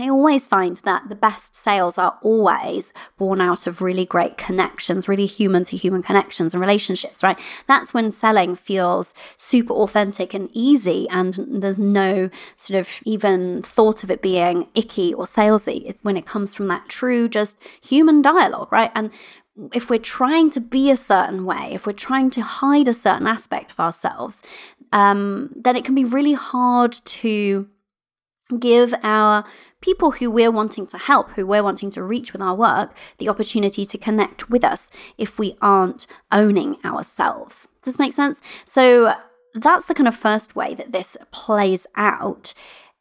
I 0.00 0.08
always 0.08 0.46
find 0.46 0.76
that 0.78 1.08
the 1.08 1.16
best 1.16 1.56
sales 1.56 1.98
are 1.98 2.18
always 2.22 2.92
born 3.16 3.40
out 3.40 3.66
of 3.66 3.82
really 3.82 4.06
great 4.06 4.36
connections, 4.36 5.08
really 5.08 5.26
human 5.26 5.64
to 5.64 5.76
human 5.76 6.02
connections 6.02 6.54
and 6.54 6.60
relationships, 6.60 7.22
right? 7.22 7.38
That's 7.66 7.92
when 7.92 8.12
selling 8.12 8.54
feels 8.54 9.12
super 9.36 9.72
authentic 9.72 10.34
and 10.34 10.50
easy, 10.52 11.08
and 11.10 11.34
there's 11.48 11.80
no 11.80 12.30
sort 12.54 12.78
of 12.78 12.88
even 13.04 13.62
thought 13.62 14.04
of 14.04 14.10
it 14.10 14.22
being 14.22 14.68
icky 14.74 15.12
or 15.12 15.24
salesy. 15.24 15.82
It's 15.86 16.02
when 16.04 16.16
it 16.16 16.26
comes 16.26 16.54
from 16.54 16.68
that 16.68 16.88
true, 16.88 17.28
just 17.28 17.56
human 17.82 18.22
dialogue, 18.22 18.70
right? 18.70 18.92
And 18.94 19.10
if 19.72 19.90
we're 19.90 19.98
trying 19.98 20.50
to 20.50 20.60
be 20.60 20.90
a 20.90 20.96
certain 20.96 21.44
way, 21.44 21.70
if 21.72 21.86
we're 21.86 21.92
trying 21.92 22.30
to 22.30 22.42
hide 22.42 22.86
a 22.86 22.92
certain 22.92 23.26
aspect 23.26 23.72
of 23.72 23.80
ourselves, 23.80 24.42
um, 24.92 25.50
then 25.56 25.74
it 25.74 25.84
can 25.84 25.96
be 25.96 26.04
really 26.04 26.34
hard 26.34 26.92
to 26.92 27.68
give 28.58 28.94
our 29.02 29.44
people 29.80 30.12
who 30.12 30.30
we're 30.30 30.50
wanting 30.50 30.86
to 30.88 30.98
help, 30.98 31.30
who 31.30 31.46
we're 31.46 31.62
wanting 31.62 31.90
to 31.90 32.02
reach 32.02 32.32
with 32.32 32.42
our 32.42 32.54
work, 32.54 32.94
the 33.18 33.28
opportunity 33.28 33.84
to 33.84 33.98
connect 33.98 34.50
with 34.50 34.64
us 34.64 34.90
if 35.16 35.38
we 35.38 35.56
aren't 35.60 36.06
owning 36.32 36.76
ourselves. 36.84 37.68
Does 37.82 37.94
this 37.94 37.98
make 37.98 38.12
sense? 38.12 38.40
So 38.64 39.14
that's 39.54 39.86
the 39.86 39.94
kind 39.94 40.08
of 40.08 40.16
first 40.16 40.56
way 40.56 40.74
that 40.74 40.92
this 40.92 41.16
plays 41.30 41.86
out. 41.94 42.54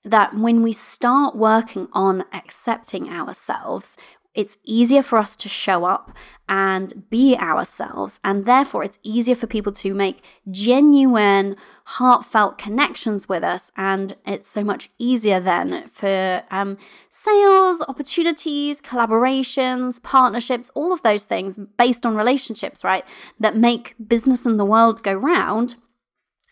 That 0.04 0.36
when 0.36 0.64
we 0.64 0.72
start 0.72 1.36
working 1.36 1.90
on 1.92 2.24
accepting 2.32 3.10
ourselves, 3.10 3.98
it's 4.38 4.58
easier 4.63 5.02
for 5.02 5.17
us 5.17 5.36
to 5.36 5.50
show 5.50 5.84
up 5.84 6.15
and 6.47 7.10
be 7.10 7.36
ourselves. 7.36 8.19
And 8.23 8.45
therefore, 8.45 8.84
it's 8.84 9.00
easier 9.02 9.34
for 9.34 9.47
people 9.47 9.71
to 9.73 9.95
make 9.95 10.23
genuine, 10.52 11.56
heartfelt 11.86 12.60
connections 12.60 13.28
with 13.28 13.43
us. 13.43 13.71
And 13.76 14.15
it's 14.28 14.47
so 14.47 14.63
much 14.63 14.89
easier 15.00 15.39
then 15.39 15.88
for 15.88 16.43
um, 16.52 16.78
sales, 17.10 17.84
opportunities, 17.88 18.80
collaborations, 18.80 20.02
partnerships, 20.04 20.69
all 20.76 20.93
of 20.93 21.02
those 21.02 21.26
things 21.26 21.58
based 21.78 22.06
on 22.06 22.15
relationships, 22.15 22.84
right? 22.84 23.04
That 23.39 23.58
make 23.58 23.95
business 24.08 24.45
and 24.45 24.60
the 24.60 24.65
world 24.65 25.02
go 25.02 25.15
round 25.15 25.78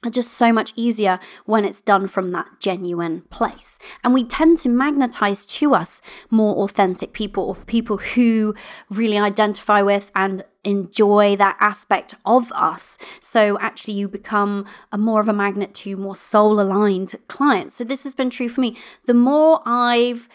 just 0.09 0.31
so 0.31 0.51
much 0.51 0.73
easier 0.75 1.19
when 1.45 1.65
it's 1.65 1.81
done 1.81 2.07
from 2.07 2.31
that 2.31 2.47
genuine 2.59 3.21
place. 3.29 3.77
And 4.03 4.13
we 4.13 4.23
tend 4.23 4.57
to 4.59 4.69
magnetize 4.69 5.45
to 5.47 5.73
us 5.73 6.01
more 6.29 6.63
authentic 6.63 7.13
people 7.13 7.43
or 7.43 7.55
people 7.55 7.97
who 7.97 8.55
really 8.89 9.17
identify 9.17 9.81
with 9.81 10.11
and 10.15 10.43
enjoy 10.63 11.35
that 11.35 11.57
aspect 11.59 12.15
of 12.25 12.51
us. 12.53 12.97
So 13.21 13.57
actually 13.59 13.93
you 13.93 14.07
become 14.07 14.65
a 14.91 14.97
more 14.97 15.21
of 15.21 15.27
a 15.27 15.33
magnet 15.33 15.73
to 15.75 15.95
more 15.95 16.15
soul 16.15 16.59
aligned 16.59 17.15
clients. 17.27 17.75
So 17.75 17.83
this 17.83 18.03
has 18.03 18.15
been 18.15 18.29
true 18.29 18.49
for 18.49 18.61
me. 18.61 18.75
The 19.05 19.13
more 19.13 19.61
I've 19.65 20.27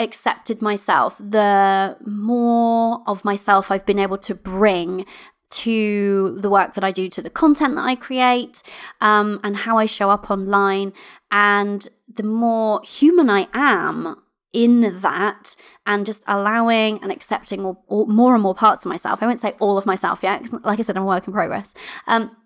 accepted 0.00 0.60
myself, 0.60 1.16
the 1.18 1.96
more 2.04 3.02
of 3.06 3.24
myself 3.24 3.70
I've 3.70 3.86
been 3.86 4.00
able 4.00 4.18
to 4.18 4.34
bring 4.34 5.06
to 5.54 6.36
the 6.40 6.50
work 6.50 6.74
that 6.74 6.84
I 6.84 6.90
do, 6.90 7.08
to 7.08 7.22
the 7.22 7.30
content 7.30 7.76
that 7.76 7.84
I 7.84 7.94
create, 7.94 8.62
um, 9.00 9.40
and 9.42 9.56
how 9.56 9.78
I 9.78 9.86
show 9.86 10.10
up 10.10 10.30
online. 10.30 10.92
And 11.30 11.88
the 12.12 12.22
more 12.22 12.80
human 12.82 13.30
I 13.30 13.48
am 13.54 14.16
in 14.52 15.00
that, 15.00 15.56
and 15.86 16.06
just 16.06 16.22
allowing 16.26 17.02
and 17.02 17.10
accepting 17.10 17.64
all, 17.64 17.84
all, 17.88 18.06
more 18.06 18.34
and 18.34 18.42
more 18.42 18.54
parts 18.54 18.84
of 18.84 18.88
myself, 18.88 19.22
I 19.22 19.26
won't 19.26 19.40
say 19.40 19.54
all 19.58 19.78
of 19.78 19.86
myself 19.86 20.22
yet, 20.22 20.42
because 20.42 20.60
like 20.64 20.78
I 20.78 20.82
said, 20.82 20.96
I'm 20.96 21.02
a 21.02 21.06
work 21.06 21.26
in 21.26 21.32
progress. 21.32 21.74
Um, 22.06 22.36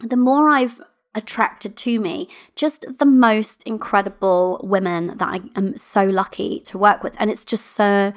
the 0.00 0.16
more 0.16 0.48
I've 0.48 0.80
attracted 1.14 1.76
to 1.76 2.00
me 2.00 2.28
just 2.56 2.86
the 2.98 3.04
most 3.04 3.62
incredible 3.64 4.58
women 4.62 5.18
that 5.18 5.28
I 5.28 5.40
am 5.54 5.76
so 5.76 6.04
lucky 6.04 6.60
to 6.60 6.78
work 6.78 7.02
with. 7.02 7.14
And 7.18 7.30
it's 7.30 7.44
just 7.44 7.66
so 7.66 8.12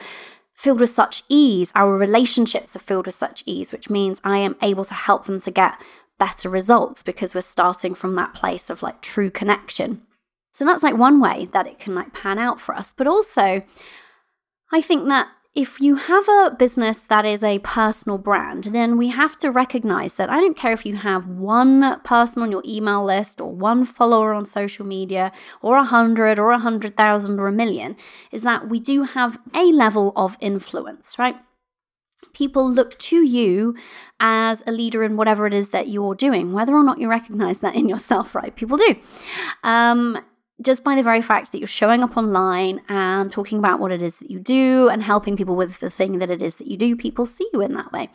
filled 0.55 0.79
with 0.79 0.89
such 0.89 1.23
ease. 1.29 1.71
Our 1.75 1.97
relationships 1.97 2.75
are 2.75 2.79
filled 2.79 3.05
with 3.05 3.15
such 3.15 3.43
ease, 3.45 3.71
which 3.71 3.89
means 3.89 4.21
I 4.23 4.39
am 4.39 4.55
able 4.61 4.85
to 4.85 4.93
help 4.93 5.25
them 5.25 5.41
to 5.41 5.51
get 5.51 5.79
better 6.17 6.49
results 6.49 7.03
because 7.03 7.35
we're 7.35 7.41
starting 7.41 7.93
from 7.93 8.15
that 8.15 8.33
place 8.33 8.69
of 8.69 8.81
like 8.81 9.01
true 9.01 9.29
connection. 9.29 10.01
So 10.51 10.63
that's 10.63 10.83
like 10.83 10.95
one 10.95 11.19
way 11.19 11.49
that 11.51 11.67
it 11.67 11.79
can 11.79 11.93
like 11.93 12.13
pan 12.13 12.39
out 12.39 12.61
for 12.61 12.73
us. 12.73 12.93
But 12.95 13.07
also, 13.07 13.61
I 14.71 14.81
think 14.81 15.07
that 15.07 15.27
if 15.55 15.79
you 15.79 15.95
have 15.95 16.27
a 16.27 16.53
business 16.59 17.01
that 17.03 17.25
is 17.25 17.41
a 17.41 17.59
personal 17.59 18.17
brand, 18.17 18.65
then 18.65 18.97
we 18.97 19.07
have 19.07 19.37
to 19.37 19.49
recognize 19.49 20.15
that 20.15 20.29
I 20.29 20.41
don't 20.41 20.57
care 20.57 20.73
if 20.73 20.85
you 20.85 20.97
have 20.97 21.27
one 21.27 22.01
person 22.01 22.43
on 22.43 22.51
your 22.51 22.61
email 22.65 23.05
list 23.05 23.39
or 23.39 23.51
one 23.51 23.85
follower 23.85 24.33
on 24.33 24.43
social 24.45 24.85
media 24.85 25.31
or 25.61 25.77
a 25.77 25.85
hundred 25.85 26.39
or 26.39 26.51
a 26.51 26.59
hundred 26.59 26.97
thousand 26.97 27.39
or 27.39 27.47
a 27.47 27.53
million, 27.53 27.95
is 28.33 28.43
that 28.43 28.67
we 28.67 28.81
do 28.81 29.03
have 29.03 29.39
a 29.53 29.63
level 29.63 30.11
of 30.17 30.37
influence, 30.41 31.17
right? 31.17 31.37
People 32.33 32.69
look 32.69 32.99
to 32.99 33.23
you 33.25 33.75
as 34.19 34.61
a 34.67 34.73
leader 34.73 35.03
in 35.03 35.15
whatever 35.15 35.47
it 35.47 35.53
is 35.53 35.69
that 35.69 35.87
you're 35.87 36.15
doing, 36.15 36.51
whether 36.51 36.75
or 36.75 36.83
not 36.83 36.99
you 36.99 37.09
recognize 37.09 37.59
that 37.59 37.75
in 37.75 37.87
yourself, 37.87 38.35
right? 38.35 38.53
People 38.53 38.75
do. 38.75 38.95
Um, 39.63 40.19
just 40.61 40.83
by 40.83 40.95
the 40.95 41.03
very 41.03 41.21
fact 41.21 41.51
that 41.51 41.59
you're 41.59 41.67
showing 41.67 42.01
up 42.01 42.15
online 42.15 42.81
and 42.87 43.31
talking 43.31 43.59
about 43.59 43.79
what 43.79 43.91
it 43.91 44.01
is 44.01 44.17
that 44.19 44.31
you 44.31 44.39
do 44.39 44.87
and 44.89 45.03
helping 45.03 45.35
people 45.35 45.55
with 45.55 45.79
the 45.79 45.89
thing 45.89 46.19
that 46.19 46.31
it 46.31 46.41
is 46.41 46.55
that 46.55 46.67
you 46.67 46.77
do, 46.77 46.95
people 46.95 47.25
see 47.25 47.47
you 47.51 47.61
in 47.61 47.73
that 47.73 47.91
way. 47.91 48.09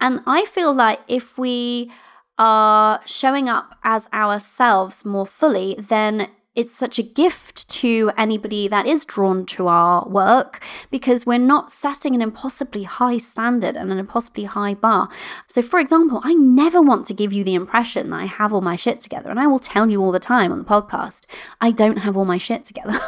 And 0.00 0.20
I 0.26 0.46
feel 0.46 0.72
like 0.72 1.00
if 1.06 1.36
we 1.36 1.90
are 2.38 3.00
showing 3.04 3.48
up 3.48 3.78
as 3.84 4.08
ourselves 4.12 5.04
more 5.04 5.26
fully, 5.26 5.76
then 5.78 6.28
it's 6.54 6.74
such 6.74 6.98
a 6.98 7.02
gift 7.02 7.68
to 7.70 8.10
anybody 8.18 8.68
that 8.68 8.86
is 8.86 9.06
drawn 9.06 9.46
to 9.46 9.68
our 9.68 10.06
work 10.06 10.62
because 10.90 11.24
we're 11.24 11.38
not 11.38 11.72
setting 11.72 12.14
an 12.14 12.20
impossibly 12.20 12.82
high 12.82 13.16
standard 13.16 13.74
and 13.74 13.90
an 13.90 13.98
impossibly 13.98 14.44
high 14.44 14.74
bar. 14.74 15.08
So, 15.46 15.62
for 15.62 15.80
example, 15.80 16.20
I 16.22 16.34
never 16.34 16.82
want 16.82 17.06
to 17.06 17.14
give 17.14 17.32
you 17.32 17.42
the 17.42 17.54
impression 17.54 18.10
that 18.10 18.20
I 18.20 18.26
have 18.26 18.52
all 18.52 18.60
my 18.60 18.76
shit 18.76 19.00
together. 19.00 19.30
And 19.30 19.40
I 19.40 19.46
will 19.46 19.58
tell 19.58 19.88
you 19.88 20.02
all 20.02 20.12
the 20.12 20.20
time 20.20 20.52
on 20.52 20.58
the 20.58 20.64
podcast, 20.64 21.22
I 21.60 21.70
don't 21.70 21.98
have 21.98 22.16
all 22.18 22.26
my 22.26 22.38
shit 22.38 22.64
together. 22.64 23.00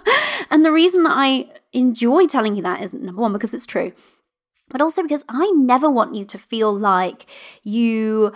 and 0.50 0.64
the 0.64 0.72
reason 0.72 1.04
that 1.04 1.14
I 1.14 1.50
enjoy 1.72 2.26
telling 2.26 2.56
you 2.56 2.62
that 2.62 2.82
is 2.82 2.94
number 2.94 3.22
one, 3.22 3.32
because 3.32 3.54
it's 3.54 3.66
true, 3.66 3.92
but 4.70 4.80
also 4.80 5.02
because 5.02 5.24
I 5.28 5.50
never 5.54 5.90
want 5.90 6.14
you 6.14 6.24
to 6.26 6.38
feel 6.38 6.76
like 6.76 7.26
you 7.62 8.32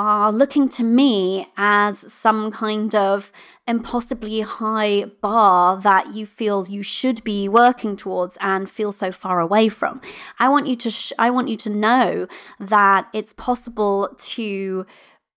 are 0.00 0.32
looking 0.32 0.66
to 0.66 0.82
me 0.82 1.46
as 1.58 2.10
some 2.10 2.50
kind 2.50 2.94
of 2.94 3.30
impossibly 3.68 4.40
high 4.40 5.04
bar 5.20 5.78
that 5.78 6.14
you 6.14 6.24
feel 6.24 6.66
you 6.66 6.82
should 6.82 7.22
be 7.22 7.50
working 7.50 7.98
towards 7.98 8.38
and 8.40 8.70
feel 8.70 8.92
so 8.92 9.12
far 9.12 9.40
away 9.40 9.68
from. 9.68 10.00
I 10.38 10.48
want 10.48 10.68
you 10.68 10.76
to 10.76 10.90
sh- 10.90 11.12
I 11.18 11.28
want 11.28 11.50
you 11.50 11.56
to 11.58 11.68
know 11.68 12.26
that 12.58 13.08
it's 13.12 13.34
possible 13.34 14.08
to 14.16 14.86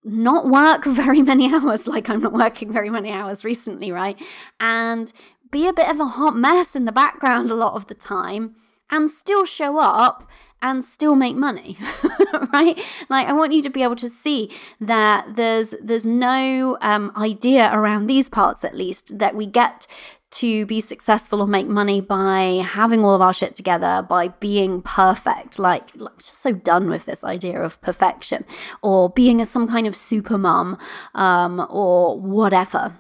not 0.06 0.48
work 0.50 0.86
very 1.04 1.22
many 1.22 1.54
hours 1.54 1.86
like 1.86 2.10
I'm 2.10 2.22
not 2.22 2.32
working 2.32 2.72
very 2.72 2.90
many 2.90 3.12
hours 3.12 3.44
recently, 3.44 3.92
right? 3.92 4.18
And 4.62 5.12
be 5.52 5.68
a 5.68 5.74
bit 5.74 5.90
of 5.90 6.00
a 6.00 6.06
hot 6.06 6.38
mess 6.38 6.74
in 6.74 6.86
the 6.86 6.94
background 6.94 7.52
a 7.52 7.56
lot 7.56 7.74
of 7.74 7.88
the 7.88 7.96
time 7.96 8.56
and 8.90 9.10
still 9.10 9.44
show 9.44 9.78
up 9.78 10.26
and 10.64 10.84
still 10.84 11.14
make 11.14 11.36
money 11.36 11.78
right 12.54 12.80
like 13.10 13.28
i 13.28 13.34
want 13.34 13.54
you 13.54 13.62
to 13.62 13.70
be 13.70 13.84
able 13.84 13.96
to 13.96 14.10
see 14.10 14.50
that 14.80 15.36
there's 15.36 15.76
there's 15.82 16.06
no 16.08 16.78
um, 16.82 17.12
idea 17.16 17.70
around 17.74 18.08
these 18.08 18.30
parts 18.30 18.64
at 18.64 18.76
least 18.76 19.20
that 19.20 19.36
we 19.36 19.46
get 19.46 19.86
to 20.34 20.66
be 20.66 20.82
successful 20.82 21.42
or 21.42 21.48
make 21.48 21.68
money 21.68 22.02
by 22.02 22.64
having 22.66 23.06
all 23.06 23.14
of 23.14 23.22
our 23.22 23.34
shit 23.34 23.56
together, 23.56 24.04
by 24.10 24.30
being 24.30 24.82
perfect. 24.82 25.60
Like, 25.60 25.94
I'm 25.94 26.08
just 26.18 26.42
so 26.42 26.52
done 26.52 26.90
with 26.90 27.06
this 27.06 27.24
idea 27.24 27.62
of 27.62 27.80
perfection, 27.82 28.44
or 28.82 29.12
being 29.12 29.40
a, 29.40 29.46
some 29.46 29.68
kind 29.68 29.86
of 29.86 29.96
super 29.96 30.40
mum, 30.40 30.80
um, 31.14 31.66
or 31.70 32.20
whatever. 32.20 32.98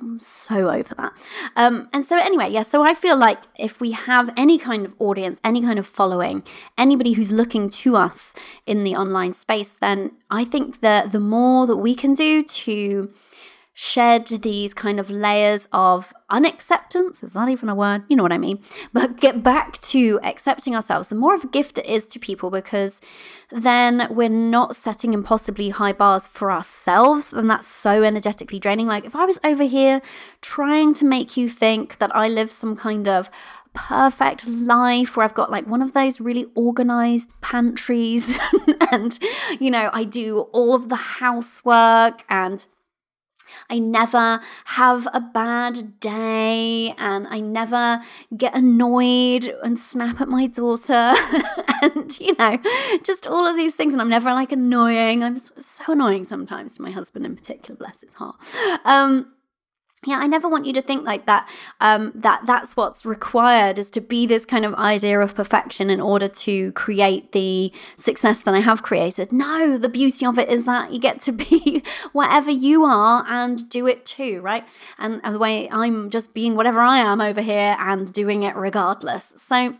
I'm 0.00 0.18
so 0.18 0.70
over 0.70 0.94
that. 0.94 1.12
Um, 1.56 1.88
and 1.92 2.04
so, 2.04 2.18
anyway, 2.18 2.50
yeah, 2.50 2.62
so 2.62 2.82
I 2.82 2.94
feel 2.94 3.16
like 3.16 3.38
if 3.58 3.80
we 3.80 3.92
have 3.92 4.32
any 4.36 4.58
kind 4.58 4.86
of 4.86 4.94
audience, 4.98 5.40
any 5.44 5.60
kind 5.60 5.78
of 5.78 5.86
following, 5.86 6.42
anybody 6.78 7.12
who's 7.12 7.30
looking 7.30 7.68
to 7.70 7.96
us 7.96 8.34
in 8.66 8.84
the 8.84 8.96
online 8.96 9.34
space, 9.34 9.70
then 9.72 10.12
I 10.30 10.44
think 10.44 10.80
that 10.80 11.12
the 11.12 11.20
more 11.20 11.66
that 11.66 11.76
we 11.76 11.94
can 11.94 12.14
do 12.14 12.42
to 12.42 13.12
shed 13.72 14.26
these 14.26 14.74
kind 14.74 15.00
of 15.00 15.08
layers 15.08 15.68
of 15.72 16.12
unacceptance. 16.28 17.22
Is 17.22 17.32
that 17.32 17.48
even 17.48 17.68
a 17.68 17.74
word 17.74 18.02
you 18.08 18.16
know 18.16 18.22
what 18.22 18.32
i 18.32 18.38
mean? 18.38 18.60
But 18.92 19.20
get 19.20 19.42
back 19.42 19.78
to 19.78 20.20
accepting 20.22 20.74
ourselves. 20.74 21.08
The 21.08 21.14
more 21.14 21.34
of 21.34 21.44
a 21.44 21.48
gift 21.48 21.78
it 21.78 21.86
is 21.86 22.04
to 22.06 22.18
people 22.18 22.50
because 22.50 23.00
then 23.50 24.06
we're 24.10 24.28
not 24.28 24.76
setting 24.76 25.12
impossibly 25.14 25.70
high 25.70 25.92
bars 25.92 26.26
for 26.26 26.50
ourselves 26.52 27.32
and 27.32 27.48
that's 27.48 27.68
so 27.68 28.02
energetically 28.02 28.58
draining. 28.58 28.86
Like 28.86 29.04
if 29.04 29.16
i 29.16 29.24
was 29.24 29.38
over 29.44 29.64
here 29.64 30.02
trying 30.40 30.94
to 30.94 31.04
make 31.04 31.36
you 31.36 31.48
think 31.48 31.98
that 31.98 32.14
i 32.14 32.28
live 32.28 32.50
some 32.50 32.76
kind 32.76 33.08
of 33.08 33.30
perfect 33.72 34.46
life 34.46 35.16
where 35.16 35.24
I've 35.24 35.34
got 35.34 35.50
like 35.50 35.66
one 35.66 35.82
of 35.82 35.92
those 35.92 36.20
really 36.20 36.46
organized 36.54 37.30
pantries 37.40 38.38
and, 38.90 39.18
you 39.60 39.70
know, 39.70 39.90
I 39.92 40.04
do 40.04 40.40
all 40.52 40.74
of 40.74 40.88
the 40.88 40.96
housework 40.96 42.24
and 42.28 42.64
I 43.68 43.78
never 43.78 44.40
have 44.64 45.08
a 45.12 45.20
bad 45.20 46.00
day 46.00 46.94
and 46.98 47.26
I 47.28 47.40
never 47.40 48.02
get 48.36 48.54
annoyed 48.54 49.54
and 49.62 49.78
snap 49.78 50.20
at 50.20 50.28
my 50.28 50.46
daughter 50.46 50.92
and, 51.82 52.18
you 52.20 52.34
know, 52.38 52.58
just 53.02 53.26
all 53.26 53.46
of 53.46 53.56
these 53.56 53.74
things. 53.74 53.92
And 53.92 54.00
I'm 54.00 54.08
never 54.08 54.32
like 54.32 54.52
annoying. 54.52 55.22
I'm 55.22 55.38
so 55.38 55.84
annoying 55.88 56.24
sometimes 56.24 56.76
to 56.76 56.82
my 56.82 56.90
husband 56.90 57.26
in 57.26 57.36
particular, 57.36 57.76
bless 57.76 58.00
his 58.00 58.14
heart. 58.14 58.36
Um, 58.84 59.32
yeah 60.06 60.16
i 60.16 60.26
never 60.26 60.48
want 60.48 60.64
you 60.64 60.72
to 60.72 60.82
think 60.82 61.04
like 61.04 61.26
that 61.26 61.48
um, 61.80 62.12
that 62.14 62.42
that's 62.46 62.76
what's 62.76 63.04
required 63.04 63.78
is 63.78 63.90
to 63.90 64.00
be 64.00 64.26
this 64.26 64.44
kind 64.44 64.64
of 64.64 64.74
idea 64.74 65.20
of 65.20 65.34
perfection 65.34 65.90
in 65.90 66.00
order 66.00 66.28
to 66.28 66.72
create 66.72 67.32
the 67.32 67.72
success 67.96 68.40
that 68.40 68.54
i 68.54 68.60
have 68.60 68.82
created. 68.82 69.32
No 69.32 69.76
the 69.76 69.88
beauty 69.88 70.24
of 70.24 70.38
it 70.38 70.48
is 70.48 70.64
that 70.64 70.92
you 70.92 71.00
get 71.00 71.20
to 71.22 71.32
be 71.50 71.82
whatever 72.12 72.50
you 72.50 72.84
are 72.84 73.24
and 73.28 73.68
do 73.68 73.86
it 73.86 74.04
too 74.06 74.40
right? 74.40 74.66
And 74.98 75.20
the 75.22 75.38
way 75.38 75.68
i'm 75.70 76.10
just 76.10 76.32
being 76.32 76.54
whatever 76.56 76.80
i 76.80 76.98
am 76.98 77.20
over 77.20 77.42
here 77.42 77.76
and 77.78 78.12
doing 78.12 78.42
it 78.42 78.56
regardless. 78.56 79.34
So 79.36 79.76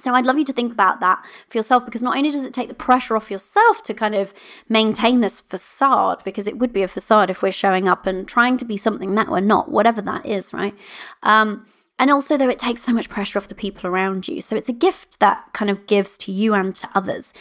so 0.00 0.14
I'd 0.14 0.26
love 0.26 0.38
you 0.38 0.44
to 0.44 0.52
think 0.52 0.72
about 0.72 1.00
that 1.00 1.24
for 1.48 1.58
yourself 1.58 1.84
because 1.84 2.02
not 2.02 2.16
only 2.16 2.30
does 2.30 2.44
it 2.44 2.54
take 2.54 2.68
the 2.68 2.74
pressure 2.74 3.16
off 3.16 3.30
yourself 3.30 3.82
to 3.84 3.94
kind 3.94 4.14
of 4.14 4.32
maintain 4.68 5.20
this 5.20 5.40
facade, 5.40 6.22
because 6.24 6.46
it 6.46 6.58
would 6.58 6.72
be 6.72 6.82
a 6.82 6.88
facade 6.88 7.30
if 7.30 7.42
we're 7.42 7.52
showing 7.52 7.88
up 7.88 8.06
and 8.06 8.26
trying 8.26 8.56
to 8.58 8.64
be 8.64 8.76
something 8.76 9.14
that 9.14 9.28
we're 9.28 9.40
not, 9.40 9.70
whatever 9.70 10.00
that 10.02 10.24
is, 10.26 10.52
right? 10.52 10.74
Um, 11.22 11.66
and 11.98 12.10
also, 12.10 12.38
though, 12.38 12.48
it 12.48 12.58
takes 12.58 12.82
so 12.82 12.92
much 12.92 13.10
pressure 13.10 13.38
off 13.38 13.48
the 13.48 13.54
people 13.54 13.86
around 13.86 14.26
you. 14.26 14.40
So 14.40 14.56
it's 14.56 14.70
a 14.70 14.72
gift 14.72 15.20
that 15.20 15.44
kind 15.52 15.70
of 15.70 15.86
gives 15.86 16.16
to 16.18 16.32
you 16.32 16.54
and 16.54 16.74
to 16.76 16.88
others. 16.94 17.34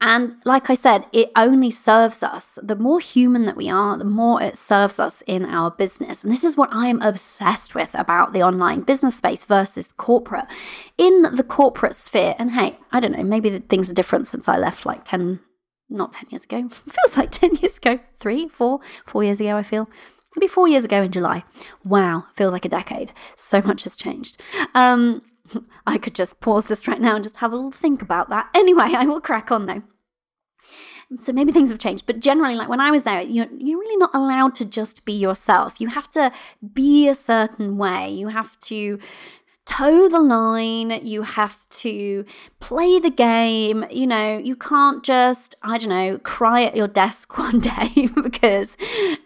And 0.00 0.36
like 0.44 0.70
I 0.70 0.74
said, 0.74 1.06
it 1.12 1.32
only 1.34 1.72
serves 1.72 2.22
us. 2.22 2.58
The 2.62 2.76
more 2.76 3.00
human 3.00 3.46
that 3.46 3.56
we 3.56 3.68
are, 3.68 3.98
the 3.98 4.04
more 4.04 4.40
it 4.40 4.56
serves 4.56 5.00
us 5.00 5.22
in 5.26 5.44
our 5.44 5.72
business. 5.72 6.22
And 6.22 6.32
this 6.32 6.44
is 6.44 6.56
what 6.56 6.68
I'm 6.72 7.02
obsessed 7.02 7.74
with 7.74 7.90
about 7.94 8.32
the 8.32 8.42
online 8.42 8.82
business 8.82 9.16
space 9.16 9.44
versus 9.44 9.92
corporate. 9.96 10.46
In 10.98 11.22
the 11.22 11.42
corporate 11.42 11.96
sphere, 11.96 12.36
and 12.38 12.52
hey, 12.52 12.78
I 12.92 13.00
don't 13.00 13.12
know, 13.12 13.24
maybe 13.24 13.58
things 13.58 13.90
are 13.90 13.94
different 13.94 14.28
since 14.28 14.46
I 14.46 14.56
left 14.56 14.86
like 14.86 15.04
10, 15.04 15.40
not 15.90 16.12
10 16.12 16.28
years 16.30 16.44
ago. 16.44 16.68
Feels 16.68 17.16
like 17.16 17.32
10 17.32 17.56
years 17.56 17.78
ago. 17.78 17.98
Three, 18.18 18.48
four, 18.48 18.80
four 19.04 19.24
years 19.24 19.40
ago, 19.40 19.56
I 19.56 19.64
feel. 19.64 19.88
Maybe 20.36 20.46
four 20.46 20.68
years 20.68 20.84
ago 20.84 21.02
in 21.02 21.10
July. 21.10 21.42
Wow, 21.84 22.26
feels 22.36 22.52
like 22.52 22.66
a 22.66 22.68
decade. 22.68 23.12
So 23.36 23.62
much 23.62 23.84
has 23.84 23.96
changed. 23.96 24.40
Um, 24.74 25.22
I 25.86 25.98
could 25.98 26.14
just 26.14 26.40
pause 26.40 26.66
this 26.66 26.88
right 26.88 27.00
now 27.00 27.14
and 27.14 27.24
just 27.24 27.36
have 27.36 27.52
a 27.52 27.56
little 27.56 27.70
think 27.70 28.02
about 28.02 28.28
that. 28.30 28.48
Anyway, 28.54 28.92
I 28.96 29.04
will 29.04 29.20
crack 29.20 29.50
on 29.50 29.66
though. 29.66 29.82
So 31.20 31.32
maybe 31.32 31.52
things 31.52 31.70
have 31.70 31.78
changed, 31.78 32.04
but 32.04 32.20
generally, 32.20 32.54
like 32.54 32.68
when 32.68 32.80
I 32.80 32.90
was 32.90 33.04
there, 33.04 33.22
you're, 33.22 33.46
you're 33.56 33.78
really 33.78 33.96
not 33.96 34.14
allowed 34.14 34.54
to 34.56 34.66
just 34.66 35.06
be 35.06 35.14
yourself. 35.14 35.80
You 35.80 35.88
have 35.88 36.10
to 36.10 36.30
be 36.74 37.08
a 37.08 37.14
certain 37.14 37.78
way. 37.78 38.10
You 38.10 38.28
have 38.28 38.58
to 38.60 38.98
toe 39.68 40.08
the 40.08 40.18
line, 40.18 41.04
you 41.04 41.22
have 41.22 41.68
to 41.68 42.24
play 42.58 42.98
the 42.98 43.10
game. 43.10 43.84
You 43.90 44.06
know, 44.06 44.38
you 44.38 44.56
can't 44.56 45.04
just, 45.04 45.56
I 45.62 45.76
don't 45.76 45.90
know, 45.90 46.18
cry 46.18 46.62
at 46.64 46.74
your 46.74 46.88
desk 46.88 47.36
one 47.38 47.58
day 47.58 48.08
because 48.22 48.76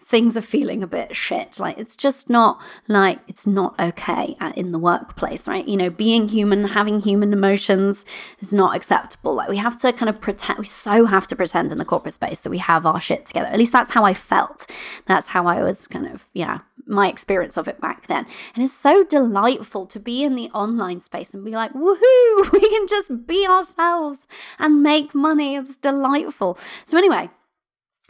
things 0.05 0.35
are 0.35 0.41
feeling 0.41 0.83
a 0.83 0.87
bit 0.87 1.15
shit. 1.15 1.59
Like, 1.59 1.77
it's 1.77 1.95
just 1.95 2.29
not 2.29 2.61
like 2.89 3.19
it's 3.27 3.47
not 3.47 3.79
okay 3.79 4.35
in 4.55 4.73
the 4.73 4.79
workplace, 4.79 5.47
right? 5.47 5.65
You 5.65 5.77
know, 5.77 5.89
being 5.89 6.27
human, 6.27 6.65
having 6.65 6.99
human 6.99 7.31
emotions 7.31 8.05
is 8.39 8.53
not 8.53 8.75
acceptable. 8.75 9.33
Like, 9.33 9.49
we 9.49 9.57
have 9.57 9.77
to 9.79 9.93
kind 9.93 10.09
of 10.09 10.19
pretend, 10.19 10.59
we 10.59 10.65
so 10.65 11.05
have 11.05 11.25
to 11.27 11.35
pretend 11.37 11.71
in 11.71 11.77
the 11.77 11.85
corporate 11.85 12.15
space 12.15 12.41
that 12.41 12.49
we 12.49 12.57
have 12.57 12.85
our 12.85 12.99
shit 12.99 13.27
together. 13.27 13.47
At 13.47 13.57
least 13.57 13.71
that's 13.71 13.91
how 13.91 14.03
I 14.03 14.13
felt. 14.13 14.69
That's 15.05 15.27
how 15.27 15.47
I 15.47 15.63
was 15.63 15.87
kind 15.87 16.07
of, 16.07 16.27
yeah, 16.33 16.59
my 16.85 17.07
experience 17.07 17.57
of 17.57 17.67
it 17.67 17.79
back 17.79 18.07
then. 18.07 18.25
And 18.55 18.63
it's 18.63 18.73
so 18.73 19.03
delightful 19.03 19.85
to 19.87 19.99
be 19.99 20.23
in 20.23 20.35
the 20.35 20.49
online 20.51 21.01
space 21.01 21.33
and 21.33 21.43
be 21.43 21.51
like, 21.51 21.73
woohoo, 21.73 22.51
we 22.53 22.69
can 22.69 22.87
just 22.87 23.25
be 23.27 23.47
ourselves 23.47 24.27
and 24.59 24.83
make 24.83 25.13
money. 25.15 25.55
It's 25.55 25.75
delightful. 25.75 26.57
So, 26.85 26.97
anyway, 26.97 27.29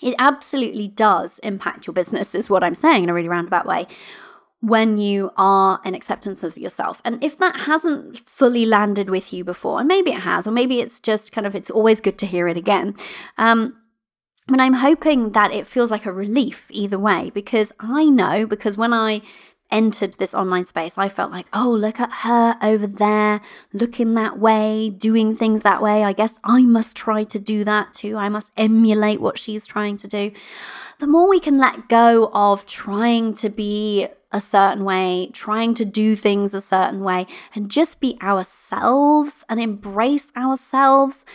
it 0.01 0.15
absolutely 0.19 0.87
does 0.87 1.39
impact 1.39 1.87
your 1.87 1.93
business, 1.93 2.35
is 2.35 2.49
what 2.49 2.63
I'm 2.63 2.75
saying 2.75 3.03
in 3.03 3.09
a 3.09 3.13
really 3.13 3.29
roundabout 3.29 3.65
way 3.65 3.87
when 4.63 4.97
you 4.97 5.29
are 5.35 5.81
in 5.83 5.93
acceptance 5.93 6.41
of 6.41 6.57
yourself. 6.57 7.01
And 7.03 7.21
if 7.21 7.37
that 7.37 7.61
hasn't 7.61 8.19
fully 8.19 8.65
landed 8.65 9.09
with 9.09 9.33
you 9.33 9.43
before, 9.43 9.79
and 9.79 9.87
maybe 9.89 10.11
it 10.11 10.21
has, 10.21 10.47
or 10.47 10.51
maybe 10.51 10.79
it's 10.79 11.01
just 11.01 11.33
kind 11.33 11.45
of, 11.45 11.53
it's 11.53 11.69
always 11.69 11.99
good 11.99 12.17
to 12.19 12.25
hear 12.25 12.47
it 12.47 12.55
again. 12.55 12.95
Um, 13.37 13.75
and 14.47 14.61
I'm 14.61 14.73
hoping 14.73 15.31
that 15.31 15.53
it 15.53 15.67
feels 15.67 15.91
like 15.91 16.05
a 16.05 16.11
relief 16.11 16.67
either 16.69 16.99
way 16.99 17.31
because 17.33 17.71
I 17.79 18.05
know, 18.05 18.45
because 18.45 18.77
when 18.77 18.93
I 18.93 19.21
entered 19.71 20.13
this 20.13 20.35
online 20.35 20.65
space, 20.65 20.97
I 20.97 21.09
felt 21.09 21.31
like, 21.31 21.47
oh, 21.51 21.69
look 21.71 21.99
at 21.99 22.11
her 22.21 22.57
over 22.61 22.85
there, 22.85 23.41
looking 23.73 24.13
that 24.13 24.37
way, 24.37 24.89
doing 24.89 25.35
things 25.35 25.61
that 25.61 25.81
way. 25.81 26.03
I 26.03 26.13
guess 26.13 26.39
I 26.43 26.61
must 26.61 26.95
try 26.95 27.23
to 27.23 27.39
do 27.39 27.63
that 27.63 27.93
too. 27.93 28.15
I 28.15 28.29
must 28.29 28.53
emulate 28.55 29.19
what 29.19 29.39
she's 29.39 29.65
trying 29.65 29.97
to 29.97 30.07
do. 30.07 30.31
The 30.99 31.07
more 31.07 31.27
we 31.27 31.39
can 31.39 31.57
let 31.57 31.89
go 31.89 32.29
of 32.33 32.65
trying 32.65 33.33
to 33.35 33.49
be 33.49 34.07
a 34.31 34.41
certain 34.41 34.83
way, 34.83 35.29
trying 35.33 35.73
to 35.75 35.85
do 35.85 36.15
things 36.15 36.53
a 36.53 36.61
certain 36.61 37.01
way, 37.01 37.27
and 37.55 37.69
just 37.69 37.99
be 37.99 38.17
ourselves 38.21 39.43
and 39.49 39.59
embrace 39.59 40.31
ourselves. 40.35 41.25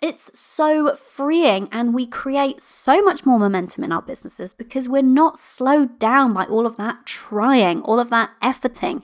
It's 0.00 0.30
so 0.38 0.94
freeing, 0.94 1.68
and 1.72 1.92
we 1.92 2.06
create 2.06 2.62
so 2.62 3.02
much 3.02 3.26
more 3.26 3.38
momentum 3.38 3.82
in 3.82 3.90
our 3.90 4.02
businesses 4.02 4.54
because 4.54 4.88
we're 4.88 5.02
not 5.02 5.38
slowed 5.38 5.98
down 5.98 6.32
by 6.32 6.44
all 6.44 6.66
of 6.66 6.76
that 6.76 7.04
trying, 7.04 7.82
all 7.82 7.98
of 7.98 8.08
that 8.10 8.30
efforting. 8.40 9.02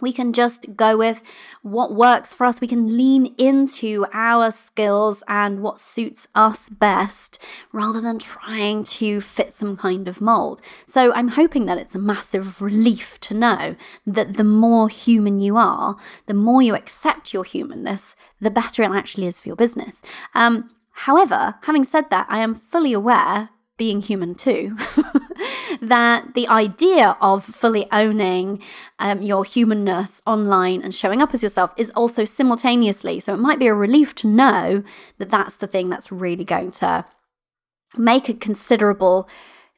We 0.00 0.12
can 0.12 0.32
just 0.32 0.76
go 0.76 0.96
with 0.96 1.22
what 1.62 1.94
works 1.94 2.32
for 2.34 2.46
us. 2.46 2.60
We 2.60 2.68
can 2.68 2.96
lean 2.96 3.34
into 3.36 4.06
our 4.12 4.50
skills 4.50 5.24
and 5.26 5.60
what 5.60 5.80
suits 5.80 6.28
us 6.34 6.68
best 6.68 7.38
rather 7.72 8.00
than 8.00 8.18
trying 8.18 8.84
to 8.84 9.20
fit 9.20 9.52
some 9.52 9.76
kind 9.76 10.06
of 10.06 10.20
mold. 10.20 10.62
So 10.86 11.12
I'm 11.14 11.28
hoping 11.28 11.66
that 11.66 11.78
it's 11.78 11.96
a 11.96 11.98
massive 11.98 12.62
relief 12.62 13.18
to 13.20 13.34
know 13.34 13.76
that 14.06 14.34
the 14.34 14.44
more 14.44 14.88
human 14.88 15.40
you 15.40 15.56
are, 15.56 15.96
the 16.26 16.34
more 16.34 16.62
you 16.62 16.74
accept 16.74 17.34
your 17.34 17.44
humanness, 17.44 18.14
the 18.40 18.50
better 18.50 18.82
it 18.82 18.90
actually 18.90 19.26
is 19.26 19.40
for 19.40 19.48
your 19.48 19.56
business. 19.56 20.02
Um, 20.34 20.70
however, 20.92 21.56
having 21.62 21.84
said 21.84 22.10
that, 22.10 22.26
I 22.28 22.38
am 22.38 22.54
fully 22.54 22.92
aware 22.92 23.50
being 23.78 24.02
human 24.02 24.34
too, 24.34 24.76
that 25.80 26.34
the 26.34 26.46
idea 26.48 27.16
of 27.20 27.44
fully 27.44 27.86
owning 27.90 28.60
um, 28.98 29.22
your 29.22 29.44
humanness 29.44 30.20
online 30.26 30.82
and 30.82 30.94
showing 30.94 31.22
up 31.22 31.32
as 31.32 31.42
yourself 31.42 31.72
is 31.76 31.90
also 31.90 32.24
simultaneously. 32.24 33.20
So 33.20 33.32
it 33.32 33.38
might 33.38 33.58
be 33.58 33.68
a 33.68 33.74
relief 33.74 34.14
to 34.16 34.26
know 34.26 34.82
that 35.18 35.30
that's 35.30 35.56
the 35.56 35.66
thing 35.66 35.88
that's 35.88 36.12
really 36.12 36.44
going 36.44 36.72
to 36.72 37.06
make 37.96 38.28
a 38.28 38.34
considerable 38.34 39.28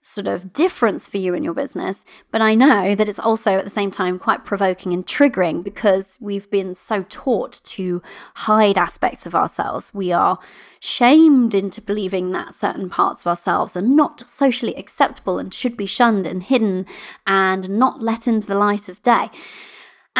sort 0.02 0.26
of 0.26 0.52
difference 0.52 1.08
for 1.08 1.18
you 1.18 1.34
in 1.34 1.44
your 1.44 1.54
business. 1.54 2.04
But 2.30 2.40
I 2.40 2.54
know 2.54 2.94
that 2.94 3.08
it's 3.08 3.18
also 3.18 3.52
at 3.52 3.64
the 3.64 3.70
same 3.70 3.90
time 3.90 4.18
quite 4.18 4.44
provoking 4.44 4.92
and 4.92 5.06
triggering 5.06 5.62
because 5.62 6.16
we've 6.20 6.50
been 6.50 6.74
so 6.74 7.04
taught 7.08 7.60
to 7.64 8.02
hide 8.36 8.78
aspects 8.78 9.26
of 9.26 9.34
ourselves. 9.34 9.92
We 9.92 10.12
are 10.12 10.38
shamed 10.80 11.54
into 11.54 11.82
believing 11.82 12.32
that 12.32 12.54
certain 12.54 12.88
parts 12.88 13.22
of 13.22 13.26
ourselves 13.26 13.76
are 13.76 13.82
not 13.82 14.26
socially 14.28 14.74
acceptable 14.74 15.38
and 15.38 15.52
should 15.52 15.76
be 15.76 15.86
shunned 15.86 16.26
and 16.26 16.42
hidden 16.42 16.86
and 17.26 17.68
not 17.68 18.00
let 18.00 18.26
into 18.26 18.46
the 18.46 18.54
light 18.54 18.88
of 18.88 19.02
day. 19.02 19.30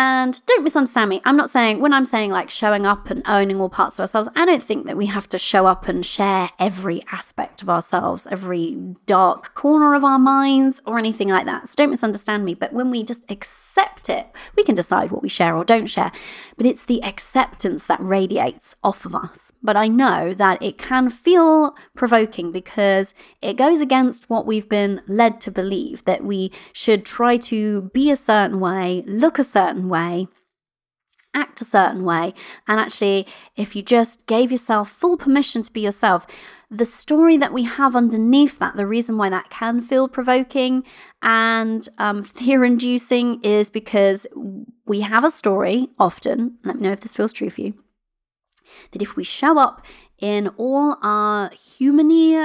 And 0.03 0.41
don't 0.47 0.65
misunderstand 0.65 1.11
me. 1.11 1.21
I'm 1.27 1.37
not 1.37 1.51
saying, 1.51 1.79
when 1.79 1.93
I'm 1.93 2.07
saying 2.07 2.31
like 2.31 2.49
showing 2.49 2.87
up 2.87 3.11
and 3.11 3.23
owning 3.27 3.61
all 3.61 3.69
parts 3.69 3.99
of 3.99 4.05
ourselves, 4.05 4.31
I 4.35 4.47
don't 4.47 4.63
think 4.63 4.87
that 4.87 4.97
we 4.97 5.05
have 5.05 5.29
to 5.29 5.37
show 5.37 5.67
up 5.67 5.89
and 5.89 6.07
share 6.07 6.49
every 6.59 7.05
aspect 7.13 7.61
of 7.61 7.69
ourselves, 7.69 8.27
every 8.31 8.79
dark 9.05 9.55
corner 9.55 9.95
of 9.95 10.03
our 10.03 10.19
minds, 10.19 10.81
or 10.87 10.99
anything 10.99 11.29
like 11.29 11.45
that. 11.45 11.69
So 11.69 11.75
don't 11.77 11.91
misunderstand 11.91 12.47
me. 12.47 12.55
But 12.55 12.73
when 12.73 12.91
we 12.91 13.05
just 13.05 13.31
accept 13.31 14.09
it, 14.09 14.29
we 14.57 14.65
can 14.65 14.75
decide 14.75 15.11
what 15.11 15.23
we 15.23 15.29
share 15.29 15.55
or 15.55 15.67
don't 15.67 15.85
share. 15.85 16.13
But 16.57 16.65
it's 16.65 16.87
the 16.87 17.05
acceptance 17.05 17.85
that 17.85 18.01
radiates 18.01 18.77
off 18.83 19.05
of 19.05 19.15
us. 19.15 19.53
But 19.63 19.77
I 19.77 19.89
know 19.89 20.33
that 20.33 20.63
it 20.63 20.79
can 20.79 21.11
feel 21.11 21.75
provoking 21.95 22.53
because 22.53 23.13
it 23.43 23.59
goes 23.59 23.83
against 23.83 24.31
what 24.31 24.47
we've 24.47 24.67
been 24.69 25.03
led 25.07 25.43
to 25.43 25.51
believe 25.51 26.07
that 26.07 26.25
we 26.25 26.53
should 26.73 27.05
try 27.05 27.37
to 27.37 27.91
be 27.93 28.11
a 28.11 28.17
certain 28.17 28.61
way, 28.61 29.05
look 29.07 29.39
a 29.39 29.45
certain 29.45 29.90
way, 29.91 30.29
act 31.35 31.61
a 31.61 31.65
certain 31.65 32.05
way. 32.05 32.35
And 32.67 32.81
actually, 32.81 33.27
if 33.57 33.77
you 33.77 33.83
just 33.83 34.27
gave 34.27 34.51
yourself 34.51 34.91
full 34.91 35.17
permission 35.17 35.63
to 35.63 35.73
be 35.73 35.81
yourself, 35.81 36.27
the 36.71 36.85
story 36.85 37.37
that 37.37 37.53
we 37.53 37.65
have 37.65 37.95
underneath 37.95 38.59
that, 38.59 38.77
the 38.77 38.87
reason 38.87 39.17
why 39.17 39.29
that 39.29 39.51
can 39.51 39.81
feel 39.81 40.09
provoking 40.09 40.85
and 41.23 41.89
um, 41.99 42.23
fear 42.39 42.65
inducing 42.65 43.41
is 43.43 43.71
because 43.71 44.27
we 44.87 45.01
have 45.01 45.25
a 45.25 45.31
story 45.31 45.89
often. 45.99 46.59
Let 46.65 46.77
me 46.77 46.83
know 46.83 46.93
if 46.93 47.01
this 47.01 47.17
feels 47.17 47.33
true 47.33 47.51
for 47.51 47.61
you 47.61 47.75
That 48.93 49.03
if 49.03 49.17
we 49.17 49.25
show 49.25 49.59
up 49.59 49.85
in 50.19 50.49
all 50.57 50.97
our 51.03 51.51
humanly 51.51 52.37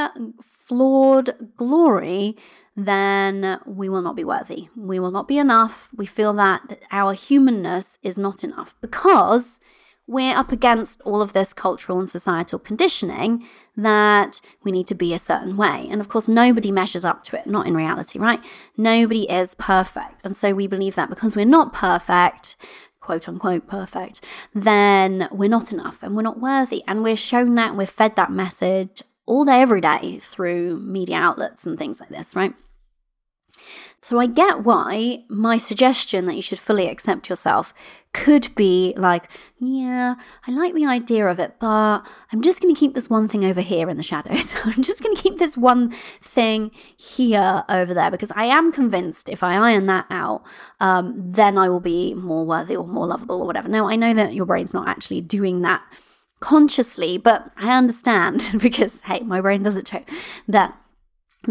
flawed 0.42 1.52
glory, 1.58 2.36
then 2.76 3.60
we 3.66 3.88
will 3.88 4.02
not 4.02 4.16
be 4.16 4.24
worthy. 4.24 4.70
We 4.76 5.00
will 5.00 5.12
not 5.12 5.28
be 5.28 5.38
enough. 5.38 5.90
We 5.96 6.06
feel 6.06 6.34
that 6.34 6.80
our 6.92 7.14
humanness 7.14 7.98
is 8.04 8.18
not 8.18 8.44
enough 8.44 8.76
because 8.82 9.60
we're 10.08 10.36
up 10.36 10.52
against 10.52 11.02
all 11.02 11.22
of 11.22 11.34
this 11.34 11.52
cultural 11.52 12.00
and 12.00 12.10
societal 12.10 12.60
conditioning 12.60 13.48
that 13.76 14.40
we 14.64 14.72
need 14.72 14.86
to 14.88 14.94
be 14.94 15.14
a 15.14 15.20
certain 15.20 15.58
way. 15.58 15.88
And 15.90 16.00
of 16.00 16.10
course, 16.10 16.28
nobody 16.28 16.72
measures 16.72 17.04
up 17.04 17.24
to 17.26 17.40
it, 17.40 17.48
not 17.48 17.66
in 17.66 17.76
reality, 17.76 18.20
right? 18.20 18.40
Nobody 18.78 19.24
is 19.24 19.56
perfect. 19.56 20.24
And 20.24 20.38
so 20.38 20.54
we 20.54 20.68
believe 20.68 20.96
that 20.96 21.10
because 21.10 21.36
we're 21.36 21.46
not 21.46 21.74
perfect, 21.74 22.56
quote 23.06 23.30
unquote 23.30 23.68
perfect, 23.68 24.20
then 24.54 25.30
we're 25.32 25.48
not 25.48 25.72
enough 25.72 26.02
and 26.02 26.16
we're 26.16 26.24
not 26.24 26.40
worthy. 26.40 26.84
And 26.88 27.04
we're 27.04 27.16
shown 27.16 27.54
that, 27.56 27.78
we're 27.78 27.86
fed 27.86 28.16
that 28.16 28.32
message 28.32 29.04
all 29.28 29.46
day, 29.46 29.62
every 29.62 29.80
day 29.82 30.20
through 30.22 30.80
media 30.80 31.18
outlets 31.18 31.68
and 31.68 31.78
things 31.78 32.00
like 32.00 32.10
this, 32.10 32.36
right? 32.36 32.54
So 34.02 34.20
I 34.20 34.28
get 34.28 34.64
why 34.64 35.24
my 35.30 35.58
suggestion 35.58 36.26
that 36.28 36.36
you 36.36 36.42
should 36.42 36.60
fully 36.60 36.88
accept 36.88 37.28
yourself 37.30 37.74
could 38.14 38.54
be 38.56 38.94
like, 38.96 39.30
yeah, 39.60 40.16
I 40.48 40.52
like 40.52 40.74
the 40.74 40.86
idea 40.86 41.28
of 41.28 41.40
it, 41.40 41.56
but 41.60 42.00
I'm 42.32 42.42
just 42.42 42.62
going 42.62 42.74
to 42.74 42.80
keep 42.80 42.94
this 42.94 43.10
one 43.10 43.28
thing 43.28 43.44
over 43.44 43.62
here 43.62 43.90
in 43.90 43.98
the 43.98 44.04
shadows. 44.04 44.54
I'm 44.64 44.84
just 44.84 45.04
going 45.04 45.16
to 45.16 45.22
keep 45.22 45.38
this 45.38 45.58
one 45.58 45.90
thing 46.22 46.72
here 46.96 47.64
over 47.68 47.94
there 47.94 48.12
because 48.12 48.32
I 48.36 48.46
am 48.46 48.72
convinced 48.72 49.28
if 49.28 49.44
I 49.44 49.56
iron 49.56 49.88
that 49.88 50.06
out, 50.10 50.44
um, 50.80 51.14
then 51.18 51.58
I 51.58 51.68
will 51.68 51.80
be 51.80 52.14
more 52.14 52.46
worthy 52.46 52.76
or 52.76 52.88
more 52.88 53.08
lovable 53.08 53.42
or 53.42 53.48
whatever. 53.48 53.68
Now, 53.68 53.88
I 53.88 53.96
know 53.96 54.14
that 54.14 54.34
your 54.34 54.46
brain's 54.46 54.74
not 54.74 54.88
actually 54.88 55.22
doing 55.22 55.62
that 55.62 55.82
consciously, 56.40 57.18
but 57.18 57.52
I 57.58 57.76
understand 57.76 58.48
because, 58.62 59.02
hey, 59.02 59.22
my 59.22 59.42
brain 59.42 59.64
does 59.64 59.76
it 59.78 59.88
too, 59.88 60.06
that 60.48 60.78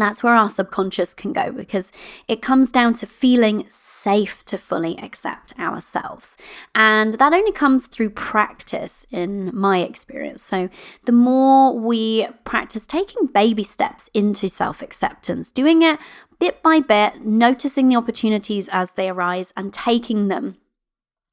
that's 0.01 0.23
where 0.23 0.35
our 0.35 0.49
subconscious 0.49 1.13
can 1.13 1.33
go 1.33 1.51
because 1.51 1.91
it 2.27 2.41
comes 2.41 2.71
down 2.71 2.93
to 2.95 3.05
feeling 3.05 3.67
safe 3.69 4.43
to 4.45 4.57
fully 4.57 4.97
accept 4.97 5.57
ourselves. 5.59 6.37
And 6.73 7.13
that 7.13 7.33
only 7.33 7.51
comes 7.51 7.87
through 7.87 8.11
practice, 8.11 9.05
in 9.11 9.55
my 9.55 9.79
experience. 9.79 10.43
So, 10.43 10.69
the 11.05 11.11
more 11.11 11.77
we 11.79 12.27
practice 12.43 12.85
taking 12.87 13.27
baby 13.27 13.63
steps 13.63 14.09
into 14.13 14.49
self 14.49 14.81
acceptance, 14.81 15.51
doing 15.51 15.81
it 15.81 15.99
bit 16.39 16.61
by 16.61 16.81
bit, 16.81 17.25
noticing 17.25 17.87
the 17.87 17.95
opportunities 17.95 18.67
as 18.71 18.91
they 18.91 19.09
arise 19.09 19.53
and 19.55 19.73
taking 19.73 20.27
them 20.27 20.57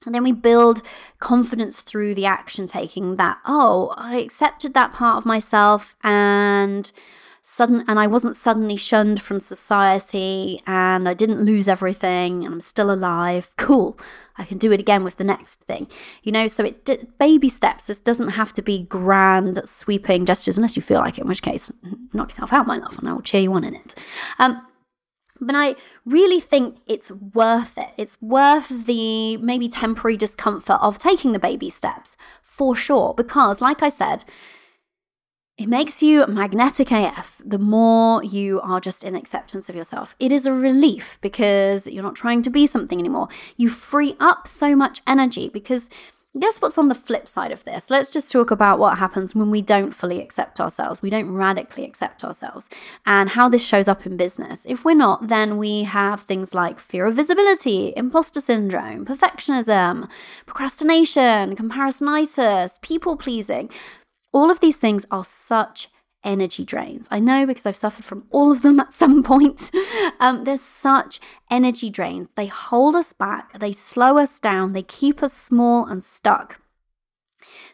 and 0.04 0.14
then 0.14 0.24
we 0.24 0.32
build 0.32 0.82
confidence 1.18 1.80
through 1.80 2.14
the 2.14 2.26
action 2.26 2.66
taking 2.66 3.16
that, 3.16 3.38
oh, 3.46 3.94
I 3.96 4.16
accepted 4.16 4.74
that 4.74 4.92
part 4.92 5.18
of 5.18 5.26
myself 5.26 5.96
and 6.02 6.90
sudden 7.42 7.84
and 7.88 7.98
I 7.98 8.06
wasn't 8.06 8.36
suddenly 8.36 8.76
shunned 8.76 9.20
from 9.20 9.40
society 9.40 10.62
and 10.66 11.08
I 11.08 11.14
didn't 11.14 11.40
lose 11.42 11.68
everything 11.68 12.44
and 12.44 12.54
I'm 12.54 12.60
still 12.60 12.90
alive. 12.90 13.50
Cool. 13.62 13.98
I 14.38 14.44
can 14.44 14.58
do 14.58 14.72
it 14.72 14.80
again 14.80 15.04
with 15.04 15.18
the 15.18 15.24
next 15.24 15.62
thing. 15.64 15.86
You 16.22 16.32
know, 16.32 16.46
so 16.46 16.64
it 16.64 16.84
d- 16.84 17.06
baby 17.18 17.48
steps. 17.48 17.84
This 17.84 17.98
doesn't 17.98 18.30
have 18.30 18.52
to 18.54 18.62
be 18.62 18.84
grand 18.84 19.60
sweeping 19.66 20.24
gestures 20.24 20.56
unless 20.56 20.74
you 20.74 20.82
feel 20.82 21.00
like 21.00 21.18
it, 21.18 21.22
in 21.22 21.28
which 21.28 21.42
case 21.42 21.70
knock 22.12 22.30
yourself 22.30 22.52
out, 22.52 22.66
my 22.66 22.78
love, 22.78 22.98
and 22.98 23.08
I 23.08 23.12
will 23.12 23.22
cheer 23.22 23.42
you 23.42 23.52
on 23.52 23.64
in 23.64 23.76
it. 23.76 23.94
Um 24.38 24.66
but 25.40 25.56
I 25.56 25.74
really 26.06 26.40
think 26.40 26.76
it's 26.86 27.10
worth 27.10 27.76
it. 27.76 27.90
It's 27.96 28.16
worth 28.22 28.68
the 28.86 29.36
maybe 29.38 29.68
temporary 29.68 30.16
discomfort 30.16 30.78
of 30.80 30.98
taking 30.98 31.32
the 31.32 31.38
baby 31.38 31.68
steps 31.68 32.16
for 32.42 32.76
sure. 32.76 33.12
Because, 33.14 33.60
like 33.60 33.82
I 33.82 33.88
said, 33.88 34.24
it 35.58 35.68
makes 35.68 36.02
you 36.02 36.26
magnetic 36.26 36.90
AF 36.90 37.40
the 37.44 37.58
more 37.58 38.24
you 38.24 38.60
are 38.62 38.80
just 38.80 39.04
in 39.04 39.14
acceptance 39.14 39.68
of 39.68 39.76
yourself. 39.76 40.16
It 40.18 40.32
is 40.32 40.46
a 40.46 40.52
relief 40.52 41.18
because 41.20 41.86
you're 41.86 42.02
not 42.02 42.16
trying 42.16 42.42
to 42.44 42.50
be 42.50 42.66
something 42.66 42.98
anymore. 42.98 43.28
You 43.56 43.68
free 43.68 44.16
up 44.18 44.48
so 44.48 44.74
much 44.74 45.02
energy 45.06 45.48
because 45.50 45.90
guess 46.40 46.62
what's 46.62 46.78
on 46.78 46.88
the 46.88 46.94
flip 46.94 47.28
side 47.28 47.52
of 47.52 47.64
this? 47.64 47.90
Let's 47.90 48.10
just 48.10 48.30
talk 48.30 48.50
about 48.50 48.78
what 48.78 48.96
happens 48.96 49.34
when 49.34 49.50
we 49.50 49.60
don't 49.60 49.92
fully 49.92 50.20
accept 50.22 50.58
ourselves. 50.58 51.02
We 51.02 51.10
don't 51.10 51.30
radically 51.30 51.84
accept 51.84 52.24
ourselves 52.24 52.70
and 53.04 53.30
how 53.30 53.50
this 53.50 53.64
shows 53.64 53.86
up 53.86 54.06
in 54.06 54.16
business. 54.16 54.64
If 54.66 54.84
we're 54.84 54.94
not, 54.94 55.28
then 55.28 55.58
we 55.58 55.82
have 55.82 56.22
things 56.22 56.54
like 56.54 56.80
fear 56.80 57.04
of 57.04 57.16
visibility, 57.16 57.92
imposter 57.94 58.40
syndrome, 58.40 59.04
perfectionism, 59.04 60.08
procrastination, 60.46 61.54
comparisonitis, 61.54 62.80
people 62.80 63.18
pleasing. 63.18 63.68
All 64.32 64.50
of 64.50 64.60
these 64.60 64.76
things 64.76 65.04
are 65.10 65.24
such 65.24 65.88
energy 66.24 66.64
drains. 66.64 67.08
I 67.10 67.18
know 67.18 67.46
because 67.46 67.66
I've 67.66 67.76
suffered 67.76 68.04
from 68.04 68.24
all 68.30 68.50
of 68.52 68.62
them 68.62 68.80
at 68.84 68.92
some 68.92 69.22
point. 69.22 69.70
Um, 70.20 70.44
there's 70.44 70.62
such 70.62 71.20
energy 71.50 71.90
drains. 71.90 72.30
They 72.34 72.46
hold 72.46 72.94
us 72.96 73.12
back, 73.12 73.58
they 73.58 73.72
slow 73.72 74.18
us 74.18 74.40
down, 74.40 74.72
they 74.72 74.82
keep 74.82 75.22
us 75.22 75.32
small 75.32 75.84
and 75.84 76.02
stuck. 76.02 76.60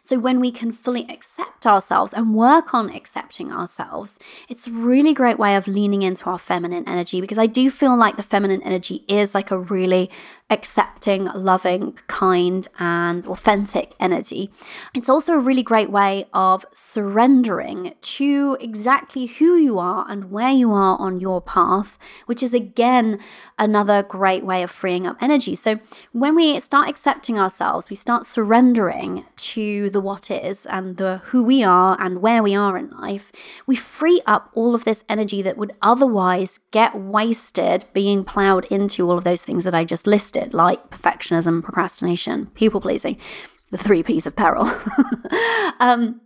So, 0.01 0.19
when 0.19 0.39
we 0.39 0.51
can 0.51 0.71
fully 0.71 1.05
accept 1.09 1.65
ourselves 1.65 2.13
and 2.13 2.33
work 2.33 2.73
on 2.73 2.89
accepting 2.89 3.51
ourselves, 3.51 4.19
it's 4.47 4.67
a 4.67 4.71
really 4.71 5.13
great 5.13 5.39
way 5.39 5.55
of 5.55 5.67
leaning 5.67 6.01
into 6.01 6.25
our 6.29 6.37
feminine 6.37 6.87
energy 6.87 7.21
because 7.21 7.37
I 7.37 7.45
do 7.45 7.69
feel 7.69 7.95
like 7.97 8.17
the 8.17 8.23
feminine 8.23 8.63
energy 8.63 9.03
is 9.07 9.33
like 9.33 9.51
a 9.51 9.59
really 9.59 10.09
accepting, 10.49 11.25
loving, 11.25 11.93
kind, 12.07 12.67
and 12.79 13.25
authentic 13.27 13.93
energy. 13.99 14.49
It's 14.95 15.09
also 15.09 15.33
a 15.33 15.39
really 15.39 15.61
great 15.61 15.91
way 15.91 16.25
of 16.33 16.65
surrendering 16.73 17.93
to 18.01 18.57
exactly 18.59 19.27
who 19.27 19.55
you 19.55 19.77
are 19.77 20.05
and 20.09 20.31
where 20.31 20.51
you 20.51 20.71
are 20.71 20.97
on 20.99 21.19
your 21.19 21.39
path, 21.41 21.99
which 22.25 22.41
is 22.41 22.53
again 22.53 23.19
another 23.59 24.01
great 24.01 24.43
way 24.43 24.63
of 24.63 24.71
freeing 24.71 25.05
up 25.05 25.17
energy. 25.21 25.53
So 25.53 25.79
when 26.13 26.35
we 26.35 26.59
start 26.59 26.89
accepting 26.89 27.37
ourselves, 27.37 27.89
we 27.89 27.95
start 27.95 28.25
surrendering 28.25 29.25
to 29.59 29.89
the 29.89 29.99
what 29.99 30.31
is 30.31 30.65
and 30.67 30.95
the 30.95 31.17
who 31.25 31.43
we 31.43 31.61
are 31.61 31.97
and 31.99 32.21
where 32.21 32.41
we 32.41 32.55
are 32.55 32.77
in 32.77 32.89
life, 32.91 33.29
we 33.67 33.75
free 33.75 34.21
up 34.25 34.49
all 34.53 34.73
of 34.73 34.85
this 34.85 35.03
energy 35.09 35.41
that 35.41 35.57
would 35.57 35.73
otherwise 35.81 36.61
get 36.71 36.95
wasted 36.95 37.83
being 37.91 38.23
plowed 38.23 38.63
into 38.65 39.09
all 39.09 39.17
of 39.17 39.25
those 39.25 39.43
things 39.43 39.65
that 39.65 39.75
I 39.75 39.83
just 39.83 40.07
listed 40.07 40.53
like 40.53 40.89
perfectionism, 40.89 41.61
procrastination, 41.61 42.45
people 42.55 42.79
pleasing, 42.79 43.17
the 43.69 43.77
three 43.77 44.01
P's 44.01 44.25
of 44.25 44.37
peril. 44.37 44.71
um, 45.81 46.21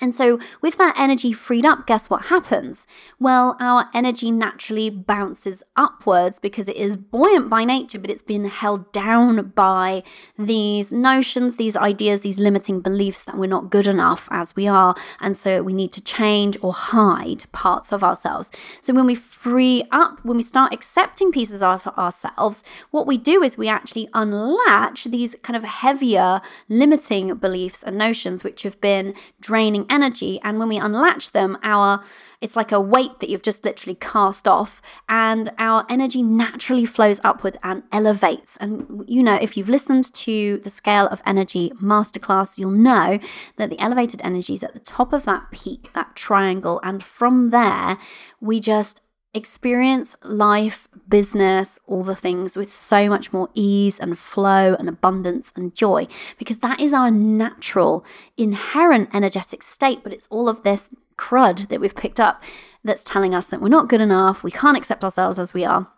and 0.00 0.14
so, 0.14 0.38
with 0.60 0.76
that 0.78 0.94
energy 0.96 1.32
freed 1.32 1.66
up, 1.66 1.86
guess 1.86 2.08
what 2.08 2.26
happens? 2.26 2.86
Well, 3.18 3.56
our 3.58 3.88
energy 3.92 4.30
naturally 4.30 4.90
bounces 4.90 5.62
upwards 5.76 6.38
because 6.38 6.68
it 6.68 6.76
is 6.76 6.96
buoyant 6.96 7.48
by 7.48 7.64
nature, 7.64 7.98
but 7.98 8.10
it's 8.10 8.22
been 8.22 8.44
held 8.44 8.92
down 8.92 9.48
by 9.56 10.04
these 10.38 10.92
notions, 10.92 11.56
these 11.56 11.76
ideas, 11.76 12.20
these 12.20 12.38
limiting 12.38 12.80
beliefs 12.80 13.24
that 13.24 13.36
we're 13.36 13.46
not 13.46 13.70
good 13.70 13.86
enough 13.88 14.28
as 14.30 14.54
we 14.54 14.68
are. 14.68 14.94
And 15.20 15.36
so, 15.36 15.62
we 15.62 15.72
need 15.72 15.92
to 15.92 16.02
change 16.02 16.56
or 16.62 16.72
hide 16.72 17.50
parts 17.50 17.92
of 17.92 18.04
ourselves. 18.04 18.50
So, 18.80 18.94
when 18.94 19.06
we 19.06 19.16
free 19.16 19.84
up, 19.90 20.24
when 20.24 20.36
we 20.36 20.42
start 20.44 20.72
accepting 20.72 21.32
pieces 21.32 21.62
of 21.62 21.88
ourselves, 21.98 22.62
what 22.92 23.06
we 23.06 23.18
do 23.18 23.42
is 23.42 23.58
we 23.58 23.68
actually 23.68 24.08
unlatch 24.14 25.04
these 25.04 25.34
kind 25.42 25.56
of 25.56 25.64
heavier 25.64 26.40
limiting 26.68 27.34
beliefs 27.34 27.82
and 27.82 27.98
notions 27.98 28.44
which 28.44 28.62
have 28.62 28.80
been 28.80 29.14
draining 29.40 29.86
energy. 29.90 30.40
And 30.42 30.58
when 30.58 30.68
we 30.68 30.78
unlatch 30.78 31.32
them, 31.32 31.58
our 31.62 32.02
it's 32.40 32.54
like 32.54 32.70
a 32.70 32.80
weight 32.80 33.18
that 33.18 33.28
you've 33.28 33.42
just 33.42 33.64
literally 33.64 33.96
cast 33.96 34.46
off, 34.46 34.80
and 35.08 35.50
our 35.58 35.84
energy 35.88 36.22
naturally 36.22 36.86
flows 36.86 37.20
upward 37.24 37.58
and 37.64 37.82
elevates. 37.90 38.56
And 38.58 39.04
you 39.08 39.22
know, 39.22 39.34
if 39.34 39.56
you've 39.56 39.68
listened 39.68 40.12
to 40.14 40.58
the 40.58 40.70
Scale 40.70 41.08
of 41.08 41.20
Energy 41.26 41.72
masterclass, 41.82 42.56
you'll 42.56 42.70
know 42.70 43.18
that 43.56 43.70
the 43.70 43.80
elevated 43.80 44.20
energy 44.22 44.54
is 44.54 44.62
at 44.62 44.72
the 44.72 44.78
top 44.78 45.12
of 45.12 45.24
that 45.24 45.50
peak, 45.50 45.90
that 45.94 46.14
triangle, 46.14 46.80
and 46.84 47.02
from 47.02 47.50
there, 47.50 47.98
we 48.40 48.60
just 48.60 49.00
experience 49.34 50.16
life, 50.22 50.88
business, 51.08 51.78
all 51.86 52.02
the 52.02 52.16
things 52.16 52.56
with 52.56 52.72
so 52.72 53.08
much 53.08 53.32
more 53.32 53.48
ease 53.54 53.98
and 53.98 54.18
flow 54.18 54.74
and 54.78 54.88
abundance 54.88 55.52
and 55.54 55.74
joy 55.74 56.06
because 56.38 56.58
that 56.58 56.80
is 56.80 56.92
our 56.92 57.10
natural, 57.10 58.04
inherent 58.36 59.10
energetic 59.14 59.62
state. 59.62 60.02
But 60.02 60.12
it's 60.12 60.26
all 60.30 60.48
of 60.48 60.62
this 60.62 60.88
crud 61.16 61.68
that 61.68 61.80
we've 61.80 61.96
picked 61.96 62.20
up 62.20 62.42
that's 62.84 63.04
telling 63.04 63.34
us 63.34 63.48
that 63.48 63.60
we're 63.60 63.68
not 63.68 63.88
good 63.88 64.00
enough, 64.00 64.42
we 64.42 64.50
can't 64.50 64.76
accept 64.76 65.04
ourselves 65.04 65.38
as 65.38 65.52
we 65.52 65.64
are, 65.64 65.88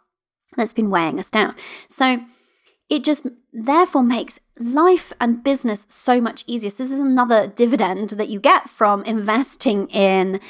that's 0.56 0.72
been 0.72 0.90
weighing 0.90 1.20
us 1.20 1.30
down. 1.30 1.54
So 1.88 2.20
it 2.88 3.04
just 3.04 3.28
therefore 3.52 4.02
makes 4.02 4.40
life 4.58 5.12
and 5.20 5.44
business 5.44 5.86
so 5.88 6.20
much 6.20 6.42
easier. 6.46 6.70
So, 6.70 6.82
this 6.82 6.92
is 6.92 6.98
another 6.98 7.46
dividend 7.46 8.10
that 8.10 8.28
you 8.28 8.40
get 8.40 8.68
from 8.68 9.04
investing 9.04 9.88
in 9.88 10.40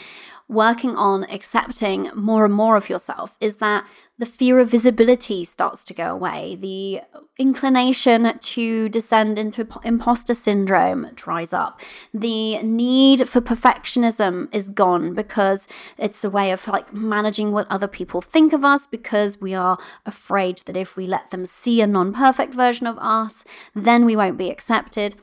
working 0.50 0.96
on 0.96 1.22
accepting 1.30 2.10
more 2.12 2.44
and 2.44 2.52
more 2.52 2.74
of 2.74 2.90
yourself 2.90 3.36
is 3.40 3.58
that 3.58 3.86
the 4.18 4.26
fear 4.26 4.58
of 4.58 4.68
visibility 4.68 5.44
starts 5.44 5.84
to 5.84 5.94
go 5.94 6.12
away. 6.12 6.56
The 6.60 7.02
inclination 7.38 8.36
to 8.38 8.88
descend 8.88 9.38
into 9.38 9.66
imposter 9.84 10.34
syndrome 10.34 11.12
dries 11.14 11.52
up. 11.52 11.80
The 12.12 12.58
need 12.64 13.28
for 13.28 13.40
perfectionism 13.40 14.52
is 14.52 14.72
gone 14.72 15.14
because 15.14 15.68
it's 15.96 16.24
a 16.24 16.28
way 16.28 16.50
of 16.50 16.66
like 16.66 16.92
managing 16.92 17.52
what 17.52 17.70
other 17.70 17.88
people 17.88 18.20
think 18.20 18.52
of 18.52 18.64
us 18.64 18.88
because 18.88 19.40
we 19.40 19.54
are 19.54 19.78
afraid 20.04 20.58
that 20.66 20.76
if 20.76 20.96
we 20.96 21.06
let 21.06 21.30
them 21.30 21.46
see 21.46 21.80
a 21.80 21.86
non 21.86 22.12
perfect 22.12 22.54
version 22.54 22.88
of 22.88 22.98
us, 22.98 23.44
then 23.74 24.04
we 24.04 24.16
won't 24.16 24.36
be 24.36 24.50
accepted 24.50 25.14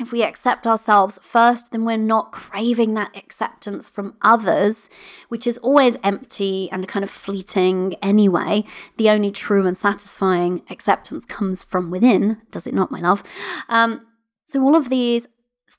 if 0.00 0.12
we 0.12 0.22
accept 0.22 0.66
ourselves 0.66 1.18
first, 1.22 1.72
then 1.72 1.84
we're 1.84 1.96
not 1.96 2.32
craving 2.32 2.94
that 2.94 3.14
acceptance 3.16 3.90
from 3.90 4.16
others, 4.22 4.88
which 5.28 5.46
is 5.46 5.58
always 5.58 5.96
empty 6.02 6.68
and 6.72 6.88
kind 6.88 7.04
of 7.04 7.10
fleeting 7.10 7.94
anyway. 8.02 8.64
The 8.96 9.10
only 9.10 9.30
true 9.30 9.66
and 9.66 9.76
satisfying 9.76 10.62
acceptance 10.70 11.24
comes 11.26 11.62
from 11.62 11.90
within, 11.90 12.38
does 12.50 12.66
it 12.66 12.74
not, 12.74 12.90
my 12.90 13.00
love? 13.00 13.22
Um, 13.68 14.06
so, 14.46 14.62
all 14.62 14.74
of 14.74 14.88
these 14.88 15.28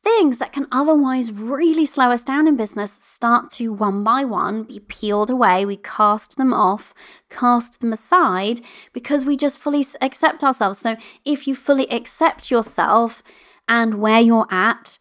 things 0.03 0.37
that 0.37 0.53
can 0.53 0.67
otherwise 0.71 1.31
really 1.31 1.85
slow 1.85 2.09
us 2.09 2.23
down 2.23 2.47
in 2.47 2.55
business 2.55 2.91
start 2.91 3.49
to 3.51 3.71
one 3.71 4.03
by 4.03 4.23
one 4.23 4.63
be 4.63 4.79
peeled 4.79 5.29
away. 5.29 5.65
We 5.65 5.77
cast 5.77 6.37
them 6.37 6.53
off, 6.53 6.93
cast 7.29 7.81
them 7.81 7.93
aside 7.93 8.61
because 8.93 9.25
we 9.25 9.37
just 9.37 9.59
fully 9.59 9.85
accept 9.99 10.43
ourselves. 10.43 10.79
So, 10.79 10.95
if 11.25 11.47
you 11.47 11.55
fully 11.55 11.89
accept 11.91 12.51
yourself, 12.51 13.23
and 13.71 14.01
where 14.01 14.19
you're 14.19 14.47
at 14.51 14.99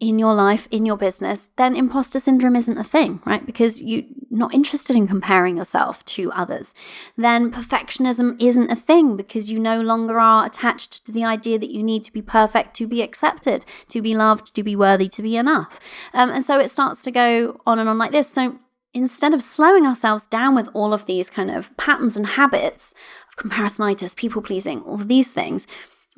in 0.00 0.18
your 0.18 0.34
life, 0.34 0.66
in 0.72 0.84
your 0.84 0.96
business, 0.96 1.50
then 1.56 1.76
imposter 1.76 2.18
syndrome 2.18 2.56
isn't 2.56 2.76
a 2.76 2.84
thing, 2.84 3.20
right? 3.24 3.46
Because 3.46 3.80
you're 3.80 4.02
not 4.28 4.52
interested 4.52 4.96
in 4.96 5.06
comparing 5.06 5.56
yourself 5.56 6.04
to 6.04 6.32
others. 6.32 6.74
Then 7.16 7.50
perfectionism 7.52 8.36
isn't 8.40 8.72
a 8.72 8.76
thing 8.76 9.16
because 9.16 9.52
you 9.52 9.60
no 9.60 9.80
longer 9.80 10.18
are 10.18 10.44
attached 10.44 11.06
to 11.06 11.12
the 11.12 11.24
idea 11.24 11.60
that 11.60 11.70
you 11.70 11.82
need 11.82 12.02
to 12.04 12.12
be 12.12 12.20
perfect 12.20 12.74
to 12.74 12.88
be 12.88 13.02
accepted, 13.02 13.64
to 13.88 14.02
be 14.02 14.16
loved, 14.16 14.52
to 14.56 14.64
be 14.64 14.74
worthy, 14.74 15.08
to 15.10 15.22
be 15.22 15.36
enough. 15.36 15.78
Um, 16.12 16.30
and 16.30 16.44
so 16.44 16.58
it 16.58 16.72
starts 16.72 17.04
to 17.04 17.12
go 17.12 17.60
on 17.66 17.78
and 17.78 17.88
on 17.88 17.98
like 17.98 18.12
this. 18.12 18.28
So 18.28 18.58
instead 18.92 19.32
of 19.32 19.42
slowing 19.42 19.86
ourselves 19.86 20.26
down 20.26 20.56
with 20.56 20.68
all 20.74 20.92
of 20.92 21.06
these 21.06 21.30
kind 21.30 21.52
of 21.52 21.76
patterns 21.76 22.16
and 22.16 22.26
habits 22.26 22.94
of 23.28 23.36
comparisonitis, 23.36 24.16
people 24.16 24.42
pleasing, 24.42 24.82
all 24.82 24.94
of 24.94 25.06
these 25.06 25.30
things, 25.30 25.68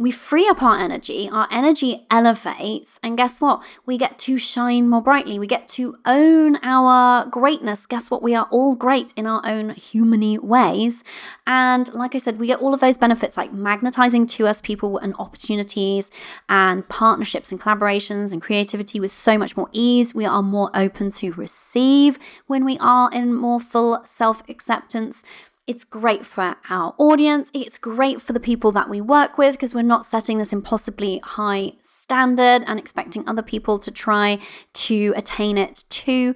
we 0.01 0.11
free 0.11 0.49
up 0.49 0.63
our 0.63 0.79
energy, 0.79 1.29
our 1.31 1.47
energy 1.51 2.07
elevates, 2.11 2.99
and 3.03 3.19
guess 3.19 3.39
what? 3.39 3.63
We 3.85 3.99
get 3.99 4.19
to 4.21 4.39
shine 4.39 4.89
more 4.89 5.03
brightly. 5.03 5.39
We 5.39 5.47
get 5.47 5.69
to 5.69 5.99
own 6.07 6.57
our 6.63 7.27
greatness. 7.27 7.85
Guess 7.85 8.11
what? 8.11 8.23
We 8.23 8.35
are 8.35 8.49
all 8.51 8.75
great 8.75 9.13
in 9.15 9.27
our 9.27 9.43
own 9.45 9.75
humany 9.75 10.39
ways. 10.39 11.05
And 11.47 11.93
like 11.93 12.15
I 12.15 12.19
said, 12.19 12.39
we 12.39 12.47
get 12.47 12.61
all 12.61 12.73
of 12.73 12.81
those 12.81 12.97
benefits 12.97 13.37
like 13.37 13.53
magnetizing 13.53 14.27
to 14.29 14.47
us 14.47 14.63
people 14.63 14.97
and 14.97 15.15
opportunities 15.19 16.11
and 16.49 16.89
partnerships 16.89 17.53
and 17.53 17.61
collaborations 17.61 18.33
and 18.33 18.41
creativity 18.41 19.01
with 19.01 19.13
so 19.13 19.37
much 19.37 19.55
more 19.55 19.69
ease. 19.71 20.15
We 20.15 20.25
are 20.25 20.43
more 20.43 20.71
open 20.73 21.11
to 21.11 21.33
receive 21.35 22.19
when 22.47 22.65
we 22.65 22.79
are 22.79 23.11
in 23.13 23.35
more 23.35 23.61
full 23.61 24.03
self 24.07 24.49
acceptance. 24.49 25.25
It's 25.71 25.85
great 25.85 26.27
for 26.27 26.57
our 26.69 26.97
audience. 26.99 27.49
It's 27.55 27.79
great 27.79 28.21
for 28.21 28.33
the 28.33 28.41
people 28.41 28.73
that 28.73 28.89
we 28.89 29.01
work 29.01 29.39
with 29.39 29.53
because 29.53 29.73
we're 29.73 29.83
not 29.83 30.05
setting 30.05 30.39
this 30.39 30.53
impossibly 30.53 31.21
high 31.23 31.75
standard 31.81 32.65
and 32.67 32.77
expecting 32.77 33.23
other 33.29 33.41
people 33.41 33.79
to 33.79 33.93
try 33.93 34.41
to 34.73 35.15
attain 35.15 35.57
it 35.57 35.85
too. 35.89 36.35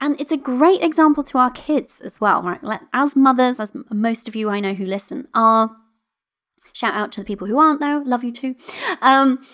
And 0.00 0.20
it's 0.20 0.32
a 0.32 0.36
great 0.36 0.82
example 0.82 1.22
to 1.22 1.38
our 1.38 1.52
kids 1.52 2.00
as 2.00 2.20
well, 2.20 2.42
right? 2.42 2.80
As 2.92 3.14
mothers, 3.14 3.60
as 3.60 3.70
most 3.88 4.26
of 4.26 4.34
you 4.34 4.50
I 4.50 4.58
know 4.58 4.74
who 4.74 4.84
listen 4.84 5.28
are, 5.32 5.70
shout 6.72 6.94
out 6.94 7.12
to 7.12 7.20
the 7.20 7.24
people 7.24 7.46
who 7.46 7.60
aren't 7.60 7.78
though, 7.78 8.02
love 8.04 8.24
you 8.24 8.32
too. 8.32 8.56
Um, 9.00 9.46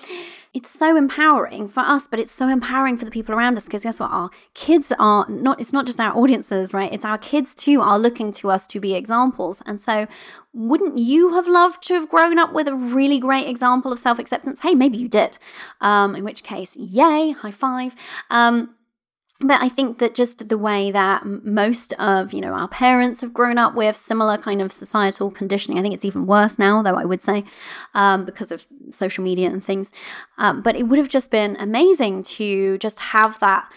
it's 0.55 0.71
so 0.71 0.97
empowering 0.97 1.67
for 1.67 1.81
us, 1.81 2.07
but 2.07 2.21
it's 2.21 2.31
so 2.31 2.47
empowering 2.47 2.99
for 2.99 3.07
the 3.07 3.11
people 3.11 3.35
around 3.35 3.57
us 3.57 3.65
because 3.65 3.85
guess 3.85 3.99
what? 3.99 4.11
Our 4.11 4.31
kids 4.53 4.93
are 4.99 5.27
not, 5.29 5.59
it's 5.59 5.73
not 5.73 5.87
just 5.87 5.99
our 5.99 6.15
audiences, 6.15 6.75
right? 6.75 6.93
It's 6.93 7.07
our 7.07 7.17
kids 7.17 7.55
too 7.55 7.81
are 7.81 7.99
looking 7.99 8.33
to 8.35 8.51
us 8.51 8.67
to 8.69 8.81
be 8.81 8.95
examples. 8.95 9.63
And 9.65 9.81
so, 9.81 10.07
wouldn't 10.53 10.99
you 10.99 11.33
have 11.33 11.49
loved 11.49 11.83
to 11.85 11.95
have 11.95 12.11
grown 12.11 12.39
up 12.39 12.53
with 12.53 12.69
a 12.69 12.77
really 12.77 13.19
great 13.19 13.49
example 13.49 13.93
of 13.93 13.99
self 13.99 14.19
acceptance? 14.19 14.61
Hey, 14.61 14.75
maybe 14.75 14.99
you 14.99 15.09
did. 15.09 15.39
Um, 15.81 16.15
in 16.15 16.23
which 16.23 16.43
case, 16.43 16.77
yay, 16.77 17.31
high 17.31 17.51
five. 17.51 17.95
Um, 18.29 18.75
but 19.43 19.61
I 19.61 19.69
think 19.69 19.99
that 19.99 20.15
just 20.15 20.49
the 20.49 20.59
way 20.59 20.91
that 20.91 21.25
most 21.25 21.93
of 21.95 22.33
you 22.33 22.41
know 22.41 22.53
our 22.53 22.69
parents 22.69 23.21
have 23.21 23.35
grown 23.35 23.59
up 23.59 23.75
with 23.75 23.97
similar 23.97 24.39
kind 24.39 24.61
of 24.63 24.73
societal 24.73 25.31
conditioning, 25.31 25.79
I 25.79 25.83
think 25.83 25.95
it's 25.95 26.05
even 26.05 26.27
worse 26.27 26.59
now, 26.59 26.83
though 26.83 26.95
I 26.95 27.05
would 27.05 27.23
say, 27.23 27.45
um, 27.95 28.25
because 28.25 28.53
of 28.53 28.67
social 28.91 29.25
media 29.25 29.49
and 29.49 29.63
things. 29.63 29.91
Um, 30.39 30.63
but 30.63 30.77
it 30.77 30.85
would 30.85 30.99
have 30.99 31.09
just 31.09 31.31
been 31.31 31.57
amazing 31.59 32.23
to 32.25 32.79
just 32.79 33.01
have 33.01 33.39
that 33.41 33.71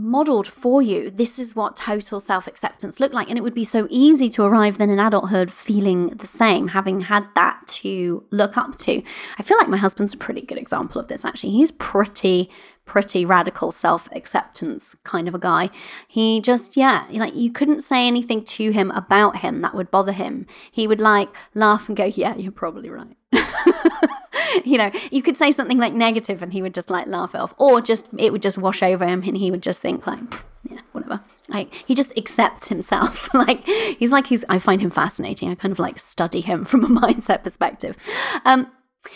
modeled 0.00 0.46
for 0.46 0.80
you. 0.80 1.10
This 1.10 1.38
is 1.38 1.54
what 1.54 1.76
total 1.76 2.20
self 2.20 2.46
acceptance 2.46 2.98
looked 2.98 3.14
like, 3.14 3.28
and 3.28 3.38
it 3.38 3.42
would 3.42 3.54
be 3.54 3.64
so 3.64 3.86
easy 3.90 4.28
to 4.30 4.42
arrive 4.42 4.78
then 4.78 4.90
in 4.90 4.98
adulthood 4.98 5.50
feeling 5.50 6.08
the 6.08 6.26
same, 6.26 6.68
having 6.68 7.02
had 7.02 7.26
that 7.34 7.60
to 7.66 8.24
look 8.30 8.56
up 8.56 8.76
to. 8.78 9.02
I 9.38 9.42
feel 9.42 9.58
like 9.58 9.68
my 9.68 9.76
husband's 9.76 10.14
a 10.14 10.18
pretty 10.18 10.40
good 10.40 10.58
example 10.58 11.00
of 11.00 11.08
this. 11.08 11.24
Actually, 11.24 11.52
he's 11.52 11.70
pretty 11.70 12.50
pretty 12.90 13.24
radical 13.24 13.70
self 13.70 14.08
acceptance 14.10 14.96
kind 15.04 15.28
of 15.28 15.34
a 15.36 15.38
guy. 15.38 15.70
He 16.08 16.40
just, 16.40 16.76
yeah, 16.76 17.06
like 17.12 17.36
you 17.36 17.52
couldn't 17.52 17.82
say 17.82 18.04
anything 18.04 18.42
to 18.42 18.72
him 18.72 18.90
about 18.90 19.36
him 19.36 19.60
that 19.60 19.76
would 19.76 19.92
bother 19.92 20.10
him. 20.10 20.44
He 20.72 20.88
would 20.88 21.00
like 21.00 21.28
laugh 21.54 21.86
and 21.86 21.96
go, 21.96 22.06
yeah, 22.06 22.34
you're 22.34 22.50
probably 22.50 22.90
right. 22.90 23.16
you 24.64 24.76
know, 24.76 24.90
you 25.12 25.22
could 25.22 25.36
say 25.36 25.52
something 25.52 25.78
like 25.78 25.92
negative 25.92 26.42
and 26.42 26.52
he 26.52 26.62
would 26.62 26.74
just 26.74 26.90
like 26.90 27.06
laugh 27.06 27.32
it 27.32 27.40
off, 27.40 27.54
or 27.58 27.80
just 27.80 28.08
it 28.18 28.32
would 28.32 28.42
just 28.42 28.58
wash 28.58 28.82
over 28.82 29.06
him 29.06 29.22
and 29.24 29.36
he 29.36 29.52
would 29.52 29.62
just 29.62 29.80
think 29.80 30.04
like, 30.04 30.18
yeah, 30.68 30.80
whatever. 30.90 31.20
Like 31.46 31.72
he 31.86 31.94
just 31.94 32.12
accepts 32.18 32.70
himself. 32.70 33.32
like 33.34 33.64
he's 33.64 34.10
like 34.10 34.26
he's. 34.26 34.44
I 34.48 34.58
find 34.58 34.82
him 34.82 34.90
fascinating. 34.90 35.48
I 35.48 35.54
kind 35.54 35.70
of 35.70 35.78
like 35.78 36.00
study 36.00 36.40
him 36.40 36.64
from 36.70 36.82
a 36.82 36.88
mindset 36.88 37.44
perspective. 37.44 37.96
Um, 38.44 38.72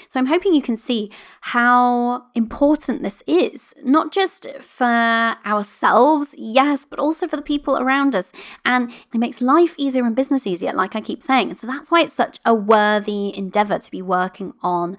so 0.09 0.19
I'm 0.19 0.27
hoping 0.27 0.55
you 0.55 0.63
can 0.63 0.77
see 0.77 1.11
how 1.43 2.25
important 2.35 3.03
this 3.03 3.23
is, 3.27 3.75
not 3.83 4.13
just 4.13 4.47
for 4.61 4.85
ourselves, 4.85 6.35
yes, 6.39 6.87
but 6.87 6.99
also 6.99 7.29
for 7.29 7.37
the 7.37 7.43
people 7.43 7.79
around 7.79 8.15
us. 8.15 8.33
And 8.65 8.91
it 9.13 9.19
makes 9.19 9.43
life 9.43 9.75
easier 9.77 10.05
and 10.05 10.17
business 10.17 10.47
easier, 10.47 10.73
like 10.73 10.97
I 10.97 11.01
keep 11.01 11.23
saying. 11.23 11.55
So 11.57 11.67
that's 11.67 11.91
why 11.91 12.03
it's 12.03 12.15
such 12.15 12.41
a 12.45 12.55
worthy 12.55 13.37
endeavor 13.37 13.79
to 13.79 13.91
be 13.91 14.01
working 14.01 14.55
on 14.63 14.97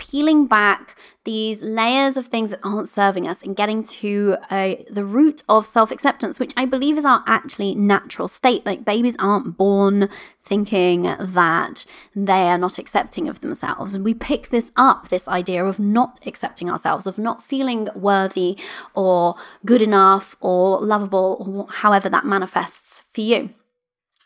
peeling 0.00 0.46
back 0.46 0.98
these 1.24 1.62
layers 1.62 2.16
of 2.16 2.26
things 2.26 2.50
that 2.50 2.58
aren't 2.64 2.88
serving 2.88 3.28
us 3.28 3.42
and 3.42 3.54
getting 3.54 3.84
to 3.84 4.36
uh, 4.48 4.74
the 4.90 5.04
root 5.04 5.42
of 5.48 5.66
self 5.66 5.90
acceptance, 5.90 6.40
which 6.40 6.52
I 6.56 6.64
believe 6.64 6.96
is 6.96 7.04
our 7.04 7.22
actually 7.26 7.74
natural 7.74 8.26
state. 8.26 8.64
Like 8.64 8.84
babies 8.84 9.16
aren't 9.18 9.56
born 9.56 10.08
thinking 10.42 11.02
that 11.02 11.84
they 12.16 12.48
are 12.48 12.58
not 12.58 12.78
accepting 12.78 13.28
of 13.28 13.40
themselves. 13.40 13.94
And 13.94 14.04
we 14.04 14.14
pick 14.14 14.48
this 14.48 14.72
up, 14.76 15.10
this 15.10 15.28
idea 15.28 15.64
of 15.64 15.78
not 15.78 16.18
accepting 16.26 16.70
ourselves, 16.70 17.06
of 17.06 17.18
not 17.18 17.42
feeling 17.42 17.88
worthy 17.94 18.58
or 18.94 19.36
good 19.66 19.82
enough 19.82 20.36
or 20.40 20.80
lovable, 20.80 21.36
or 21.46 21.72
however 21.72 22.08
that 22.08 22.24
manifests 22.24 23.02
for 23.12 23.20
you. 23.20 23.50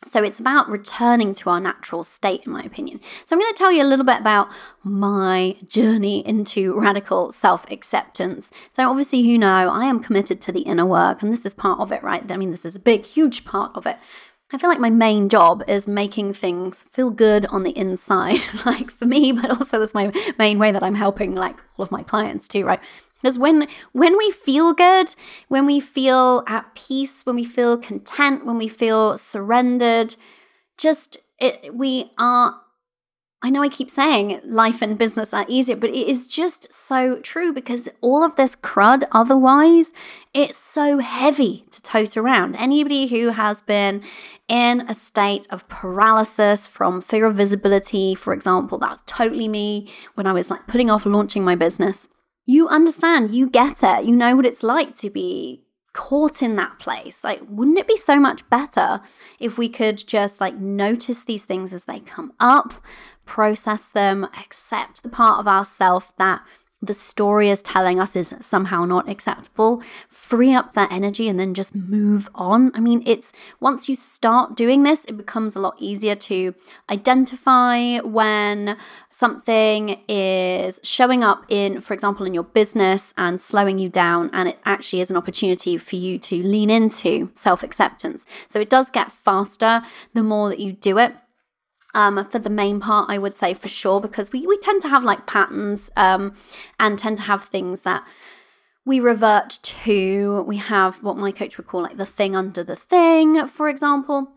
So 0.05 0.23
it's 0.23 0.39
about 0.39 0.69
returning 0.69 1.35
to 1.35 1.51
our 1.51 1.61
natural 1.61 2.05
state, 2.05 2.43
in 2.47 2.53
my 2.53 2.63
opinion. 2.63 3.01
So 3.25 3.35
I'm 3.35 3.41
going 3.41 3.53
to 3.53 3.59
tell 3.59 3.73
you 3.73 3.83
a 3.83 3.89
little 3.89 4.05
bit 4.05 4.21
about 4.21 4.49
my 4.83 5.57
journey 5.67 6.27
into 6.27 6.79
radical 6.79 7.33
self 7.33 7.69
acceptance. 7.71 8.51
So, 8.71 8.89
obviously, 8.89 9.21
you 9.21 9.39
know, 9.39 9.71
I 9.71 9.87
am 9.87 10.01
committed 10.01 10.41
to 10.43 10.53
the 10.53 10.61
inner 10.61 10.87
work, 10.87 11.23
and 11.23 11.33
this 11.33 11.47
is 11.47 11.55
part 11.55 11.81
of 11.81 11.91
it, 11.93 12.03
right? 12.03 12.31
I 12.31 12.37
mean, 12.37 12.51
this 12.51 12.65
is 12.65 12.77
a 12.77 12.81
big, 12.81 13.07
huge 13.07 13.45
part 13.45 13.73
of 13.75 13.87
it. 13.87 13.97
I 14.53 14.59
feel 14.59 14.71
like 14.71 14.79
my 14.79 14.91
main 14.91 15.29
job 15.29 15.65
is 15.67 15.89
making 15.89 16.35
things 16.35 16.85
feel 16.89 17.11
good 17.11 17.47
on 17.47 17.65
the 17.65 17.77
inside, 17.77 18.41
like 18.67 18.91
for 18.91 19.07
me, 19.07 19.33
but 19.33 19.51
also 19.51 19.81
that's 19.81 19.95
my 19.95 20.13
main 20.39 20.59
way 20.59 20.71
that 20.71 20.83
I'm 20.83 20.95
helping 20.95 21.35
like 21.35 21.59
all 21.77 21.83
of 21.83 21.91
my 21.91 22.03
clients 22.03 22.47
too, 22.47 22.65
right? 22.65 22.81
Because 23.25 23.39
when 23.39 23.69
when 23.93 24.19
we 24.19 24.31
feel 24.31 24.75
good, 24.75 25.15
when 25.49 25.65
we 25.65 25.81
feel 25.81 26.45
at 26.47 26.75
peace, 26.75 27.23
when 27.25 27.37
we 27.37 27.45
feel 27.45 27.79
content, 27.79 28.45
when 28.45 28.59
we 28.59 28.69
feel 28.69 29.17
surrendered, 29.17 30.17
just 30.77 31.17
it, 31.39 31.75
we 31.75 32.13
are 32.19 32.61
I 33.43 33.49
know 33.49 33.63
I 33.63 33.71
keep 33.71 33.91
saying 33.91 34.41
life 34.45 34.83
and 34.83 34.99
business 34.99 35.33
are 35.33 35.47
easier, 35.49 35.77
but 35.77 35.89
it 35.89 36.07
is 36.07 36.27
just 36.27 36.73
so 36.73 37.19
true 37.21 37.51
because 37.51 37.89
all 38.03 38.23
of 38.23 38.37
this 38.37 38.57
crud, 38.57 39.05
otherwise, 39.11 39.95
it's 40.35 40.59
so 40.59 40.99
heavy 40.99 41.65
to 41.71 41.81
tote 41.81 42.19
around. 42.19 42.57
Anybody 42.57 43.07
who 43.07 43.31
has 43.31 43.63
been 43.63 44.03
in 44.49 44.83
a 44.83 44.95
state 44.95 45.47
of 45.51 45.67
paralysis 45.69 46.67
from 46.67 47.01
fear 47.01 47.25
of 47.25 47.37
visibility, 47.37 48.15
for 48.15 48.35
example, 48.35 48.77
that's 48.77 49.03
totally 49.07 49.49
me 49.49 49.91
when 50.15 50.27
I 50.27 50.33
was 50.33 50.51
like 50.51 50.67
putting 50.67 50.91
off 50.91 51.07
launching 51.07 51.43
my 51.43 51.55
business 51.55 52.09
you 52.47 52.69
understand, 52.69 53.31
you 53.31 53.49
get 53.49 53.83
it, 53.83 54.05
you 54.05 54.15
know 54.15 54.37
what 54.37 54.47
it's 54.47 54.63
like 54.63 54.97
to 54.99 55.11
be 55.11 55.65
caught 55.95 56.43
in 56.43 56.57
that 56.57 56.79
place. 56.79 57.25
Like, 57.25 57.41
wouldn't 57.49 57.79
it 57.79 57.89
be 57.89 57.97
so 57.97 58.21
much 58.21 58.49
better 58.51 59.01
if 59.39 59.57
we 59.57 59.69
could 59.69 59.97
just 60.07 60.41
like 60.41 60.57
notice 60.57 61.25
these 61.25 61.45
things 61.45 61.73
as 61.73 61.85
they 61.85 62.01
come 62.01 62.33
up, 62.39 62.75
process 63.25 63.89
them, 63.89 64.25
accept 64.39 65.03
the 65.03 65.09
part 65.09 65.41
of 65.41 65.49
ourself 65.49 66.13
that 66.19 66.43
the 66.83 66.95
story 66.95 67.49
is 67.49 67.63
telling 67.63 67.99
us 67.99 68.15
is 68.15 68.35
somehow 68.41 68.85
not 68.85 69.09
acceptable, 69.09 69.83
free 70.09 70.55
up 70.55 70.75
that 70.75 70.93
energy 70.93 71.29
and 71.29 71.39
then 71.41 71.55
just 71.55 71.75
move 71.75 72.29
on. 72.35 72.71
I 72.75 72.81
mean, 72.81 73.03
it's 73.07 73.33
once 73.61 73.89
you 73.89 73.97
start 73.97 74.55
doing 74.57 74.83
this, 74.83 75.05
it 75.07 75.17
becomes 75.17 75.57
a 75.57 75.61
lot 75.61 75.77
easier 75.79 76.15
to 76.15 76.55
identify 76.91 77.99
when 77.99 78.77
something 79.11 80.01
is 80.09 80.81
showing 80.83 81.25
up 81.25 81.45
in, 81.49 81.81
for 81.81 81.95
example, 81.95 82.27
in 82.27 82.35
your 82.35 82.45
business 82.45 83.15
and 83.17 83.41
slowing 83.41 83.79
you 83.79 83.89
down, 83.89 84.31
and 84.33 84.49
it 84.49 84.59
actually 84.65 85.01
is 85.01 85.11
an 85.11 85.17
opportunity 85.17 85.79
for 85.79 85.97
you 85.97 86.19
to 86.19 86.43
lean 86.43 86.71
into 86.71 87.31
self 87.33 87.63
acceptance. 87.63 88.27
So 88.47 88.61
it 88.61 88.71
does 88.71 88.91
get 88.91 89.13
faster 89.13 89.83
the 90.13 90.23
more 90.23 90.49
that 90.49 90.59
you 90.59 90.73
do 90.73 90.99
it 90.99 91.15
um, 91.95 92.25
for 92.31 92.39
the 92.39 92.51
main 92.51 92.81
part, 92.81 93.09
I 93.09 93.19
would 93.19 93.37
say 93.37 93.55
for 93.55 93.69
sure, 93.69 94.01
because 94.01 94.33
we, 94.33 94.47
we 94.47 94.59
tend 94.59 94.83
to 94.83 94.89
have 94.89 95.05
like 95.05 95.27
patterns 95.27 95.91
um, 95.97 96.35
and 96.79 96.99
tend 96.99 97.19
to 97.19 97.25
have 97.25 97.45
things 97.45 97.83
that 97.83 98.05
we 98.85 99.01
revert 99.01 99.59
to. 99.63 100.43
We 100.47 100.57
have 100.59 101.03
what 101.03 101.17
my 101.17 101.33
coach 101.33 101.57
would 101.57 101.67
call 101.67 101.83
like 101.83 101.97
the 101.97 102.07
thing 102.07 102.37
under 102.37 102.63
the 102.63 102.77
thing, 102.77 103.47
for 103.49 103.69
example. 103.69 104.31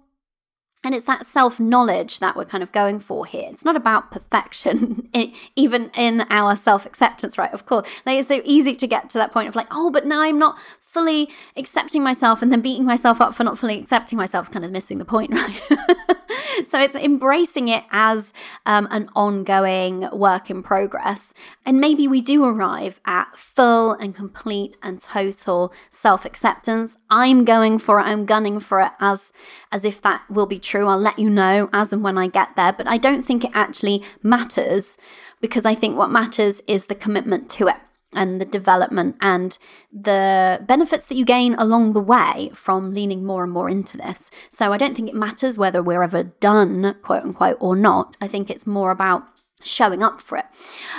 And 0.83 0.93
it's 0.93 1.05
that 1.05 1.25
self 1.25 1.59
knowledge 1.59 2.19
that 2.19 2.35
we're 2.35 2.45
kind 2.45 2.63
of 2.63 2.71
going 2.71 2.99
for 2.99 3.25
here. 3.25 3.49
It's 3.51 3.65
not 3.65 3.75
about 3.75 4.11
perfection, 4.11 5.09
even 5.55 5.89
in 5.95 6.21
our 6.29 6.55
self 6.55 6.85
acceptance, 6.85 7.37
right? 7.37 7.51
Of 7.51 7.65
course. 7.65 7.89
Like, 8.05 8.19
it's 8.19 8.29
so 8.29 8.41
easy 8.45 8.75
to 8.75 8.87
get 8.87 9.09
to 9.09 9.17
that 9.17 9.33
point 9.33 9.49
of 9.49 9.55
like, 9.55 9.67
oh, 9.71 9.89
but 9.89 10.05
now 10.05 10.21
I'm 10.21 10.39
not 10.39 10.57
fully 10.97 11.29
accepting 11.55 12.01
myself 12.01 12.41
and 12.41 12.51
then 12.51 12.59
beating 12.59 12.83
myself 12.83 13.21
up 13.21 13.35
for 13.35 13.43
not 13.43 13.55
fully 13.55 13.79
accepting 13.79 14.17
myself, 14.17 14.47
is 14.47 14.49
kind 14.49 14.65
of 14.65 14.71
missing 14.71 14.97
the 14.97 15.05
point, 15.05 15.31
right? 15.33 15.61
so 16.67 16.79
it's 16.79 16.95
embracing 16.95 17.67
it 17.67 17.83
as 17.91 18.33
um, 18.65 18.87
an 18.89 19.07
ongoing 19.15 20.09
work 20.11 20.49
in 20.49 20.63
progress. 20.63 21.35
And 21.67 21.79
maybe 21.79 22.07
we 22.07 22.19
do 22.19 22.43
arrive 22.43 22.99
at 23.05 23.37
full 23.37 23.91
and 23.93 24.15
complete 24.15 24.75
and 24.81 24.99
total 24.99 25.71
self 25.91 26.25
acceptance. 26.25 26.97
I'm 27.11 27.45
going 27.45 27.77
for 27.77 27.99
it, 27.99 28.03
I'm 28.03 28.25
gunning 28.25 28.59
for 28.59 28.81
it 28.81 28.93
as, 28.99 29.31
as 29.71 29.85
if 29.85 30.01
that 30.01 30.23
will 30.31 30.47
be 30.47 30.57
true. 30.57 30.87
I'll 30.87 30.97
let 30.97 31.19
you 31.19 31.29
know 31.29 31.69
as 31.73 31.93
and 31.93 32.03
when 32.03 32.17
I 32.17 32.27
get 32.27 32.55
there. 32.55 32.73
But 32.73 32.87
I 32.87 32.97
don't 32.97 33.21
think 33.21 33.43
it 33.43 33.51
actually 33.53 34.03
matters 34.23 34.97
because 35.41 35.63
I 35.63 35.75
think 35.75 35.95
what 35.95 36.09
matters 36.09 36.63
is 36.65 36.87
the 36.87 36.95
commitment 36.95 37.51
to 37.51 37.67
it 37.67 37.77
and 38.13 38.39
the 38.39 38.45
development 38.45 39.15
and 39.21 39.57
the 39.91 40.63
benefits 40.65 41.05
that 41.07 41.15
you 41.15 41.25
gain 41.25 41.55
along 41.55 41.93
the 41.93 41.99
way 41.99 42.51
from 42.53 42.91
leaning 42.91 43.25
more 43.25 43.43
and 43.43 43.51
more 43.51 43.69
into 43.69 43.97
this. 43.97 44.31
So 44.49 44.71
I 44.71 44.77
don't 44.77 44.95
think 44.95 45.09
it 45.09 45.15
matters 45.15 45.57
whether 45.57 45.83
we're 45.83 46.03
ever 46.03 46.23
done, 46.23 46.95
quote 47.03 47.23
unquote, 47.23 47.57
or 47.59 47.75
not. 47.75 48.15
I 48.21 48.27
think 48.27 48.49
it's 48.49 48.65
more 48.65 48.91
about 48.91 49.23
showing 49.61 50.03
up 50.03 50.21
for 50.21 50.37
it. 50.37 50.45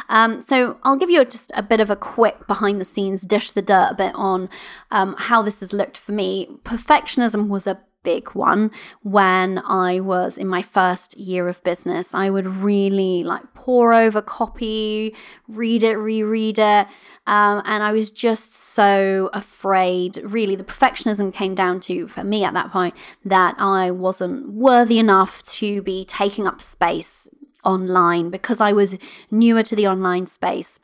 Um, 0.09 0.41
so 0.41 0.79
I'll 0.83 0.97
give 0.97 1.11
you 1.11 1.25
just 1.25 1.53
a 1.55 1.63
bit 1.63 1.81
of 1.81 1.91
a 1.91 1.97
quick 1.97 2.47
behind 2.47 2.81
the 2.81 2.85
scenes, 2.85 3.23
dish 3.23 3.53
the 3.53 3.63
dirt 3.63 3.93
a 3.93 3.95
bit 3.95 4.13
on 4.15 4.49
um, 4.91 5.15
how 5.17 5.43
this 5.43 5.61
has 5.61 5.73
looked 5.73 5.97
for 5.97 6.13
me. 6.13 6.49
Perfectionism 6.65 7.49
was 7.49 7.67
a 7.67 7.81
big 8.09 8.31
one 8.31 8.71
when 9.03 9.59
I 9.67 10.01
was 10.01 10.39
in 10.39 10.49
my 10.49 10.63
first 10.63 11.15
year 11.19 11.47
of 11.47 11.63
business. 11.63 12.15
I 12.15 12.31
would 12.31 12.47
really 12.47 13.23
like 13.23 13.53
pour 13.53 13.93
over 13.93 14.23
copy, 14.23 15.15
read 15.47 15.83
it, 15.83 15.97
reread 15.97 16.59
it. 16.59 16.87
Um, 17.27 17.61
and 17.67 17.83
I 17.83 17.93
was 17.93 18.11
just 18.11 18.55
so 18.55 19.29
afraid. 19.35 20.17
Really, 20.25 20.57
the 20.57 20.65
perfectionism 20.65 21.35
came 21.35 21.55
down 21.55 21.81
to, 21.81 22.09
for 22.09 22.25
me 22.25 22.45
at 22.45 22.55
that 22.55 22.73
point, 22.73 22.95
that 23.27 23.57
I 23.59 23.91
wasn't 23.91 24.53
worthy 24.53 24.99
enough 24.99 25.43
to 25.59 25.83
be 25.83 26.07
taking 26.07 26.47
up 26.47 26.63
space 26.63 27.29
online 27.63 28.31
because 28.31 28.59
I 28.59 28.73
was 28.73 28.97
newer 29.31 29.63
to 29.65 29.77
the 29.77 29.87
online 29.87 30.27
space 30.27 30.81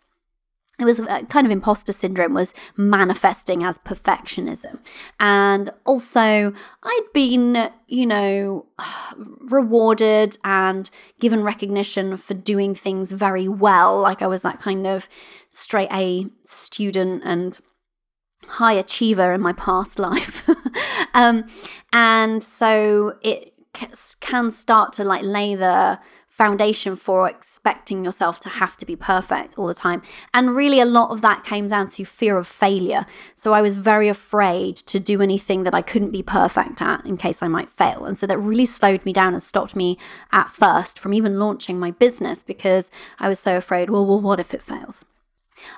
it 0.80 0.84
was 0.84 1.00
kind 1.28 1.46
of 1.46 1.50
imposter 1.50 1.92
syndrome 1.92 2.34
was 2.34 2.52
manifesting 2.76 3.62
as 3.62 3.78
perfectionism. 3.78 4.80
And 5.20 5.70
also 5.84 6.52
i'd 6.82 7.06
been 7.12 7.70
you 7.86 8.06
know 8.06 8.66
rewarded 9.16 10.36
and 10.44 10.90
given 11.20 11.44
recognition 11.44 12.16
for 12.16 12.34
doing 12.34 12.74
things 12.74 13.12
very 13.12 13.48
well. 13.48 14.00
Like 14.00 14.22
i 14.22 14.26
was 14.26 14.42
that 14.42 14.60
kind 14.60 14.86
of 14.86 15.08
straight 15.50 15.92
a 15.92 16.26
student 16.44 17.22
and 17.24 17.60
high 18.46 18.74
achiever 18.74 19.32
in 19.32 19.40
my 19.40 19.52
past 19.52 19.98
life. 19.98 20.48
Um, 21.14 21.46
and 21.92 22.42
so 22.42 23.16
it 23.22 23.52
can 24.20 24.50
start 24.50 24.92
to 24.94 25.04
like 25.04 25.22
lay 25.22 25.54
the 25.54 25.98
foundation 26.36 26.96
for 26.96 27.28
expecting 27.28 28.04
yourself 28.04 28.40
to 28.40 28.48
have 28.48 28.76
to 28.76 28.84
be 28.84 28.96
perfect 28.96 29.56
all 29.56 29.68
the 29.68 29.74
time. 29.74 30.02
And 30.32 30.56
really, 30.56 30.80
a 30.80 30.84
lot 30.84 31.10
of 31.10 31.20
that 31.20 31.44
came 31.44 31.68
down 31.68 31.88
to 31.90 32.04
fear 32.04 32.36
of 32.36 32.48
failure. 32.48 33.06
So 33.36 33.52
I 33.52 33.62
was 33.62 33.76
very 33.76 34.08
afraid 34.08 34.74
to 34.76 34.98
do 34.98 35.22
anything 35.22 35.62
that 35.62 35.74
I 35.74 35.80
couldn't 35.80 36.10
be 36.10 36.24
perfect 36.24 36.82
at 36.82 37.06
in 37.06 37.16
case 37.16 37.40
I 37.40 37.46
might 37.46 37.70
fail. 37.70 38.04
And 38.04 38.18
so 38.18 38.26
that 38.26 38.38
really 38.38 38.66
slowed 38.66 39.04
me 39.04 39.12
down 39.12 39.32
and 39.32 39.42
stopped 39.42 39.76
me 39.76 39.96
at 40.32 40.50
first 40.50 40.98
from 40.98 41.14
even 41.14 41.38
launching 41.38 41.78
my 41.78 41.92
business 41.92 42.42
because 42.42 42.90
I 43.20 43.28
was 43.28 43.38
so 43.38 43.56
afraid, 43.56 43.88
well, 43.88 44.04
well 44.04 44.20
what 44.20 44.40
if 44.40 44.52
it 44.52 44.62
fails? 44.62 45.04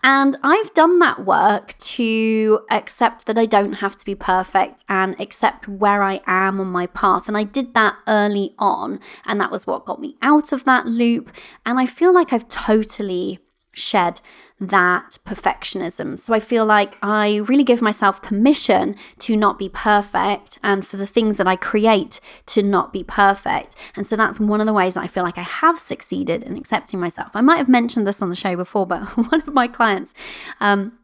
And 0.03 0.37
I've 0.43 0.73
done 0.75 0.99
that 1.01 1.25
work 1.25 1.77
to 1.79 2.61
accept 2.71 3.27
that 3.27 3.39
I 3.39 3.47
don't 3.47 3.75
have 3.75 3.97
to 3.97 4.05
be 4.05 4.15
perfect 4.15 4.83
and 4.89 5.21
accept 5.21 5.69
where 5.69 6.03
I 6.03 6.21
am 6.27 6.61
on 6.61 6.69
my 6.69 6.87
path. 6.87 7.29
And 7.29 7.37
I 7.37 7.45
did 7.45 7.75
that 7.75 7.97
early 8.07 8.55
on. 8.59 9.01
And 9.25 9.41
that 9.41 9.51
was 9.51 9.67
what 9.67 9.85
got 9.85 10.01
me 10.01 10.17
out 10.23 10.53
of 10.53 10.65
that 10.65 10.87
loop. 10.87 11.31
And 11.65 11.79
I 11.79 11.87
feel 11.87 12.13
like 12.13 12.33
I've 12.33 12.49
totally 12.49 13.41
shed 13.73 14.21
that 14.59 15.19
perfectionism. 15.27 16.19
So 16.19 16.33
I 16.33 16.41
feel 16.41 16.65
like 16.65 16.97
I 17.03 17.37
really 17.47 17.65
give 17.65 17.83
myself 17.83 18.23
permission 18.23 18.97
to 19.19 19.37
not 19.37 19.59
be 19.59 19.69
perfect 19.69 20.59
and 20.63 20.87
for 20.87 20.97
the 20.97 21.07
things 21.07 21.37
that 21.37 21.47
I 21.47 21.57
create 21.57 22.21
to 22.47 22.63
not 22.63 22.93
be 22.93 23.05
perfect. 23.05 23.77
And 23.95 24.07
so 24.07 24.17
that's 24.17 24.41
one 24.41 24.61
of 24.61 24.67
the 24.67 24.73
ways 24.73 24.95
that 24.95 25.05
I 25.05 25.09
feel 25.09 25.25
like 25.25 25.37
I 25.39 25.43
have 25.43 25.79
succeeded 25.79 26.43
in 26.43 26.57
accepting 26.57 26.99
myself. 26.99 27.33
I 27.35 27.43
might 27.43 27.59
have 27.59 27.69
mentioned 27.69 28.07
this 28.07 28.23
on 28.23 28.31
the 28.31 28.37
show 28.37 28.57
before, 28.57 28.87
but 28.87 29.01
one 29.31 29.43
of 29.43 29.53
my 29.53 29.69
clients, 29.69 30.15
um, 30.61 30.99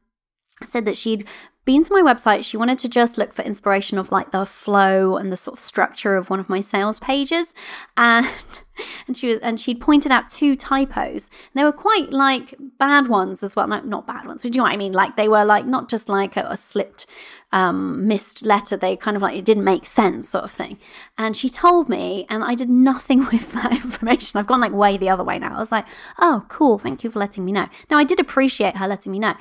said 0.64 0.84
that 0.84 0.96
she'd 0.96 1.26
been 1.64 1.84
to 1.84 1.92
my 1.92 2.02
website. 2.02 2.44
She 2.44 2.56
wanted 2.56 2.78
to 2.80 2.88
just 2.88 3.16
look 3.16 3.32
for 3.32 3.42
inspiration 3.42 3.98
of 3.98 4.10
like 4.10 4.32
the 4.32 4.44
flow 4.44 5.16
and 5.16 5.30
the 5.30 5.36
sort 5.36 5.58
of 5.58 5.60
structure 5.60 6.16
of 6.16 6.28
one 6.28 6.40
of 6.40 6.48
my 6.48 6.60
sales 6.60 6.98
pages. 6.98 7.54
And 7.96 8.26
and 9.06 9.16
she 9.16 9.28
was 9.28 9.38
and 9.40 9.60
she'd 9.60 9.80
pointed 9.80 10.10
out 10.10 10.28
two 10.30 10.56
typos. 10.56 11.30
They 11.54 11.62
were 11.62 11.72
quite 11.72 12.10
like 12.10 12.54
bad 12.78 13.08
ones 13.08 13.42
as 13.42 13.54
well. 13.54 13.68
No, 13.68 13.80
not 13.80 14.06
bad 14.06 14.26
ones, 14.26 14.42
but 14.42 14.52
do 14.52 14.56
you 14.56 14.60
know 14.60 14.64
what 14.64 14.72
I 14.72 14.76
mean? 14.76 14.92
Like 14.92 15.16
they 15.16 15.28
were 15.28 15.44
like 15.44 15.66
not 15.66 15.88
just 15.88 16.08
like 16.08 16.36
a, 16.36 16.46
a 16.50 16.56
slipped 16.56 17.06
um, 17.52 18.08
missed 18.08 18.42
letter. 18.44 18.76
They 18.76 18.96
kind 18.96 19.16
of 19.16 19.22
like 19.22 19.36
it 19.36 19.44
didn't 19.44 19.64
make 19.64 19.86
sense, 19.86 20.28
sort 20.28 20.44
of 20.44 20.50
thing. 20.50 20.78
And 21.16 21.36
she 21.36 21.48
told 21.48 21.88
me, 21.88 22.26
and 22.28 22.42
I 22.42 22.54
did 22.54 22.70
nothing 22.70 23.26
with 23.32 23.52
that 23.52 23.72
information. 23.72 24.38
I've 24.38 24.46
gone 24.46 24.60
like 24.60 24.72
way 24.72 24.96
the 24.96 25.10
other 25.10 25.24
way 25.24 25.38
now. 25.38 25.56
I 25.56 25.60
was 25.60 25.72
like, 25.72 25.86
oh, 26.18 26.44
cool, 26.48 26.78
thank 26.78 27.04
you 27.04 27.10
for 27.10 27.18
letting 27.18 27.44
me 27.44 27.52
know. 27.52 27.68
Now 27.90 27.98
I 27.98 28.04
did 28.04 28.18
appreciate 28.18 28.78
her 28.78 28.88
letting 28.88 29.12
me 29.12 29.18
know. 29.18 29.34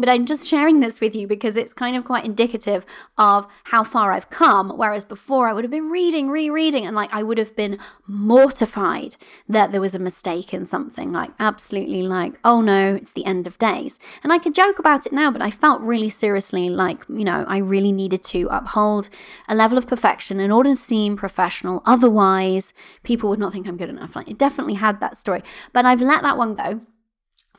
But 0.00 0.08
I'm 0.08 0.26
just 0.26 0.48
sharing 0.48 0.80
this 0.80 1.00
with 1.00 1.14
you 1.14 1.26
because 1.26 1.56
it's 1.56 1.72
kind 1.72 1.96
of 1.96 2.04
quite 2.04 2.24
indicative 2.24 2.84
of 3.18 3.46
how 3.64 3.84
far 3.84 4.12
I've 4.12 4.30
come. 4.30 4.70
Whereas 4.70 5.04
before 5.04 5.48
I 5.48 5.52
would 5.52 5.64
have 5.64 5.70
been 5.70 5.90
reading, 5.90 6.30
rereading, 6.30 6.86
and 6.86 6.96
like 6.96 7.12
I 7.12 7.22
would 7.22 7.38
have 7.38 7.54
been 7.54 7.78
mortified 8.06 9.16
that 9.48 9.72
there 9.72 9.80
was 9.80 9.94
a 9.94 9.98
mistake 9.98 10.52
in 10.52 10.64
something. 10.64 11.12
Like, 11.12 11.30
absolutely, 11.38 12.02
like, 12.02 12.34
oh 12.44 12.60
no, 12.60 12.94
it's 12.94 13.12
the 13.12 13.24
end 13.24 13.46
of 13.46 13.58
days. 13.58 13.98
And 14.22 14.32
I 14.32 14.38
could 14.38 14.54
joke 14.54 14.78
about 14.78 15.06
it 15.06 15.12
now, 15.12 15.30
but 15.30 15.42
I 15.42 15.50
felt 15.50 15.80
really 15.82 16.10
seriously 16.10 16.70
like, 16.70 17.04
you 17.08 17.24
know, 17.24 17.44
I 17.46 17.58
really 17.58 17.92
needed 17.92 18.22
to 18.24 18.48
uphold 18.50 19.08
a 19.48 19.54
level 19.54 19.78
of 19.78 19.86
perfection 19.86 20.40
in 20.40 20.50
order 20.50 20.70
to 20.70 20.76
seem 20.76 21.16
professional. 21.16 21.82
Otherwise, 21.86 22.72
people 23.02 23.30
would 23.30 23.38
not 23.38 23.52
think 23.52 23.66
I'm 23.66 23.76
good 23.76 23.88
enough. 23.90 24.16
Like, 24.16 24.28
it 24.28 24.38
definitely 24.38 24.74
had 24.74 25.00
that 25.00 25.18
story. 25.18 25.42
But 25.72 25.84
I've 25.86 26.00
let 26.00 26.22
that 26.22 26.36
one 26.36 26.54
go 26.54 26.80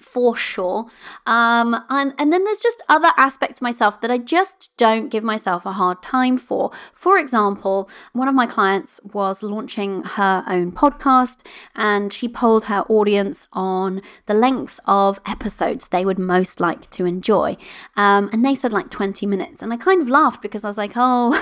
for 0.01 0.35
sure. 0.35 0.87
Um, 1.25 1.83
and, 1.89 2.13
and 2.17 2.33
then 2.33 2.43
there's 2.43 2.59
just 2.59 2.81
other 2.89 3.11
aspects 3.17 3.61
myself 3.61 4.01
that 4.01 4.11
I 4.11 4.17
just 4.17 4.71
don't 4.77 5.09
give 5.09 5.23
myself 5.23 5.65
a 5.65 5.73
hard 5.73 6.01
time 6.01 6.37
for. 6.37 6.71
For 6.93 7.17
example, 7.17 7.89
one 8.13 8.27
of 8.27 8.35
my 8.35 8.45
clients 8.45 8.99
was 9.13 9.43
launching 9.43 10.03
her 10.03 10.43
own 10.47 10.71
podcast 10.71 11.45
and 11.75 12.11
she 12.11 12.27
polled 12.27 12.65
her 12.65 12.83
audience 12.89 13.47
on 13.53 14.01
the 14.25 14.33
length 14.33 14.79
of 14.85 15.19
episodes 15.25 15.87
they 15.87 16.05
would 16.05 16.19
most 16.19 16.59
like 16.59 16.89
to 16.91 17.05
enjoy. 17.05 17.57
Um, 17.95 18.29
and 18.33 18.43
they 18.43 18.55
said 18.55 18.73
like 18.73 18.89
20 18.89 19.25
minutes. 19.25 19.61
And 19.61 19.71
I 19.71 19.77
kind 19.77 20.01
of 20.01 20.09
laughed 20.09 20.41
because 20.41 20.65
I 20.65 20.67
was 20.67 20.77
like, 20.77 20.93
oh, 20.95 21.37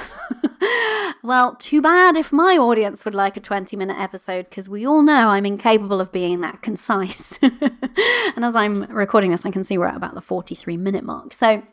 well, 1.24 1.56
too 1.56 1.82
bad 1.82 2.16
if 2.16 2.32
my 2.32 2.58
audience 2.58 3.06
would 3.06 3.16
like 3.16 3.38
a 3.38 3.42
20 3.42 3.76
minute 3.76 3.98
episode 4.00 4.50
because 4.50 4.68
we 4.68 4.86
all 4.86 5.02
know 5.02 5.30
I'm 5.30 5.46
incapable 5.46 6.02
of 6.02 6.12
being 6.12 6.42
that 6.42 6.62
concise. 6.62 7.38
and 8.36 8.46
as 8.50 8.56
I'm 8.56 8.84
recording 8.84 9.32
this, 9.32 9.46
I 9.46 9.52
can 9.52 9.64
see 9.64 9.78
we're 9.78 9.88
at 9.88 9.96
about 9.96 10.16
the 10.16 10.22
43 10.22 10.76
minute 10.76 11.04
mark. 11.04 11.34
So 11.34 11.64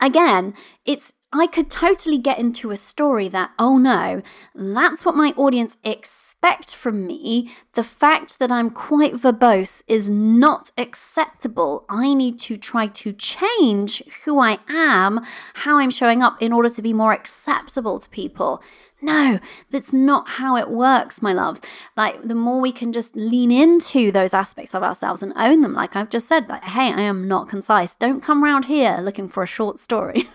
Again, 0.00 0.54
it's 0.84 1.12
I 1.30 1.46
could 1.46 1.70
totally 1.70 2.16
get 2.16 2.38
into 2.38 2.70
a 2.70 2.76
story 2.78 3.28
that, 3.28 3.50
oh 3.58 3.76
no, 3.76 4.22
that's 4.54 5.04
what 5.04 5.14
my 5.14 5.34
audience 5.36 5.76
expect 5.84 6.74
from 6.74 7.06
me. 7.06 7.50
The 7.74 7.82
fact 7.82 8.38
that 8.38 8.50
I'm 8.50 8.70
quite 8.70 9.12
verbose 9.12 9.82
is 9.86 10.10
not 10.10 10.70
acceptable. 10.78 11.84
I 11.90 12.14
need 12.14 12.38
to 12.40 12.56
try 12.56 12.86
to 12.86 13.12
change 13.12 14.02
who 14.24 14.40
I 14.40 14.58
am, 14.70 15.20
how 15.52 15.76
I'm 15.76 15.90
showing 15.90 16.22
up 16.22 16.40
in 16.40 16.50
order 16.50 16.70
to 16.70 16.80
be 16.80 16.94
more 16.94 17.12
acceptable 17.12 17.98
to 17.98 18.08
people. 18.08 18.62
No, 19.00 19.38
that's 19.70 19.94
not 19.94 20.28
how 20.28 20.56
it 20.56 20.70
works, 20.70 21.22
my 21.22 21.32
loves. 21.32 21.60
Like, 21.96 22.20
the 22.22 22.34
more 22.34 22.60
we 22.60 22.72
can 22.72 22.92
just 22.92 23.14
lean 23.14 23.52
into 23.52 24.10
those 24.10 24.34
aspects 24.34 24.74
of 24.74 24.82
ourselves 24.82 25.22
and 25.22 25.32
own 25.36 25.60
them, 25.60 25.72
like 25.72 25.94
I've 25.94 26.10
just 26.10 26.26
said, 26.26 26.48
like, 26.48 26.64
hey, 26.64 26.92
I 26.92 27.02
am 27.02 27.28
not 27.28 27.48
concise. 27.48 27.94
Don't 27.94 28.20
come 28.20 28.42
around 28.42 28.64
here 28.64 28.98
looking 29.00 29.28
for 29.28 29.44
a 29.44 29.46
short 29.46 29.78
story. 29.78 30.28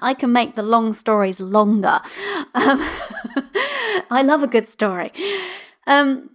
I 0.00 0.14
can 0.18 0.32
make 0.32 0.54
the 0.54 0.62
long 0.62 0.94
stories 0.94 1.38
longer. 1.38 2.00
Um, 2.54 2.80
I 4.10 4.22
love 4.24 4.42
a 4.42 4.46
good 4.46 4.66
story. 4.66 5.12
Um, 5.86 6.30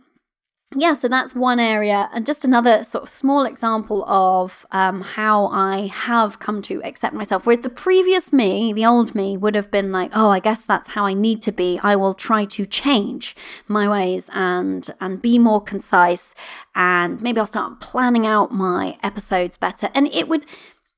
yeah, 0.73 0.93
so 0.93 1.09
that's 1.09 1.35
one 1.35 1.59
area, 1.59 2.09
and 2.13 2.25
just 2.25 2.45
another 2.45 2.85
sort 2.85 3.03
of 3.03 3.09
small 3.09 3.43
example 3.43 4.05
of 4.05 4.65
um, 4.71 5.01
how 5.01 5.47
I 5.47 5.87
have 5.87 6.39
come 6.39 6.61
to 6.63 6.81
accept 6.83 7.13
myself. 7.13 7.45
Whereas 7.45 7.63
the 7.63 7.69
previous 7.69 8.31
me, 8.31 8.71
the 8.71 8.85
old 8.85 9.13
me, 9.13 9.35
would 9.35 9.53
have 9.53 9.69
been 9.69 9.91
like, 9.91 10.11
"Oh, 10.13 10.29
I 10.29 10.39
guess 10.39 10.63
that's 10.63 10.91
how 10.91 11.05
I 11.05 11.13
need 11.13 11.41
to 11.43 11.51
be. 11.51 11.77
I 11.83 11.97
will 11.97 12.13
try 12.13 12.45
to 12.45 12.65
change 12.65 13.35
my 13.67 13.89
ways 13.89 14.29
and 14.33 14.89
and 15.01 15.21
be 15.21 15.37
more 15.37 15.61
concise, 15.61 16.33
and 16.73 17.21
maybe 17.21 17.41
I'll 17.41 17.45
start 17.45 17.81
planning 17.81 18.25
out 18.25 18.53
my 18.53 18.97
episodes 19.03 19.57
better." 19.57 19.89
And 19.93 20.07
it 20.07 20.29
would 20.29 20.45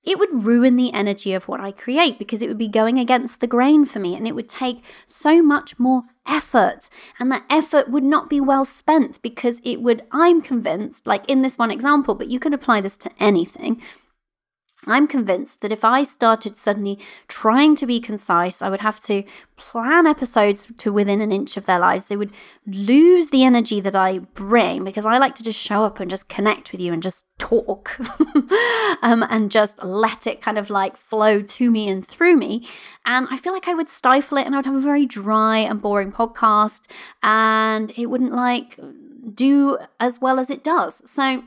it 0.04 0.20
would 0.20 0.43
ruin 0.43 0.76
the 0.76 0.93
energy 0.93 1.34
of 1.34 1.47
what 1.47 1.62
I 1.62 1.72
create 1.72 2.20
because 2.20 2.41
it 2.41 2.47
would 2.47 2.58
be 2.58 2.68
going 2.68 2.99
against 2.99 3.39
the 3.39 3.47
grain 3.47 3.86
for 3.86 3.99
me 3.99 4.16
and 4.16 4.28
it 4.28 4.36
would 4.36 4.49
take 4.49 4.84
so 5.08 5.41
much 5.41 5.80
more 5.80 6.04
effort. 6.28 6.89
And 7.20 7.32
that 7.32 7.45
effort 7.49 7.89
would 7.89 8.04
not 8.04 8.30
be 8.30 8.41
well 8.41 8.66
spent 8.66 9.22
because 9.22 9.62
it 9.64 9.82
would, 9.82 10.04
I'm 10.12 10.41
convinced, 10.41 11.08
like 11.08 11.28
in 11.30 11.41
this 11.41 11.58
one 11.58 11.72
example, 11.72 12.16
but 12.16 12.28
you 12.28 12.39
can 12.39 12.54
apply 12.54 12.82
this 12.82 12.97
to 12.97 13.12
anything. 13.20 13.82
I'm 14.88 15.07
convinced 15.07 15.61
that 15.61 15.71
if 15.71 15.84
I 15.84 16.03
started 16.03 16.57
suddenly 16.57 16.99
trying 17.27 17.75
to 17.75 17.86
be 17.86 17.99
concise, 17.99 18.61
I 18.61 18.69
would 18.69 18.81
have 18.81 18.99
to 19.01 19.23
plan 19.55 20.05
episodes 20.05 20.67
to 20.77 20.91
within 20.91 21.21
an 21.21 21.31
inch 21.31 21.55
of 21.57 21.65
their 21.65 21.79
lives. 21.79 22.05
They 22.05 22.17
would 22.17 22.34
lose 22.65 23.29
the 23.29 23.43
energy 23.43 23.79
that 23.79 23.95
I 23.95 24.19
bring 24.19 24.84
because 24.84 25.05
I 25.05 25.17
like 25.17 25.36
to 25.36 25.43
just 25.43 25.59
show 25.59 25.84
up 25.84 25.99
and 25.99 26.09
just 26.09 26.27
connect 26.27 26.71
with 26.71 26.81
you 26.81 26.91
and 26.91 27.01
just 27.01 27.25
talk 27.38 27.97
um, 29.01 29.25
and 29.29 29.51
just 29.51 29.84
let 29.84 30.27
it 30.27 30.41
kind 30.41 30.57
of 30.57 30.69
like 30.69 30.97
flow 30.97 31.41
to 31.41 31.71
me 31.71 31.89
and 31.89 32.05
through 32.05 32.36
me. 32.36 32.67
And 33.05 33.27
I 33.31 33.38
feel 33.38 33.53
like 33.53 33.67
I 33.67 33.73
would 33.73 33.89
stifle 33.89 34.38
it 34.38 34.45
and 34.45 34.55
I 34.55 34.59
would 34.59 34.65
have 34.65 34.75
a 34.75 34.79
very 34.79 35.05
dry 35.05 35.59
and 35.59 35.81
boring 35.81 36.11
podcast 36.11 36.81
and 37.21 37.93
it 37.95 38.07
wouldn't 38.07 38.34
like 38.34 38.79
do 39.34 39.77
as 39.99 40.19
well 40.19 40.39
as 40.39 40.49
it 40.49 40.63
does. 40.63 41.01
So, 41.09 41.43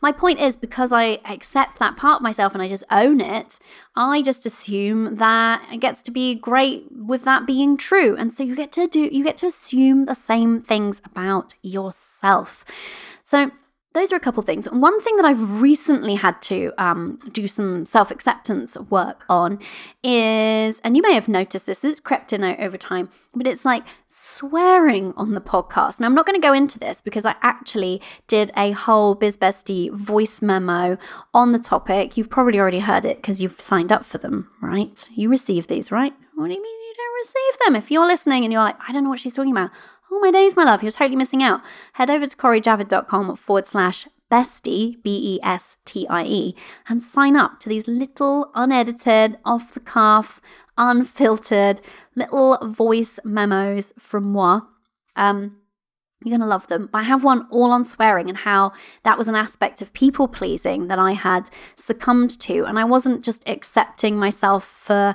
my 0.00 0.12
point 0.12 0.40
is 0.40 0.56
because 0.56 0.92
I 0.92 1.20
accept 1.24 1.78
that 1.78 1.96
part 1.96 2.16
of 2.16 2.22
myself 2.22 2.54
and 2.54 2.62
I 2.62 2.68
just 2.68 2.84
own 2.90 3.20
it, 3.20 3.58
I 3.96 4.22
just 4.22 4.46
assume 4.46 5.16
that 5.16 5.66
it 5.72 5.78
gets 5.78 6.02
to 6.04 6.10
be 6.10 6.34
great 6.34 6.86
with 6.90 7.24
that 7.24 7.46
being 7.46 7.76
true. 7.76 8.16
And 8.16 8.32
so 8.32 8.42
you 8.42 8.54
get 8.54 8.72
to 8.72 8.86
do 8.86 9.08
you 9.12 9.24
get 9.24 9.36
to 9.38 9.46
assume 9.46 10.06
the 10.06 10.14
same 10.14 10.60
things 10.60 11.02
about 11.04 11.54
yourself. 11.62 12.64
So 13.24 13.50
those 13.94 14.12
are 14.12 14.16
a 14.16 14.20
couple 14.20 14.42
things. 14.42 14.66
One 14.70 15.00
thing 15.00 15.16
that 15.16 15.24
I've 15.24 15.60
recently 15.60 16.14
had 16.14 16.40
to 16.42 16.72
um, 16.78 17.18
do 17.32 17.48
some 17.48 17.86
self 17.86 18.10
acceptance 18.10 18.76
work 18.90 19.24
on 19.28 19.58
is, 20.04 20.80
and 20.84 20.96
you 20.96 21.02
may 21.02 21.14
have 21.14 21.26
noticed 21.26 21.66
this, 21.66 21.82
it's 21.84 21.98
crept 21.98 22.32
in 22.32 22.44
over 22.44 22.76
time, 22.76 23.08
but 23.34 23.46
it's 23.46 23.64
like 23.64 23.84
swearing 24.06 25.14
on 25.16 25.32
the 25.32 25.40
podcast. 25.40 26.00
Now, 26.00 26.06
I'm 26.06 26.14
not 26.14 26.26
going 26.26 26.40
to 26.40 26.46
go 26.46 26.52
into 26.52 26.78
this 26.78 27.00
because 27.00 27.24
I 27.24 27.34
actually 27.42 28.00
did 28.26 28.52
a 28.56 28.72
whole 28.72 29.14
Biz 29.14 29.38
Bestie 29.38 29.90
voice 29.90 30.42
memo 30.42 30.98
on 31.32 31.52
the 31.52 31.58
topic. 31.58 32.16
You've 32.16 32.30
probably 32.30 32.60
already 32.60 32.80
heard 32.80 33.06
it 33.06 33.16
because 33.16 33.42
you've 33.42 33.60
signed 33.60 33.90
up 33.90 34.04
for 34.04 34.18
them, 34.18 34.50
right? 34.60 35.08
You 35.14 35.30
receive 35.30 35.66
these, 35.66 35.90
right? 35.90 36.12
What 36.34 36.48
do 36.48 36.54
you 36.54 36.62
mean 36.62 36.80
you 36.80 36.94
don't 36.96 37.14
receive 37.16 37.58
them? 37.64 37.76
If 37.76 37.90
you're 37.90 38.06
listening 38.06 38.44
and 38.44 38.52
you're 38.52 38.62
like, 38.62 38.76
I 38.86 38.92
don't 38.92 39.02
know 39.02 39.10
what 39.10 39.18
she's 39.18 39.34
talking 39.34 39.50
about, 39.50 39.70
Oh 40.10 40.20
my 40.20 40.30
days, 40.30 40.56
my 40.56 40.64
love, 40.64 40.82
you're 40.82 40.92
totally 40.92 41.16
missing 41.16 41.42
out. 41.42 41.60
Head 41.94 42.08
over 42.08 42.26
to 42.26 42.36
corijavid.com 42.36 43.36
forward 43.36 43.66
slash 43.66 44.06
bestie, 44.30 45.02
B 45.02 45.36
E 45.36 45.40
S 45.42 45.76
T 45.84 46.06
I 46.08 46.24
E, 46.24 46.56
and 46.88 47.02
sign 47.02 47.36
up 47.36 47.60
to 47.60 47.68
these 47.68 47.86
little 47.86 48.50
unedited, 48.54 49.38
off 49.44 49.74
the 49.74 49.80
cuff, 49.80 50.40
unfiltered 50.78 51.82
little 52.14 52.56
voice 52.62 53.18
memos 53.22 53.92
from 53.98 54.32
moi. 54.32 54.62
Um, 55.14 55.58
you're 56.24 56.32
going 56.36 56.40
to 56.40 56.46
love 56.46 56.66
them. 56.66 56.88
I 56.92 57.04
have 57.04 57.22
one 57.22 57.46
all 57.50 57.70
on 57.70 57.84
swearing 57.84 58.28
and 58.28 58.38
how 58.38 58.72
that 59.04 59.18
was 59.18 59.28
an 59.28 59.36
aspect 59.36 59.80
of 59.80 59.92
people 59.92 60.26
pleasing 60.26 60.88
that 60.88 60.98
I 60.98 61.12
had 61.12 61.48
succumbed 61.76 62.38
to. 62.40 62.64
And 62.64 62.78
I 62.78 62.84
wasn't 62.84 63.24
just 63.24 63.46
accepting 63.48 64.16
myself 64.16 64.64
for 64.64 65.14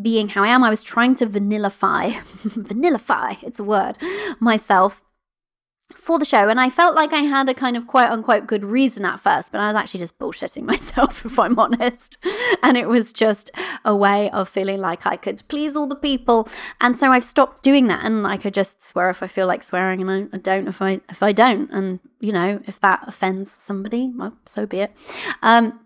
being 0.00 0.28
how 0.28 0.44
I 0.44 0.48
am. 0.48 0.64
I 0.64 0.70
was 0.70 0.82
trying 0.82 1.14
to 1.16 1.26
vanillify, 1.26 2.12
vanillify, 2.14 3.42
it's 3.42 3.58
a 3.58 3.64
word, 3.64 3.96
myself 4.40 5.02
for 5.96 6.18
the 6.18 6.24
show. 6.24 6.48
And 6.48 6.60
I 6.60 6.68
felt 6.68 6.94
like 6.94 7.12
I 7.12 7.20
had 7.20 7.48
a 7.48 7.54
kind 7.54 7.76
of 7.76 7.86
quote 7.86 8.10
unquote 8.10 8.46
good 8.46 8.64
reason 8.64 9.04
at 9.04 9.20
first, 9.20 9.50
but 9.52 9.60
I 9.60 9.68
was 9.68 9.76
actually 9.76 10.00
just 10.00 10.18
bullshitting 10.18 10.62
myself, 10.64 11.24
if 11.24 11.38
I'm 11.38 11.58
honest. 11.58 12.18
And 12.62 12.76
it 12.76 12.88
was 12.88 13.12
just 13.12 13.50
a 13.84 13.96
way 13.96 14.30
of 14.30 14.48
feeling 14.48 14.80
like 14.80 15.06
I 15.06 15.16
could 15.16 15.42
please 15.48 15.76
all 15.76 15.86
the 15.86 15.96
people. 15.96 16.48
And 16.80 16.98
so 16.98 17.10
I've 17.10 17.24
stopped 17.24 17.62
doing 17.62 17.86
that. 17.86 18.04
And 18.04 18.26
I 18.26 18.36
could 18.36 18.54
just 18.54 18.82
swear 18.82 19.10
if 19.10 19.22
I 19.22 19.26
feel 19.26 19.46
like 19.46 19.62
swearing 19.62 20.00
and 20.02 20.30
I, 20.32 20.36
don't 20.36 20.68
if 20.68 20.82
I 20.82 21.00
if 21.08 21.22
I 21.22 21.32
don't. 21.32 21.70
And 21.70 22.00
you 22.20 22.32
know, 22.32 22.60
if 22.66 22.80
that 22.80 23.04
offends 23.06 23.50
somebody, 23.50 24.12
well, 24.14 24.36
so 24.46 24.66
be 24.66 24.80
it. 24.80 24.92
Um 25.42 25.80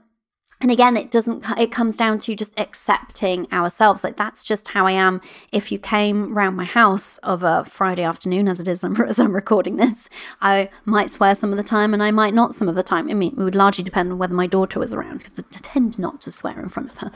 and 0.62 0.70
again 0.70 0.96
it 0.96 1.10
doesn't 1.10 1.44
it 1.58 1.70
comes 1.70 1.96
down 1.96 2.18
to 2.20 2.34
just 2.34 2.58
accepting 2.58 3.52
ourselves. 3.52 4.02
Like 4.02 4.16
that's 4.16 4.42
just 4.44 4.68
how 4.68 4.86
i 4.86 4.92
am. 4.92 5.20
If 5.50 5.70
you 5.70 5.78
came 5.78 6.34
round 6.34 6.56
my 6.56 6.64
house 6.64 7.18
of 7.18 7.42
a 7.42 7.64
friday 7.64 8.04
afternoon 8.04 8.48
as 8.48 8.60
it 8.60 8.68
is 8.68 8.84
as 9.06 9.18
i'm 9.18 9.34
recording 9.34 9.76
this 9.76 10.08
i 10.40 10.70
might 10.84 11.10
swear 11.10 11.34
some 11.34 11.50
of 11.50 11.56
the 11.56 11.62
time 11.62 11.92
and 11.92 12.02
i 12.02 12.10
might 12.10 12.32
not 12.32 12.54
some 12.54 12.68
of 12.68 12.74
the 12.76 12.82
time. 12.82 13.10
I 13.10 13.14
mean 13.14 13.32
it 13.32 13.42
would 13.42 13.54
largely 13.54 13.84
depend 13.84 14.12
on 14.12 14.18
whether 14.18 14.34
my 14.34 14.46
daughter 14.46 14.78
was 14.78 14.94
around 14.94 15.18
because 15.18 15.38
i 15.38 15.58
tend 15.62 15.98
not 15.98 16.20
to 16.22 16.30
swear 16.30 16.58
in 16.58 16.68
front 16.68 16.90
of 16.92 16.98
her. 16.98 17.10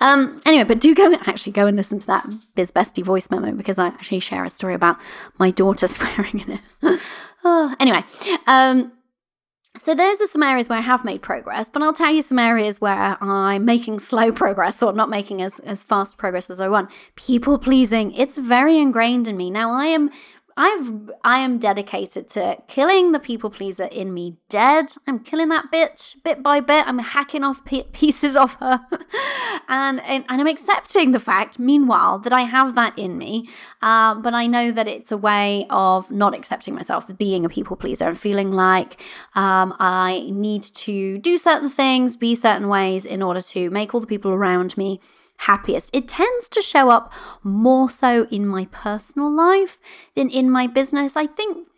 Um 0.00 0.42
anyway 0.44 0.64
but 0.64 0.80
do 0.80 0.94
go 0.94 1.14
actually 1.26 1.52
go 1.52 1.66
and 1.66 1.76
listen 1.76 2.00
to 2.00 2.06
that 2.08 2.28
biz 2.56 2.72
bestie 2.72 3.04
voice 3.04 3.30
memo 3.30 3.52
because 3.52 3.78
i 3.78 3.86
actually 3.86 4.20
share 4.20 4.44
a 4.44 4.50
story 4.50 4.74
about 4.74 4.98
my 5.38 5.50
daughter 5.50 5.86
swearing 5.96 6.40
in 6.40 6.52
it. 6.58 7.00
Oh, 7.44 7.72
anyway 7.78 8.02
um 8.48 8.92
so 9.78 9.94
those 9.94 10.20
are 10.20 10.26
some 10.26 10.42
areas 10.42 10.68
where 10.68 10.78
I 10.78 10.82
have 10.82 11.04
made 11.04 11.22
progress, 11.22 11.70
but 11.70 11.82
I'll 11.82 11.92
tell 11.92 12.12
you 12.12 12.22
some 12.22 12.38
areas 12.38 12.80
where 12.80 13.16
I'm 13.20 13.64
making 13.64 14.00
slow 14.10 14.32
progress 14.32 14.82
or 14.82 14.92
not 14.92 15.08
making 15.08 15.40
as, 15.40 15.60
as 15.60 15.82
fast 15.82 16.18
progress 16.18 16.50
as 16.50 16.60
I 16.60 16.68
want. 16.68 16.90
People 17.16 17.58
pleasing, 17.58 18.12
it's 18.12 18.36
very 18.36 18.78
ingrained 18.78 19.28
in 19.28 19.36
me. 19.36 19.50
Now 19.50 19.72
I 19.72 19.86
am 19.86 20.10
I've 20.60 21.10
I 21.22 21.38
am 21.38 21.58
dedicated 21.58 22.28
to 22.30 22.58
killing 22.66 23.12
the 23.12 23.20
people 23.20 23.48
pleaser 23.48 23.84
in 23.84 24.12
me 24.12 24.38
dead. 24.48 24.86
I'm 25.06 25.20
killing 25.20 25.50
that 25.50 25.70
bitch 25.72 26.20
bit 26.24 26.42
by 26.42 26.58
bit. 26.58 26.84
I'm 26.84 26.98
hacking 26.98 27.44
off 27.44 27.64
pieces 27.92 28.34
of 28.34 28.54
her, 28.54 28.80
and, 29.68 30.00
and, 30.00 30.24
and 30.28 30.40
I'm 30.40 30.48
accepting 30.48 31.12
the 31.12 31.20
fact. 31.20 31.60
Meanwhile, 31.60 32.18
that 32.20 32.32
I 32.32 32.42
have 32.42 32.74
that 32.74 32.98
in 32.98 33.16
me, 33.16 33.48
uh, 33.82 34.16
but 34.16 34.34
I 34.34 34.48
know 34.48 34.72
that 34.72 34.88
it's 34.88 35.12
a 35.12 35.16
way 35.16 35.64
of 35.70 36.10
not 36.10 36.34
accepting 36.34 36.74
myself, 36.74 37.06
being 37.16 37.44
a 37.44 37.48
people 37.48 37.76
pleaser, 37.76 38.08
and 38.08 38.18
feeling 38.18 38.50
like 38.50 39.00
um, 39.36 39.76
I 39.78 40.28
need 40.32 40.64
to 40.64 41.18
do 41.18 41.38
certain 41.38 41.68
things, 41.68 42.16
be 42.16 42.34
certain 42.34 42.66
ways 42.66 43.04
in 43.04 43.22
order 43.22 43.42
to 43.42 43.70
make 43.70 43.94
all 43.94 44.00
the 44.00 44.08
people 44.08 44.32
around 44.32 44.76
me 44.76 45.00
happiest. 45.38 45.90
It 45.92 46.08
tends 46.08 46.48
to 46.50 46.62
show 46.62 46.90
up 46.90 47.12
more 47.42 47.90
so 47.90 48.26
in 48.30 48.46
my 48.46 48.66
personal 48.66 49.30
life 49.34 49.78
than 50.14 50.30
in 50.30 50.50
my 50.50 50.66
business. 50.66 51.16
I 51.16 51.26
think 51.26 51.68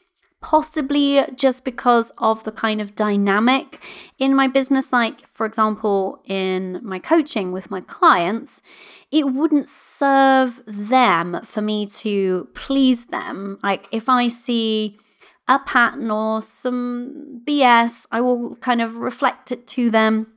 possibly 0.41 1.23
just 1.35 1.65
because 1.65 2.11
of 2.19 2.45
the 2.45 2.53
kind 2.53 2.81
of 2.81 2.95
dynamic 2.95 3.85
in 4.19 4.35
my 4.35 4.49
business. 4.49 4.93
Like, 4.93 5.29
for 5.35 5.45
example, 5.45 6.23
in 6.25 6.81
my 6.83 6.99
coaching 6.99 7.53
with 7.53 7.71
my 7.71 7.83
clients, 7.83 8.63
it 9.11 9.25
wouldn't 9.25 9.69
serve 9.69 10.63
them 10.67 11.41
for 11.45 11.61
me 11.61 11.87
to 11.87 12.49
please 12.55 13.07
them. 13.07 13.59
Like, 13.63 13.87
if 13.93 14.09
I 14.09 14.29
see 14.29 14.99
a 15.47 15.59
pattern 15.59 16.11
or 16.11 16.41
some 16.41 17.43
BS, 17.47 18.07
I 18.11 18.21
will 18.21 18.57
kind 18.57 18.81
of 18.81 18.97
reflect 18.97 19.53
it 19.53 19.67
to 19.69 19.91
them 19.91 20.29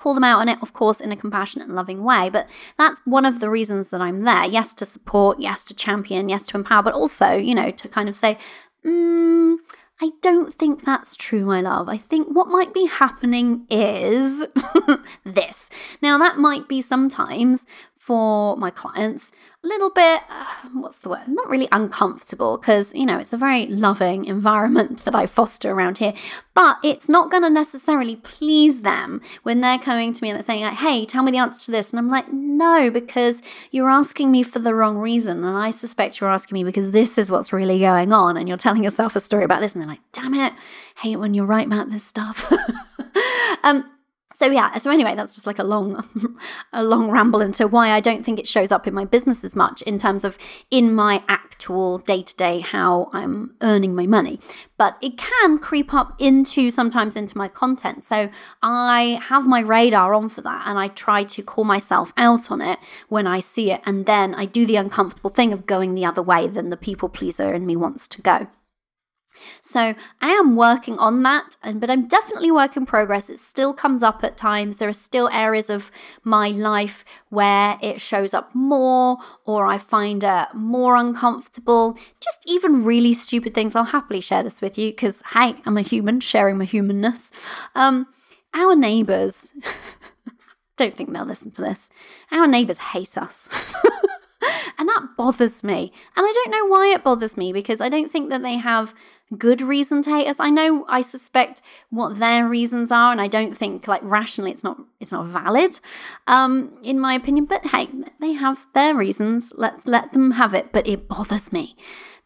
call 0.00 0.14
them 0.14 0.24
out 0.24 0.40
on 0.40 0.48
it, 0.48 0.58
of 0.62 0.72
course, 0.72 0.98
in 0.98 1.12
a 1.12 1.16
compassionate 1.16 1.66
and 1.66 1.76
loving 1.76 2.02
way. 2.02 2.30
But 2.30 2.48
that's 2.78 3.00
one 3.04 3.26
of 3.26 3.38
the 3.38 3.50
reasons 3.50 3.90
that 3.90 4.00
I'm 4.00 4.24
there. 4.24 4.46
Yes, 4.46 4.72
to 4.74 4.86
support, 4.86 5.40
yes, 5.40 5.62
to 5.66 5.74
champion, 5.74 6.30
yes, 6.30 6.46
to 6.48 6.56
empower, 6.56 6.82
but 6.82 6.94
also, 6.94 7.34
you 7.34 7.54
know, 7.54 7.70
to 7.70 7.88
kind 7.88 8.08
of 8.08 8.16
say, 8.16 8.38
mm, 8.84 9.56
I 10.00 10.12
don't 10.22 10.54
think 10.54 10.84
that's 10.84 11.16
true, 11.16 11.44
my 11.44 11.60
love. 11.60 11.90
I 11.90 11.98
think 11.98 12.28
what 12.28 12.48
might 12.48 12.72
be 12.72 12.86
happening 12.86 13.66
is 13.68 14.46
this. 15.24 15.68
Now, 16.00 16.16
that 16.16 16.38
might 16.38 16.66
be 16.66 16.80
sometimes 16.80 17.66
for 17.98 18.56
my 18.56 18.70
clients 18.70 19.32
little 19.62 19.90
bit, 19.90 20.22
uh, 20.30 20.46
what's 20.72 21.00
the 21.00 21.10
word? 21.10 21.28
Not 21.28 21.48
really 21.50 21.68
uncomfortable 21.70 22.56
because, 22.56 22.94
you 22.94 23.04
know, 23.04 23.18
it's 23.18 23.32
a 23.32 23.36
very 23.36 23.66
loving 23.66 24.24
environment 24.24 25.04
that 25.04 25.14
I 25.14 25.26
foster 25.26 25.70
around 25.70 25.98
here. 25.98 26.14
But 26.54 26.78
it's 26.82 27.08
not 27.08 27.30
going 27.30 27.42
to 27.42 27.50
necessarily 27.50 28.16
please 28.16 28.80
them 28.80 29.20
when 29.42 29.60
they're 29.60 29.78
coming 29.78 30.12
to 30.12 30.22
me 30.22 30.30
and 30.30 30.36
they're 30.36 30.44
saying, 30.44 30.62
like, 30.62 30.78
hey, 30.78 31.04
tell 31.04 31.22
me 31.22 31.32
the 31.32 31.38
answer 31.38 31.60
to 31.66 31.70
this. 31.70 31.90
And 31.90 31.98
I'm 31.98 32.10
like, 32.10 32.32
no, 32.32 32.90
because 32.90 33.42
you're 33.70 33.90
asking 33.90 34.30
me 34.30 34.42
for 34.42 34.60
the 34.60 34.74
wrong 34.74 34.96
reason. 34.96 35.44
And 35.44 35.56
I 35.56 35.70
suspect 35.70 36.20
you're 36.20 36.30
asking 36.30 36.54
me 36.54 36.64
because 36.64 36.90
this 36.92 37.18
is 37.18 37.30
what's 37.30 37.52
really 37.52 37.80
going 37.80 38.12
on. 38.12 38.36
And 38.38 38.48
you're 38.48 38.58
telling 38.58 38.82
yourself 38.82 39.14
a 39.14 39.20
story 39.20 39.44
about 39.44 39.60
this. 39.60 39.74
And 39.74 39.82
they're 39.82 39.88
like, 39.88 40.12
damn 40.12 40.34
it, 40.34 40.54
hate 40.96 41.16
when 41.16 41.34
you're 41.34 41.46
right 41.46 41.66
about 41.66 41.90
this 41.90 42.04
stuff. 42.04 42.50
um, 43.62 43.90
so 44.40 44.50
yeah 44.50 44.74
so 44.78 44.90
anyway 44.90 45.14
that's 45.14 45.34
just 45.34 45.46
like 45.46 45.58
a 45.58 45.64
long 45.64 46.02
a 46.72 46.82
long 46.82 47.10
ramble 47.10 47.42
into 47.42 47.68
why 47.68 47.90
i 47.90 48.00
don't 48.00 48.24
think 48.24 48.38
it 48.38 48.48
shows 48.48 48.72
up 48.72 48.86
in 48.86 48.94
my 48.94 49.04
business 49.04 49.44
as 49.44 49.54
much 49.54 49.82
in 49.82 49.98
terms 49.98 50.24
of 50.24 50.38
in 50.70 50.94
my 50.94 51.22
actual 51.28 51.98
day-to-day 51.98 52.60
how 52.60 53.10
i'm 53.12 53.54
earning 53.60 53.94
my 53.94 54.06
money. 54.06 54.40
But 54.78 54.96
it 55.02 55.18
can 55.18 55.58
creep 55.58 55.92
up 55.92 56.14
into 56.18 56.70
sometimes 56.70 57.14
into 57.14 57.36
my 57.36 57.48
content. 57.48 58.02
So 58.02 58.30
i 58.62 59.20
have 59.24 59.46
my 59.46 59.60
radar 59.60 60.14
on 60.14 60.30
for 60.30 60.40
that 60.40 60.62
and 60.66 60.78
i 60.78 60.88
try 60.88 61.22
to 61.24 61.42
call 61.42 61.64
myself 61.64 62.14
out 62.16 62.50
on 62.50 62.62
it 62.62 62.78
when 63.08 63.26
i 63.26 63.40
see 63.40 63.70
it 63.70 63.82
and 63.84 64.06
then 64.06 64.34
i 64.34 64.46
do 64.46 64.64
the 64.64 64.76
uncomfortable 64.76 65.30
thing 65.30 65.52
of 65.52 65.66
going 65.66 65.94
the 65.94 66.06
other 66.06 66.22
way 66.22 66.46
than 66.46 66.70
the 66.70 66.78
people 66.78 67.10
pleaser 67.10 67.52
in 67.52 67.66
me 67.66 67.76
wants 67.76 68.08
to 68.08 68.22
go 68.22 68.48
so 69.60 69.94
I 70.20 70.28
am 70.30 70.56
working 70.56 70.98
on 70.98 71.22
that, 71.22 71.56
and 71.62 71.80
but 71.80 71.90
I'm 71.90 72.08
definitely 72.08 72.50
work 72.50 72.76
in 72.76 72.86
progress. 72.86 73.30
It 73.30 73.38
still 73.38 73.72
comes 73.72 74.02
up 74.02 74.22
at 74.24 74.36
times. 74.36 74.76
There 74.76 74.88
are 74.88 74.92
still 74.92 75.28
areas 75.28 75.70
of 75.70 75.90
my 76.24 76.48
life 76.48 77.04
where 77.28 77.78
it 77.82 78.00
shows 78.00 78.34
up 78.34 78.54
more, 78.54 79.18
or 79.44 79.66
I 79.66 79.78
find 79.78 80.24
it 80.24 80.48
more 80.54 80.96
uncomfortable. 80.96 81.96
Just 82.20 82.38
even 82.46 82.84
really 82.84 83.12
stupid 83.12 83.54
things. 83.54 83.74
I'll 83.74 83.84
happily 83.84 84.20
share 84.20 84.42
this 84.42 84.60
with 84.60 84.78
you 84.78 84.90
because 84.90 85.22
hey, 85.34 85.56
I'm 85.64 85.76
a 85.76 85.82
human 85.82 86.20
sharing 86.20 86.58
my 86.58 86.64
humanness. 86.64 87.30
Um, 87.74 88.06
our 88.54 88.74
neighbours. 88.74 89.52
don't 90.80 90.96
think 90.96 91.12
they'll 91.12 91.24
listen 91.24 91.52
to 91.52 91.62
this. 91.62 91.90
Our 92.32 92.46
neighbours 92.46 92.78
hate 92.78 93.18
us. 93.18 93.48
and 94.78 94.88
that 94.88 95.10
bothers 95.16 95.62
me. 95.62 95.92
And 96.16 96.26
I 96.26 96.32
don't 96.34 96.50
know 96.50 96.66
why 96.66 96.92
it 96.94 97.04
bothers 97.04 97.36
me 97.36 97.52
because 97.52 97.80
I 97.80 97.90
don't 97.90 98.10
think 98.10 98.30
that 98.30 98.42
they 98.42 98.56
have 98.56 98.94
good 99.36 99.62
reason 99.62 100.02
to 100.02 100.10
hate 100.10 100.26
us. 100.26 100.40
I 100.40 100.50
know 100.50 100.84
I 100.88 101.00
suspect 101.02 101.62
what 101.90 102.18
their 102.18 102.48
reasons 102.48 102.90
are, 102.90 103.12
and 103.12 103.20
I 103.20 103.28
don't 103.28 103.56
think 103.56 103.86
like 103.86 104.02
rationally 104.02 104.50
it's 104.50 104.64
not 104.64 104.78
it's 104.98 105.12
not 105.12 105.26
valid, 105.26 105.80
um, 106.26 106.76
in 106.82 106.98
my 106.98 107.14
opinion. 107.14 107.44
But 107.44 107.66
hey, 107.66 107.88
they 108.20 108.32
have 108.32 108.66
their 108.74 108.94
reasons. 108.94 109.52
Let's 109.56 109.86
let 109.86 110.12
them 110.12 110.32
have 110.32 110.54
it. 110.54 110.72
But 110.72 110.86
it 110.86 111.08
bothers 111.08 111.52
me 111.52 111.76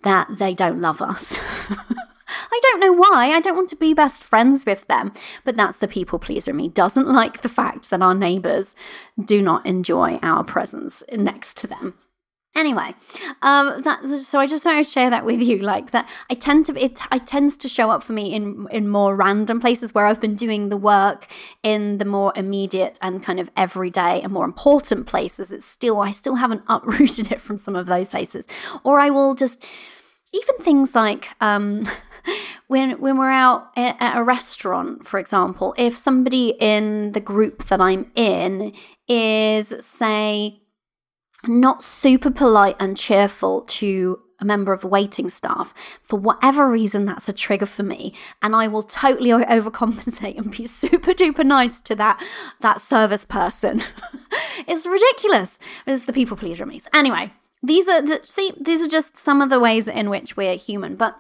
that 0.03 0.39
they 0.39 0.55
don't 0.55 0.81
love 0.81 1.01
us. 1.03 1.39
I 2.27 2.61
don't 2.63 2.81
know 2.81 2.93
why. 2.93 3.33
I 3.33 3.41
don't 3.41 3.57
want 3.57 3.69
to 3.71 3.77
be 3.77 3.95
best 3.95 4.25
friends 4.25 4.65
with 4.65 4.87
them. 4.87 5.13
But 5.45 5.57
that's 5.57 5.79
the 5.79 5.89
people 5.89 6.19
pleaser 6.19 6.55
me. 6.55 6.69
Doesn't 6.69 7.09
like 7.09 7.43
the 7.43 7.49
fact 7.49 7.91
that 7.91 8.03
our 8.03 8.15
neighbours 8.15 8.75
do 9.23 9.43
not 9.43 9.67
enjoy 9.67 10.19
our 10.23 10.43
presence 10.43 11.03
next 11.13 11.57
to 11.59 11.67
them. 11.67 11.95
Anyway, 12.57 12.95
um, 13.43 13.83
that 13.83 14.05
so 14.21 14.39
I 14.39 14.47
just 14.47 14.63
thought 14.63 14.79
to 14.79 14.85
share 14.85 15.11
that 15.11 15.25
with 15.25 15.43
you. 15.43 15.59
Like 15.59 15.91
that, 15.91 16.09
I 16.31 16.35
tend 16.35 16.67
to 16.67 16.85
it. 16.85 17.01
I 17.11 17.19
tends 17.19 17.57
to 17.59 17.69
show 17.69 17.91
up 17.91 18.05
for 18.05 18.13
me 18.13 18.33
in 18.33 18.69
in 18.71 18.89
more 18.89 19.17
random 19.17 19.61
places 19.61 19.93
where 19.93 20.07
I've 20.07 20.21
been 20.21 20.37
doing 20.37 20.69
the 20.69 20.77
work 20.77 21.27
in 21.65 21.99
the 21.99 22.05
more 22.05 22.33
immediate 22.37 22.97
and 23.03 23.25
kind 23.25 23.41
of 23.41 23.51
everyday 23.57 24.21
and 24.23 24.33
more 24.33 24.45
important 24.45 25.07
places. 25.09 25.51
It's 25.51 25.67
still 25.67 26.01
I 26.01 26.13
still 26.13 26.37
haven't 26.37 26.63
uprooted 26.69 27.33
it 27.33 27.41
from 27.41 27.59
some 27.59 27.75
of 27.75 27.87
those 27.87 28.09
places, 28.09 28.47
or 28.85 29.01
I 29.01 29.11
will 29.11 29.35
just 29.35 29.65
even 30.33 30.57
things 30.59 30.95
like 30.95 31.31
um, 31.41 31.89
when 32.69 33.01
when 33.01 33.19
we're 33.19 33.31
out 33.31 33.77
at 33.77 34.17
a 34.17 34.23
restaurant, 34.23 35.09
for 35.09 35.19
example, 35.19 35.75
if 35.77 35.97
somebody 35.97 36.51
in 36.61 37.13
the 37.13 37.21
group 37.21 37.65
that 37.65 37.81
I'm 37.81 38.13
in 38.15 38.73
is 39.09 39.75
say 39.81 40.61
not 41.49 41.83
super 41.83 42.31
polite 42.31 42.77
and 42.79 42.97
cheerful 42.97 43.63
to 43.63 44.21
a 44.41 44.45
member 44.45 44.73
of 44.73 44.83
the 44.83 44.89
waiting 44.89 45.29
staff. 45.29 45.73
For 46.03 46.19
whatever 46.19 46.69
reason, 46.69 47.05
that's 47.05 47.29
a 47.29 47.33
trigger 47.33 47.67
for 47.67 47.83
me, 47.83 48.15
and 48.43 48.55
I 48.55 48.69
will 48.69 48.83
totally 48.83 49.31
overcompensate 49.31 50.37
and 50.37 50.51
be 50.51 50.67
super 50.83 51.13
duper 51.13 51.45
nice 51.45 51.81
to 51.83 51.95
that 51.97 52.23
that 52.61 52.81
service 52.81 53.25
person. 53.25 53.83
it's 54.67 54.87
ridiculous. 54.87 55.59
It's 55.87 56.05
the 56.05 56.13
people 56.13 56.37
pleaser 56.37 56.67
me. 56.67 56.81
Anyway, 56.93 57.33
these 57.63 57.89
are 57.89 58.03
the, 58.03 58.21
see 58.25 58.53
these 58.61 58.85
are 58.85 58.89
just 58.89 59.17
some 59.17 59.41
of 59.41 59.51
the 59.51 59.61
ways 59.61 59.89
in 59.89 60.11
which 60.11 60.37
we're 60.37 60.57
human, 60.57 60.97
but 60.97 61.17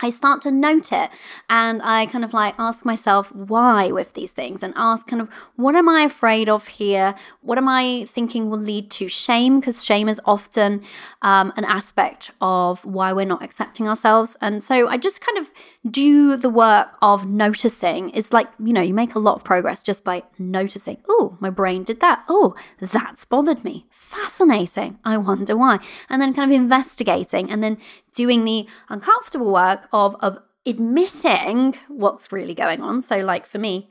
I 0.00 0.10
start 0.10 0.42
to 0.42 0.50
note 0.50 0.92
it 0.92 1.10
and 1.48 1.80
I 1.82 2.04
kind 2.06 2.22
of 2.22 2.34
like 2.34 2.54
ask 2.58 2.84
myself 2.84 3.34
why 3.34 3.90
with 3.90 4.12
these 4.12 4.30
things 4.30 4.62
and 4.62 4.74
ask 4.76 5.06
kind 5.06 5.22
of 5.22 5.30
what 5.56 5.74
am 5.74 5.88
I 5.88 6.02
afraid 6.02 6.50
of 6.50 6.66
here? 6.66 7.14
What 7.40 7.56
am 7.56 7.66
I 7.66 8.04
thinking 8.06 8.50
will 8.50 8.58
lead 8.58 8.90
to 8.92 9.08
shame? 9.08 9.58
Because 9.58 9.82
shame 9.82 10.10
is 10.10 10.20
often 10.26 10.82
um, 11.22 11.50
an 11.56 11.64
aspect 11.64 12.30
of 12.42 12.84
why 12.84 13.14
we're 13.14 13.24
not 13.24 13.42
accepting 13.42 13.88
ourselves. 13.88 14.36
And 14.42 14.62
so 14.62 14.86
I 14.86 14.98
just 14.98 15.24
kind 15.24 15.38
of 15.38 15.50
do 15.90 16.36
the 16.36 16.50
work 16.50 16.88
of 17.00 17.28
noticing. 17.28 18.10
is 18.10 18.32
like, 18.32 18.48
you 18.58 18.72
know, 18.72 18.80
you 18.80 18.94
make 18.94 19.14
a 19.14 19.18
lot 19.18 19.36
of 19.36 19.44
progress 19.44 19.82
just 19.82 20.04
by 20.04 20.22
noticing. 20.38 20.98
Oh, 21.08 21.36
my 21.40 21.50
brain 21.50 21.84
did 21.84 22.00
that. 22.00 22.24
Oh, 22.28 22.54
that's 22.80 23.24
bothered 23.24 23.64
me. 23.64 23.86
Fascinating. 23.90 24.98
I 25.04 25.16
wonder 25.16 25.56
why. 25.56 25.78
And 26.08 26.20
then 26.20 26.34
kind 26.34 26.50
of 26.50 26.56
investigating 26.56 27.50
and 27.50 27.62
then 27.62 27.78
doing 28.14 28.44
the 28.44 28.66
uncomfortable 28.88 29.52
work 29.52 29.88
of, 29.92 30.16
of 30.20 30.38
admitting 30.64 31.76
what's 31.88 32.32
really 32.32 32.54
going 32.54 32.82
on. 32.82 33.00
So, 33.00 33.18
like 33.18 33.46
for 33.46 33.58
me, 33.58 33.90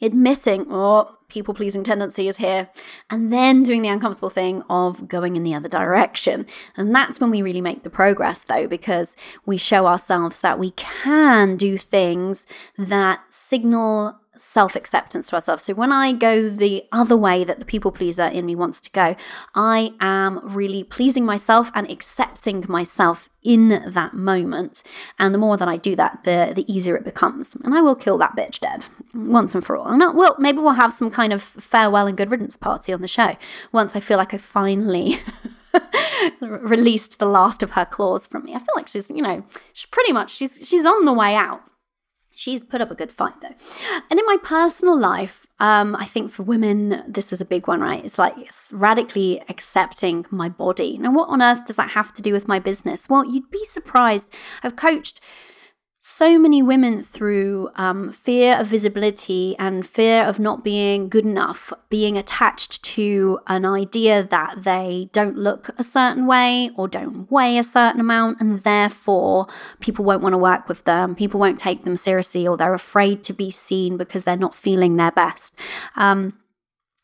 admitting, 0.00 0.66
oh, 0.70 1.16
people 1.28 1.52
pleasing 1.54 1.84
tendency 1.84 2.28
is 2.28 2.38
here, 2.38 2.68
and 3.10 3.32
then 3.32 3.62
doing 3.62 3.82
the 3.82 3.88
uncomfortable 3.88 4.30
thing 4.30 4.62
of 4.70 5.08
going 5.08 5.36
in 5.36 5.42
the 5.42 5.54
other 5.54 5.68
direction. 5.68 6.46
And 6.76 6.94
that's 6.94 7.20
when 7.20 7.30
we 7.30 7.42
really 7.42 7.60
make 7.60 7.82
the 7.82 7.90
progress, 7.90 8.44
though, 8.44 8.66
because 8.66 9.16
we 9.44 9.56
show 9.56 9.86
ourselves 9.86 10.40
that 10.40 10.58
we 10.58 10.70
can 10.72 11.56
do 11.56 11.76
things 11.76 12.46
that 12.76 13.20
signal 13.28 14.18
self 14.38 14.74
acceptance 14.76 15.28
to 15.28 15.36
ourselves. 15.36 15.64
So 15.64 15.74
when 15.74 15.92
I 15.92 16.12
go 16.12 16.48
the 16.48 16.84
other 16.92 17.16
way 17.16 17.44
that 17.44 17.58
the 17.58 17.64
people 17.64 17.92
pleaser 17.92 18.24
in 18.24 18.46
me 18.46 18.54
wants 18.54 18.80
to 18.82 18.90
go, 18.90 19.16
I 19.54 19.92
am 20.00 20.40
really 20.42 20.84
pleasing 20.84 21.24
myself 21.24 21.70
and 21.74 21.90
accepting 21.90 22.64
myself 22.68 23.28
in 23.42 23.82
that 23.86 24.14
moment. 24.14 24.82
And 25.18 25.34
the 25.34 25.38
more 25.38 25.56
that 25.56 25.68
I 25.68 25.76
do 25.76 25.96
that, 25.96 26.24
the 26.24 26.52
the 26.54 26.70
easier 26.72 26.96
it 26.96 27.04
becomes. 27.04 27.56
And 27.64 27.74
I 27.74 27.80
will 27.80 27.94
kill 27.94 28.18
that 28.18 28.36
bitch 28.36 28.60
dead 28.60 28.86
once 29.14 29.54
and 29.54 29.64
for 29.64 29.76
all. 29.76 29.88
And 29.88 30.02
I, 30.02 30.10
well, 30.10 30.36
maybe 30.38 30.58
we'll 30.58 30.72
have 30.72 30.92
some 30.92 31.10
kind 31.10 31.32
of 31.32 31.42
farewell 31.42 32.06
and 32.06 32.16
good 32.16 32.30
riddance 32.30 32.56
party 32.56 32.92
on 32.92 33.00
the 33.00 33.08
show 33.08 33.36
once 33.72 33.94
I 33.96 34.00
feel 34.00 34.18
like 34.18 34.34
I 34.34 34.38
finally. 34.38 35.20
released 36.40 37.18
the 37.18 37.26
last 37.26 37.62
of 37.62 37.72
her 37.72 37.84
claws 37.84 38.26
from 38.26 38.44
me. 38.44 38.54
I 38.54 38.58
feel 38.58 38.74
like 38.74 38.88
she's, 38.88 39.08
you 39.08 39.22
know, 39.22 39.44
she's 39.72 39.86
pretty 39.86 40.12
much 40.12 40.34
she's 40.34 40.58
she's 40.66 40.86
on 40.86 41.04
the 41.04 41.12
way 41.12 41.34
out. 41.34 41.62
She's 42.38 42.62
put 42.62 42.80
up 42.80 42.92
a 42.92 42.94
good 42.94 43.10
fight 43.10 43.34
though. 43.42 43.56
And 44.08 44.20
in 44.20 44.24
my 44.24 44.36
personal 44.40 44.96
life, 44.96 45.44
um, 45.58 45.96
I 45.96 46.04
think 46.04 46.30
for 46.30 46.44
women, 46.44 47.02
this 47.08 47.32
is 47.32 47.40
a 47.40 47.44
big 47.44 47.66
one, 47.66 47.80
right? 47.80 48.04
It's 48.04 48.16
like 48.16 48.34
it's 48.38 48.72
radically 48.72 49.42
accepting 49.48 50.24
my 50.30 50.48
body. 50.48 50.98
Now, 50.98 51.10
what 51.10 51.30
on 51.30 51.42
earth 51.42 51.66
does 51.66 51.74
that 51.74 51.90
have 51.90 52.14
to 52.14 52.22
do 52.22 52.32
with 52.32 52.46
my 52.46 52.60
business? 52.60 53.08
Well, 53.08 53.24
you'd 53.24 53.50
be 53.50 53.64
surprised. 53.64 54.32
I've 54.62 54.76
coached 54.76 55.20
so 56.00 56.38
many 56.38 56.62
women 56.62 57.02
through 57.02 57.70
um, 57.74 58.12
fear 58.12 58.56
of 58.56 58.68
visibility 58.68 59.56
and 59.58 59.86
fear 59.86 60.22
of 60.22 60.38
not 60.38 60.62
being 60.62 61.08
good 61.08 61.24
enough, 61.24 61.72
being 61.90 62.16
attached 62.16 62.84
to 62.84 63.40
an 63.48 63.64
idea 63.64 64.22
that 64.22 64.62
they 64.62 65.10
don't 65.12 65.36
look 65.36 65.70
a 65.76 65.82
certain 65.82 66.26
way 66.26 66.70
or 66.76 66.86
don't 66.86 67.30
weigh 67.30 67.58
a 67.58 67.64
certain 67.64 68.00
amount, 68.00 68.40
and 68.40 68.60
therefore 68.60 69.48
people 69.80 70.04
won't 70.04 70.22
want 70.22 70.34
to 70.34 70.38
work 70.38 70.68
with 70.68 70.84
them, 70.84 71.16
people 71.16 71.40
won't 71.40 71.58
take 71.58 71.84
them 71.84 71.96
seriously, 71.96 72.46
or 72.46 72.56
they're 72.56 72.74
afraid 72.74 73.24
to 73.24 73.32
be 73.32 73.50
seen 73.50 73.96
because 73.96 74.22
they're 74.22 74.36
not 74.36 74.54
feeling 74.54 74.96
their 74.96 75.12
best. 75.12 75.54
Um, 75.96 76.34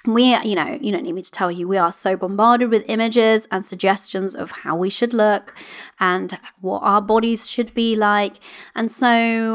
we 0.06 0.36
you 0.40 0.54
know 0.54 0.78
you 0.80 0.92
don't 0.92 1.02
need 1.02 1.14
me 1.14 1.22
to 1.22 1.30
tell 1.30 1.50
you 1.50 1.66
we 1.66 1.78
are 1.78 1.92
so 1.92 2.16
bombarded 2.16 2.70
with 2.70 2.84
images 2.88 3.48
and 3.50 3.64
suggestions 3.64 4.34
of 4.34 4.50
how 4.50 4.76
we 4.76 4.90
should 4.90 5.14
look 5.14 5.54
and 5.98 6.38
what 6.60 6.80
our 6.80 7.00
bodies 7.00 7.48
should 7.48 7.72
be 7.74 7.96
like. 7.96 8.34
And 8.74 8.90
so 8.90 9.08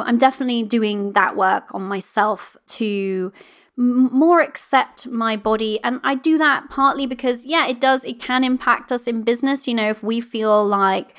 i'm 0.05 0.17
definitely 0.17 0.63
doing 0.63 1.13
that 1.13 1.35
work 1.35 1.73
on 1.73 1.83
myself 1.83 2.57
to 2.67 3.31
more 3.77 4.41
accept 4.41 5.07
my 5.07 5.37
body. 5.37 5.79
And 5.83 5.99
i 6.03 6.15
do 6.15 6.37
that 6.37 6.69
partly 6.69 7.05
because 7.05 7.45
yeah 7.45 7.67
it 7.67 7.79
does 7.79 8.03
it 8.03 8.19
can 8.19 8.43
impact 8.43 8.91
us 8.91 9.07
in 9.07 9.21
business. 9.21 9.67
You 9.67 9.75
know 9.75 9.89
if 9.89 10.01
we 10.01 10.19
feel 10.19 10.65
like 10.65 11.15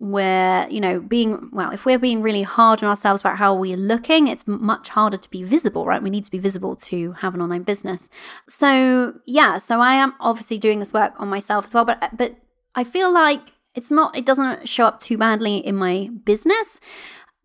we're, 0.00 0.66
you 0.70 0.80
know, 0.80 1.00
being, 1.00 1.50
well, 1.52 1.72
if 1.72 1.84
we're 1.84 1.98
being 1.98 2.22
really 2.22 2.42
hard 2.42 2.82
on 2.82 2.88
ourselves 2.88 3.20
about 3.20 3.38
how 3.38 3.54
we're 3.54 3.76
looking, 3.76 4.28
it's 4.28 4.46
much 4.46 4.90
harder 4.90 5.16
to 5.16 5.30
be 5.30 5.42
visible, 5.42 5.84
right? 5.86 6.02
We 6.02 6.10
need 6.10 6.24
to 6.24 6.30
be 6.30 6.38
visible 6.38 6.76
to 6.76 7.12
have 7.12 7.34
an 7.34 7.42
online 7.42 7.64
business. 7.64 8.08
So, 8.48 9.14
yeah, 9.26 9.58
so 9.58 9.80
I 9.80 9.94
am 9.94 10.14
obviously 10.20 10.58
doing 10.58 10.78
this 10.78 10.92
work 10.92 11.14
on 11.18 11.28
myself 11.28 11.66
as 11.66 11.74
well, 11.74 11.84
but, 11.84 12.16
but 12.16 12.36
I 12.76 12.84
feel 12.84 13.12
like 13.12 13.52
it's 13.74 13.90
not, 13.90 14.16
it 14.16 14.24
doesn't 14.24 14.68
show 14.68 14.86
up 14.86 15.00
too 15.00 15.18
badly 15.18 15.56
in 15.56 15.74
my 15.74 16.10
business 16.24 16.80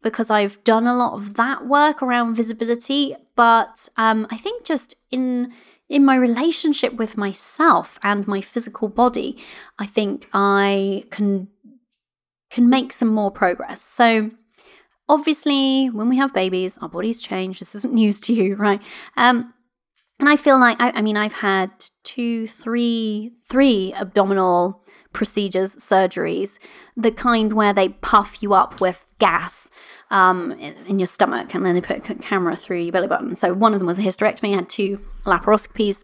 because 0.03 0.29
I've 0.29 0.63
done 0.63 0.85
a 0.85 0.95
lot 0.95 1.13
of 1.13 1.33
that 1.35 1.65
work 1.65 2.03
around 2.03 2.35
visibility. 2.35 3.15
But 3.35 3.89
um, 3.97 4.27
I 4.29 4.37
think 4.37 4.63
just 4.63 4.95
in, 5.09 5.53
in 5.89 6.05
my 6.05 6.15
relationship 6.15 6.93
with 6.93 7.17
myself 7.17 7.97
and 8.03 8.27
my 8.27 8.41
physical 8.41 8.89
body, 8.89 9.37
I 9.79 9.87
think 9.87 10.27
I 10.33 11.05
can 11.09 11.47
can 12.53 12.69
make 12.69 12.93
some 12.93 13.07
more 13.07 13.31
progress. 13.31 13.81
So, 13.81 14.29
obviously, 15.09 15.87
when 15.87 16.07
we 16.07 16.17
have 16.17 16.33
babies, 16.33 16.77
our 16.81 16.87
bodies 16.87 17.19
change. 17.19 17.59
This 17.59 17.73
isn't 17.73 17.93
news 18.01 18.19
to 18.21 18.33
you, 18.33 18.55
right? 18.55 18.79
Um, 19.17 19.53
and 20.19 20.29
I 20.29 20.35
feel 20.35 20.59
like 20.59 20.79
I, 20.79 20.91
I 20.91 21.01
mean 21.01 21.17
I've 21.17 21.33
had 21.33 21.71
two, 22.03 22.47
three, 22.47 23.33
three 23.49 23.91
abdominal 23.93 24.83
procedures, 25.11 25.75
surgeries, 25.77 26.59
the 26.95 27.11
kind 27.11 27.53
where 27.53 27.73
they 27.73 27.89
puff 27.89 28.41
you 28.41 28.53
up 28.53 28.79
with 28.79 29.05
gas 29.19 29.69
um, 30.11 30.51
in, 30.53 30.75
in, 30.85 30.99
your 30.99 31.07
stomach 31.07 31.53
and 31.53 31.65
then 31.65 31.75
they 31.75 31.81
put 31.81 32.09
a 32.09 32.15
camera 32.15 32.55
through 32.55 32.79
your 32.79 32.91
belly 32.91 33.07
button. 33.07 33.35
So 33.35 33.53
one 33.53 33.73
of 33.73 33.79
them 33.79 33.87
was 33.87 33.99
a 33.99 34.03
hysterectomy. 34.03 34.53
I 34.53 34.57
had 34.57 34.69
two 34.69 35.01
laparoscopies. 35.25 36.03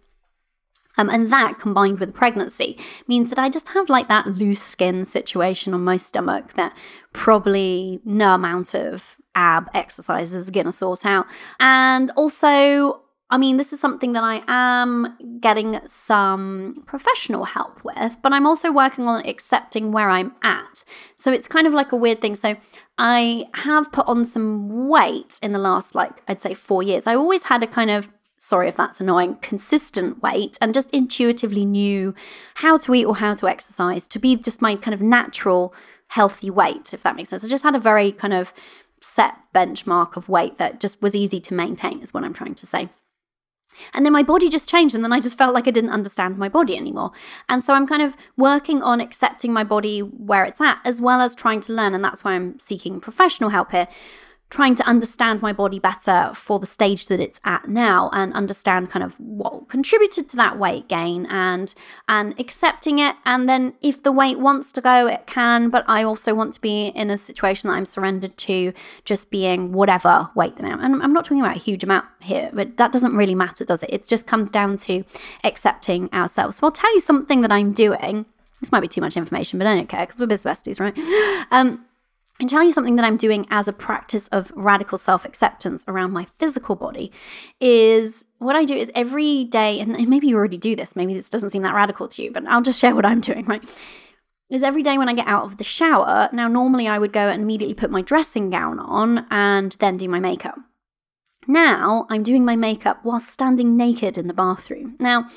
Um, 0.99 1.09
and 1.09 1.31
that 1.31 1.59
combined 1.59 2.01
with 2.01 2.13
pregnancy 2.13 2.77
means 3.07 3.29
that 3.29 3.39
I 3.39 3.47
just 3.49 3.69
have 3.69 3.87
like 3.87 4.09
that 4.09 4.27
loose 4.27 4.61
skin 4.61 5.05
situation 5.05 5.73
on 5.73 5.81
my 5.81 5.95
stomach 5.95 6.53
that 6.55 6.75
probably 7.13 8.01
no 8.03 8.35
amount 8.35 8.75
of 8.75 9.15
ab 9.33 9.69
exercises 9.73 10.49
are 10.49 10.51
going 10.51 10.65
to 10.65 10.73
sort 10.73 11.05
out. 11.05 11.25
And 11.57 12.11
also, 12.17 13.01
I 13.29 13.37
mean, 13.37 13.55
this 13.55 13.71
is 13.71 13.79
something 13.79 14.11
that 14.11 14.25
I 14.25 14.43
am 14.49 15.39
getting 15.39 15.79
some 15.87 16.83
professional 16.85 17.45
help 17.45 17.81
with, 17.85 18.17
but 18.21 18.33
I'm 18.33 18.45
also 18.45 18.69
working 18.69 19.07
on 19.07 19.25
accepting 19.25 19.93
where 19.93 20.09
I'm 20.09 20.33
at. 20.43 20.83
So 21.15 21.31
it's 21.31 21.47
kind 21.47 21.65
of 21.65 21.73
like 21.73 21.93
a 21.93 21.95
weird 21.95 22.21
thing. 22.21 22.35
So 22.35 22.57
I 22.97 23.45
have 23.53 23.89
put 23.93 24.05
on 24.07 24.25
some 24.25 24.89
weight 24.89 25.39
in 25.41 25.53
the 25.53 25.59
last, 25.59 25.95
like, 25.95 26.23
I'd 26.27 26.41
say 26.41 26.53
four 26.53 26.83
years. 26.83 27.07
I 27.07 27.15
always 27.15 27.43
had 27.43 27.63
a 27.63 27.67
kind 27.67 27.89
of 27.89 28.09
sorry 28.41 28.69
if 28.69 28.77
that's 28.77 29.01
annoying, 29.01 29.35
consistent 29.41 30.23
weight 30.23 30.57
and 30.61 30.73
just 30.73 30.89
intuitively 30.91 31.65
knew 31.65 32.15
how 32.55 32.77
to 32.77 32.95
eat 32.95 33.05
or 33.05 33.17
how 33.17 33.35
to 33.35 33.47
exercise 33.47 34.07
to 34.07 34.17
be 34.17 34.35
just 34.37 34.61
my 34.61 34.75
kind 34.75 34.93
of 34.93 35.01
natural 35.01 35.73
healthy 36.07 36.49
weight, 36.49 36.93
if 36.93 37.03
that 37.03 37.15
makes 37.15 37.29
sense. 37.29 37.43
I 37.43 37.49
just 37.49 37.63
had 37.63 37.75
a 37.75 37.79
very 37.79 38.11
kind 38.13 38.33
of 38.33 38.53
set 39.01 39.35
benchmark 39.53 40.15
of 40.15 40.29
weight 40.29 40.57
that 40.57 40.79
just 40.79 41.01
was 41.01 41.15
easy 41.15 41.41
to 41.41 41.53
maintain, 41.53 42.01
is 42.01 42.13
what 42.13 42.23
I'm 42.23 42.33
trying 42.33 42.55
to 42.55 42.65
say. 42.65 42.89
And 43.93 44.05
then 44.05 44.13
my 44.13 44.23
body 44.23 44.49
just 44.49 44.69
changed, 44.69 44.95
and 44.95 45.03
then 45.03 45.13
I 45.13 45.19
just 45.19 45.37
felt 45.37 45.53
like 45.53 45.67
I 45.67 45.71
didn't 45.71 45.91
understand 45.91 46.37
my 46.37 46.49
body 46.49 46.75
anymore. 46.75 47.11
And 47.47 47.63
so 47.63 47.73
I'm 47.73 47.85
kind 47.85 48.01
of 48.01 48.15
working 48.35 48.81
on 48.81 48.99
accepting 48.99 49.53
my 49.53 49.63
body 49.63 49.99
where 49.99 50.43
it's 50.43 50.59
at, 50.61 50.79
as 50.83 50.99
well 50.99 51.21
as 51.21 51.35
trying 51.35 51.59
to 51.61 51.73
learn. 51.73 51.93
And 51.93 52.03
that's 52.03 52.23
why 52.23 52.33
I'm 52.33 52.59
seeking 52.59 52.99
professional 52.99 53.51
help 53.51 53.71
here 53.71 53.87
trying 54.49 54.73
to 54.73 54.83
understand 54.87 55.41
my 55.41 55.53
body 55.53 55.79
better 55.79 56.31
for 56.33 56.59
the 56.59 56.65
stage 56.65 57.05
that 57.05 57.19
it's 57.19 57.39
at 57.45 57.67
now 57.67 58.09
and 58.13 58.33
understand 58.33 58.89
kind 58.89 59.03
of 59.03 59.13
what 59.19 59.69
contributed 59.69 60.27
to 60.27 60.35
that 60.35 60.57
weight 60.57 60.87
gain 60.87 61.27
and 61.27 61.75
and 62.07 62.33
accepting 62.39 62.97
it. 62.97 63.15
And 63.25 63.47
then 63.47 63.75
if 63.81 64.01
the 64.01 64.11
weight 64.11 64.39
wants 64.39 64.71
to 64.73 64.81
go 64.81 65.05
it 65.05 65.27
can 65.27 65.69
but 65.69 65.85
I 65.87 66.03
also 66.03 66.33
want 66.33 66.53
to 66.55 66.61
be 66.61 66.87
in 66.87 67.11
a 67.11 67.17
situation 67.17 67.69
that 67.69 67.75
I'm 67.75 67.85
surrendered 67.85 68.37
to 68.37 68.73
just 69.05 69.29
being 69.29 69.71
whatever 69.71 70.29
weight 70.33 70.55
that 70.57 70.65
I 70.65 70.69
am. 70.69 70.83
And 70.83 71.03
I'm 71.03 71.13
not 71.13 71.25
talking 71.25 71.41
about 71.41 71.55
a 71.55 71.59
huge 71.59 71.83
amount 71.83 72.05
here 72.19 72.49
but 72.51 72.77
that 72.77 72.91
doesn't 72.91 73.15
really 73.15 73.35
matter 73.35 73.63
does 73.63 73.83
it? 73.83 73.93
It 73.93 74.07
just 74.07 74.25
comes 74.25 74.51
down 74.51 74.79
to 74.79 75.03
accepting 75.43 76.11
ourselves. 76.11 76.57
So 76.57 76.65
I'll 76.65 76.71
tell 76.71 76.93
you 76.95 77.01
something 77.01 77.41
that 77.41 77.51
I'm 77.51 77.71
doing. 77.71 78.25
This 78.59 78.71
might 78.71 78.81
be 78.81 78.87
too 78.87 79.01
much 79.01 79.15
information 79.15 79.59
but 79.59 79.67
I 79.67 79.75
don't 79.75 79.87
care 79.87 80.07
because 80.07 80.19
we're 80.19 80.25
business 80.25 80.59
besties 80.59 80.79
right? 80.79 80.97
Um 81.51 81.85
and 82.39 82.49
tell 82.49 82.63
you 82.63 82.71
something 82.71 82.95
that 82.95 83.05
I'm 83.05 83.17
doing 83.17 83.45
as 83.49 83.67
a 83.67 83.73
practice 83.73 84.27
of 84.29 84.51
radical 84.55 84.97
self 84.97 85.25
acceptance 85.25 85.83
around 85.87 86.11
my 86.11 86.25
physical 86.25 86.75
body 86.75 87.11
is 87.59 88.27
what 88.37 88.55
I 88.55 88.65
do 88.65 88.75
is 88.75 88.91
every 88.95 89.43
day, 89.43 89.79
and 89.79 90.07
maybe 90.07 90.27
you 90.27 90.37
already 90.37 90.57
do 90.57 90.75
this, 90.75 90.95
maybe 90.95 91.13
this 91.13 91.29
doesn't 91.29 91.49
seem 91.49 91.63
that 91.63 91.75
radical 91.75 92.07
to 92.07 92.23
you, 92.23 92.31
but 92.31 92.47
I'll 92.47 92.61
just 92.61 92.79
share 92.79 92.95
what 92.95 93.05
I'm 93.05 93.21
doing, 93.21 93.45
right? 93.45 93.63
Is 94.49 94.63
every 94.63 94.81
day 94.81 94.97
when 94.97 95.09
I 95.09 95.13
get 95.13 95.27
out 95.27 95.43
of 95.43 95.57
the 95.57 95.63
shower, 95.63 96.29
now 96.33 96.47
normally 96.47 96.87
I 96.87 96.97
would 96.97 97.13
go 97.13 97.27
and 97.27 97.43
immediately 97.43 97.75
put 97.75 97.91
my 97.91 98.01
dressing 98.01 98.49
gown 98.49 98.79
on 98.79 99.27
and 99.29 99.73
then 99.79 99.97
do 99.97 100.09
my 100.09 100.19
makeup. 100.19 100.57
Now 101.47 102.07
I'm 102.09 102.23
doing 102.23 102.45
my 102.45 102.55
makeup 102.55 102.99
while 103.03 103.19
standing 103.19 103.77
naked 103.77 104.17
in 104.17 104.27
the 104.27 104.33
bathroom. 104.33 104.95
Now, 104.99 105.27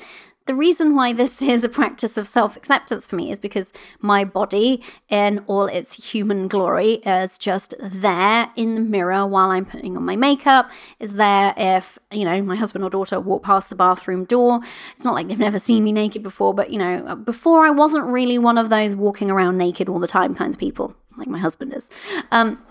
the 0.45 0.55
reason 0.55 0.95
why 0.95 1.13
this 1.13 1.41
is 1.41 1.63
a 1.63 1.69
practice 1.69 2.17
of 2.17 2.27
self 2.27 2.57
acceptance 2.57 3.07
for 3.07 3.15
me 3.15 3.31
is 3.31 3.39
because 3.39 3.71
my 4.01 4.25
body, 4.25 4.81
in 5.07 5.39
all 5.47 5.67
its 5.67 6.11
human 6.11 6.47
glory, 6.47 6.95
is 7.05 7.37
just 7.37 7.73
there 7.79 8.51
in 8.55 8.75
the 8.75 8.81
mirror 8.81 9.25
while 9.25 9.51
I'm 9.51 9.65
putting 9.65 9.95
on 9.95 10.03
my 10.03 10.15
makeup. 10.15 10.69
Is 10.99 11.15
there 11.15 11.53
if, 11.55 11.97
you 12.11 12.25
know, 12.25 12.41
my 12.41 12.55
husband 12.55 12.83
or 12.83 12.89
daughter 12.89 13.19
walk 13.19 13.43
past 13.43 13.69
the 13.69 13.75
bathroom 13.75 14.25
door. 14.25 14.59
It's 14.95 15.05
not 15.05 15.13
like 15.13 15.27
they've 15.27 15.39
never 15.39 15.59
seen 15.59 15.83
me 15.83 15.91
naked 15.91 16.23
before, 16.23 16.53
but, 16.53 16.71
you 16.71 16.79
know, 16.79 17.15
before 17.15 17.65
I 17.65 17.69
wasn't 17.69 18.05
really 18.05 18.37
one 18.37 18.57
of 18.57 18.69
those 18.69 18.95
walking 18.95 19.31
around 19.31 19.57
naked 19.57 19.87
all 19.87 19.99
the 19.99 20.07
time 20.07 20.35
kinds 20.35 20.55
of 20.55 20.59
people, 20.59 20.95
like 21.17 21.27
my 21.27 21.39
husband 21.39 21.73
is. 21.73 21.89
Um, 22.31 22.61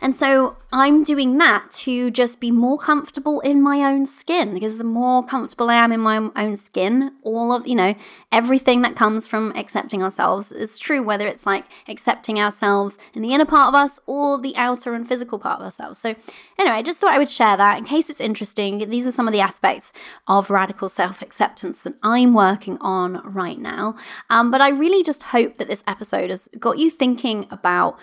and 0.00 0.14
so 0.14 0.56
I'm 0.72 1.02
doing 1.02 1.38
that 1.38 1.70
to 1.72 2.10
just 2.10 2.40
be 2.40 2.50
more 2.50 2.78
comfortable 2.78 3.40
in 3.40 3.62
my 3.62 3.80
own 3.80 4.06
skin 4.06 4.54
because 4.54 4.78
the 4.78 4.84
more 4.84 5.24
comfortable 5.24 5.70
I 5.70 5.74
am 5.76 5.92
in 5.92 6.00
my 6.00 6.30
own 6.34 6.56
skin, 6.56 7.12
all 7.22 7.52
of, 7.52 7.66
you 7.66 7.74
know, 7.74 7.94
everything 8.32 8.82
that 8.82 8.96
comes 8.96 9.26
from 9.26 9.52
accepting 9.54 10.02
ourselves 10.02 10.52
is 10.52 10.78
true, 10.78 11.02
whether 11.02 11.26
it's 11.26 11.46
like 11.46 11.64
accepting 11.88 12.40
ourselves 12.40 12.98
in 13.14 13.22
the 13.22 13.32
inner 13.32 13.44
part 13.44 13.68
of 13.68 13.74
us 13.74 14.00
or 14.06 14.38
the 14.38 14.56
outer 14.56 14.94
and 14.94 15.08
physical 15.08 15.38
part 15.38 15.60
of 15.60 15.64
ourselves. 15.64 15.98
So, 15.98 16.14
anyway, 16.58 16.76
I 16.76 16.82
just 16.82 17.00
thought 17.00 17.14
I 17.14 17.18
would 17.18 17.30
share 17.30 17.56
that 17.56 17.78
in 17.78 17.84
case 17.84 18.10
it's 18.10 18.20
interesting. 18.20 18.90
These 18.90 19.06
are 19.06 19.12
some 19.12 19.28
of 19.28 19.32
the 19.32 19.40
aspects 19.40 19.92
of 20.26 20.50
radical 20.50 20.88
self 20.88 21.22
acceptance 21.22 21.78
that 21.80 21.94
I'm 22.02 22.34
working 22.34 22.78
on 22.80 23.22
right 23.24 23.58
now. 23.58 23.96
Um, 24.30 24.50
but 24.50 24.60
I 24.60 24.70
really 24.70 25.02
just 25.02 25.22
hope 25.24 25.58
that 25.58 25.68
this 25.68 25.84
episode 25.86 26.30
has 26.30 26.48
got 26.58 26.78
you 26.78 26.90
thinking 26.90 27.46
about 27.50 27.98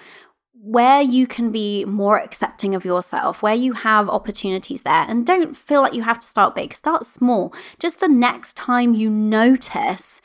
where 0.66 1.02
you 1.02 1.28
can 1.28 1.52
be 1.52 1.84
more 1.84 2.18
accepting 2.18 2.74
of 2.74 2.86
yourself, 2.86 3.42
where 3.42 3.54
you 3.54 3.74
have 3.74 4.08
opportunities 4.08 4.84
there, 4.84 5.06
and 5.10 5.26
don't 5.28 5.58
feel 5.58 5.82
like 5.82 5.94
you 5.94 6.04
have 6.04 6.20
to 6.20 6.26
start 6.26 6.56
big, 6.56 6.74
start 6.74 7.06
small. 7.06 7.54
Just 7.80 8.00
the 8.00 8.08
next 8.08 8.56
time 8.56 8.94
you 8.94 9.10
notice 9.10 10.22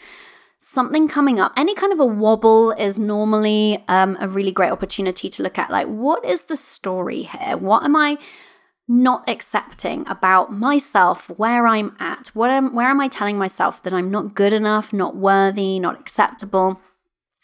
something 0.61 1.09
coming 1.09 1.41
up, 1.41 1.53
any 1.57 1.75
kind 1.75 1.93
of 1.93 1.99
a 1.99 2.07
wobble 2.07 2.71
is 2.73 3.01
normally 3.01 3.85
um, 3.89 4.17
a 4.21 4.29
really 4.29 4.53
great 4.53 4.71
opportunity 4.71 5.29
to 5.29 5.43
look 5.43 5.59
at. 5.59 5.73
Like, 5.73 5.89
what 5.89 6.25
is 6.25 6.43
the 6.43 6.57
story 6.57 7.23
here? 7.23 7.57
What 7.57 7.83
am 7.83 7.97
I? 7.97 8.17
not 8.91 9.29
accepting 9.29 10.03
about 10.09 10.51
myself 10.51 11.29
where 11.37 11.67
I'm 11.67 11.95
at 12.01 12.29
what 12.29 12.49
am 12.49 12.75
where 12.75 12.87
am 12.87 13.03
I 13.03 13.09
telling 13.09 13.37
myself 13.37 13.83
that 13.83 13.93
I'm 13.93 14.11
not 14.11 14.35
good 14.35 14.55
enough 14.55 14.95
not 14.95 15.15
worthy 15.15 15.79
not 15.79 16.01
acceptable 16.01 16.81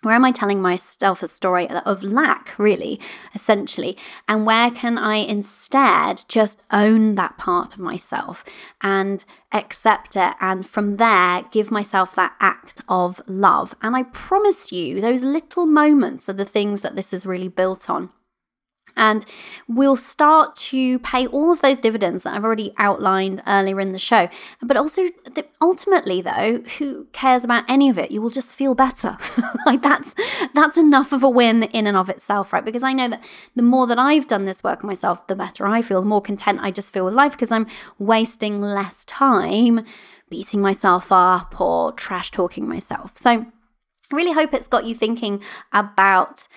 where 0.05 0.15
am 0.15 0.25
I 0.25 0.33
telling 0.33 0.61
myself 0.61 1.23
a 1.23 1.29
story 1.29 1.69
of 1.69 2.03
lack, 2.03 2.59
really, 2.59 3.01
essentially? 3.35 3.97
And 4.29 4.47
where 4.47 4.71
can 4.71 4.99
I 4.99 5.17
instead 5.17 6.25
just 6.29 6.63
own 6.71 7.15
that 7.17 7.39
part 7.39 7.75
of 7.75 7.81
myself 7.81 8.45
and 8.81 9.25
accept 9.53 10.17
it? 10.17 10.35
And 10.41 10.67
from 10.67 10.97
there, 10.97 11.45
give 11.51 11.71
myself 11.71 12.15
that 12.15 12.35
act 12.41 12.83
of 12.89 13.21
love. 13.27 13.75
And 13.83 13.97
I 13.97 14.05
promise 14.05 14.73
you, 14.73 15.01
those 15.01 15.25
little 15.25 15.67
moments 15.67 16.29
are 16.29 16.35
the 16.35 16.45
things 16.45 16.83
that 16.83 16.97
this 16.97 17.13
is 17.13 17.27
really 17.27 17.49
built 17.49 17.89
on. 17.89 18.11
And 18.97 19.26
we'll 19.68 19.97
start 19.97 20.55
to 20.57 20.99
pay 21.01 21.26
all 21.26 21.53
of 21.53 21.61
those 21.61 21.78
dividends 21.78 22.22
that 22.22 22.34
I've 22.34 22.45
already 22.45 22.72
outlined 22.78 23.42
earlier 23.47 23.80
in 23.80 23.92
the 23.92 23.99
show. 23.99 24.28
But 24.62 24.76
also, 24.76 25.11
ultimately, 25.61 26.20
though, 26.20 26.62
who 26.78 27.07
cares 27.12 27.45
about 27.45 27.64
any 27.68 27.88
of 27.88 27.99
it? 27.99 28.11
You 28.11 28.22
will 28.22 28.30
just 28.30 28.55
feel 28.55 28.74
better. 28.74 29.16
like 29.66 29.82
that's 29.82 30.14
that's 30.55 30.76
enough 30.76 31.12
of 31.12 31.22
a 31.22 31.28
win 31.28 31.64
in 31.64 31.86
and 31.86 31.97
of 31.97 32.09
itself, 32.09 32.53
right? 32.53 32.64
Because 32.64 32.82
I 32.82 32.92
know 32.92 33.09
that 33.09 33.24
the 33.55 33.62
more 33.62 33.86
that 33.86 33.99
I've 33.99 34.28
done 34.28 34.45
this 34.45 34.62
work 34.62 34.84
myself, 34.84 35.26
the 35.26 35.36
better 35.36 35.66
I 35.66 35.82
feel, 35.82 36.01
the 36.01 36.07
more 36.07 36.22
content 36.22 36.61
I 36.62 36.70
just 36.70 36.92
feel 36.92 37.05
with 37.05 37.14
life 37.14 37.32
because 37.32 37.53
I'm 37.53 37.66
wasting 37.99 38.61
less 38.61 39.05
time 39.05 39.84
beating 40.30 40.61
myself 40.61 41.12
up 41.12 41.61
or 41.61 41.92
trash 41.92 42.30
talking 42.30 42.68
myself. 42.68 43.12
So 43.16 43.30
I 43.30 43.47
really 44.16 44.32
hope 44.32 44.53
it's 44.53 44.66
got 44.66 44.84
you 44.84 44.95
thinking 44.95 45.40
about 45.72 46.49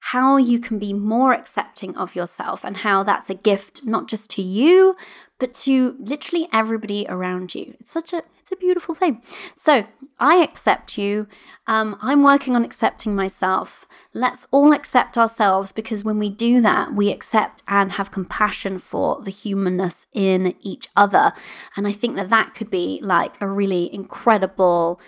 how 0.00 0.36
you 0.36 0.58
can 0.58 0.78
be 0.78 0.92
more 0.92 1.32
accepting 1.32 1.96
of 1.96 2.14
yourself 2.16 2.64
and 2.64 2.78
how 2.78 3.02
that's 3.02 3.30
a 3.30 3.34
gift 3.34 3.84
not 3.84 4.08
just 4.08 4.30
to 4.30 4.42
you, 4.42 4.96
but 5.38 5.54
to 5.54 5.96
literally 5.98 6.48
everybody 6.52 7.06
around 7.08 7.54
you. 7.54 7.76
It's 7.80 7.92
such 7.92 8.12
a 8.12 8.22
it's 8.40 8.52
a 8.52 8.56
beautiful 8.56 8.94
thing. 8.94 9.22
So 9.56 9.86
I 10.18 10.36
accept 10.36 10.98
you. 10.98 11.28
Um, 11.68 11.96
I'm 12.02 12.24
working 12.24 12.56
on 12.56 12.64
accepting 12.64 13.14
myself. 13.14 13.86
Let's 14.12 14.46
all 14.50 14.72
accept 14.72 15.16
ourselves 15.16 15.70
because 15.70 16.02
when 16.02 16.18
we 16.18 16.30
do 16.30 16.60
that, 16.62 16.92
we 16.92 17.12
accept 17.12 17.62
and 17.68 17.92
have 17.92 18.10
compassion 18.10 18.78
for 18.80 19.20
the 19.22 19.30
humanness 19.30 20.08
in 20.12 20.56
each 20.60 20.88
other. 20.96 21.32
And 21.76 21.86
I 21.86 21.92
think 21.92 22.16
that 22.16 22.28
that 22.30 22.54
could 22.54 22.70
be 22.70 22.98
like 23.02 23.40
a 23.40 23.46
really 23.46 23.92
incredible 23.94 25.00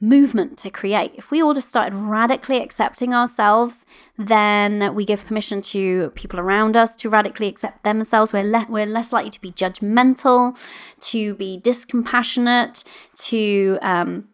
movement 0.00 0.56
to 0.58 0.70
create. 0.70 1.12
If 1.16 1.30
we 1.30 1.42
all 1.42 1.54
just 1.54 1.68
started 1.68 1.94
radically 1.94 2.62
accepting 2.62 3.12
ourselves, 3.12 3.84
then 4.16 4.94
we 4.94 5.04
give 5.04 5.26
permission 5.26 5.60
to 5.62 6.10
people 6.10 6.38
around 6.38 6.76
us 6.76 6.94
to 6.96 7.10
radically 7.10 7.48
accept 7.48 7.82
themselves. 7.82 8.32
We're, 8.32 8.44
le- 8.44 8.66
we're 8.68 8.86
less 8.86 9.12
likely 9.12 9.30
to 9.30 9.40
be 9.40 9.50
judgmental, 9.50 10.56
to 11.00 11.34
be 11.34 11.60
discompassionate, 11.62 12.84
to, 13.28 13.78
um, 13.82 14.28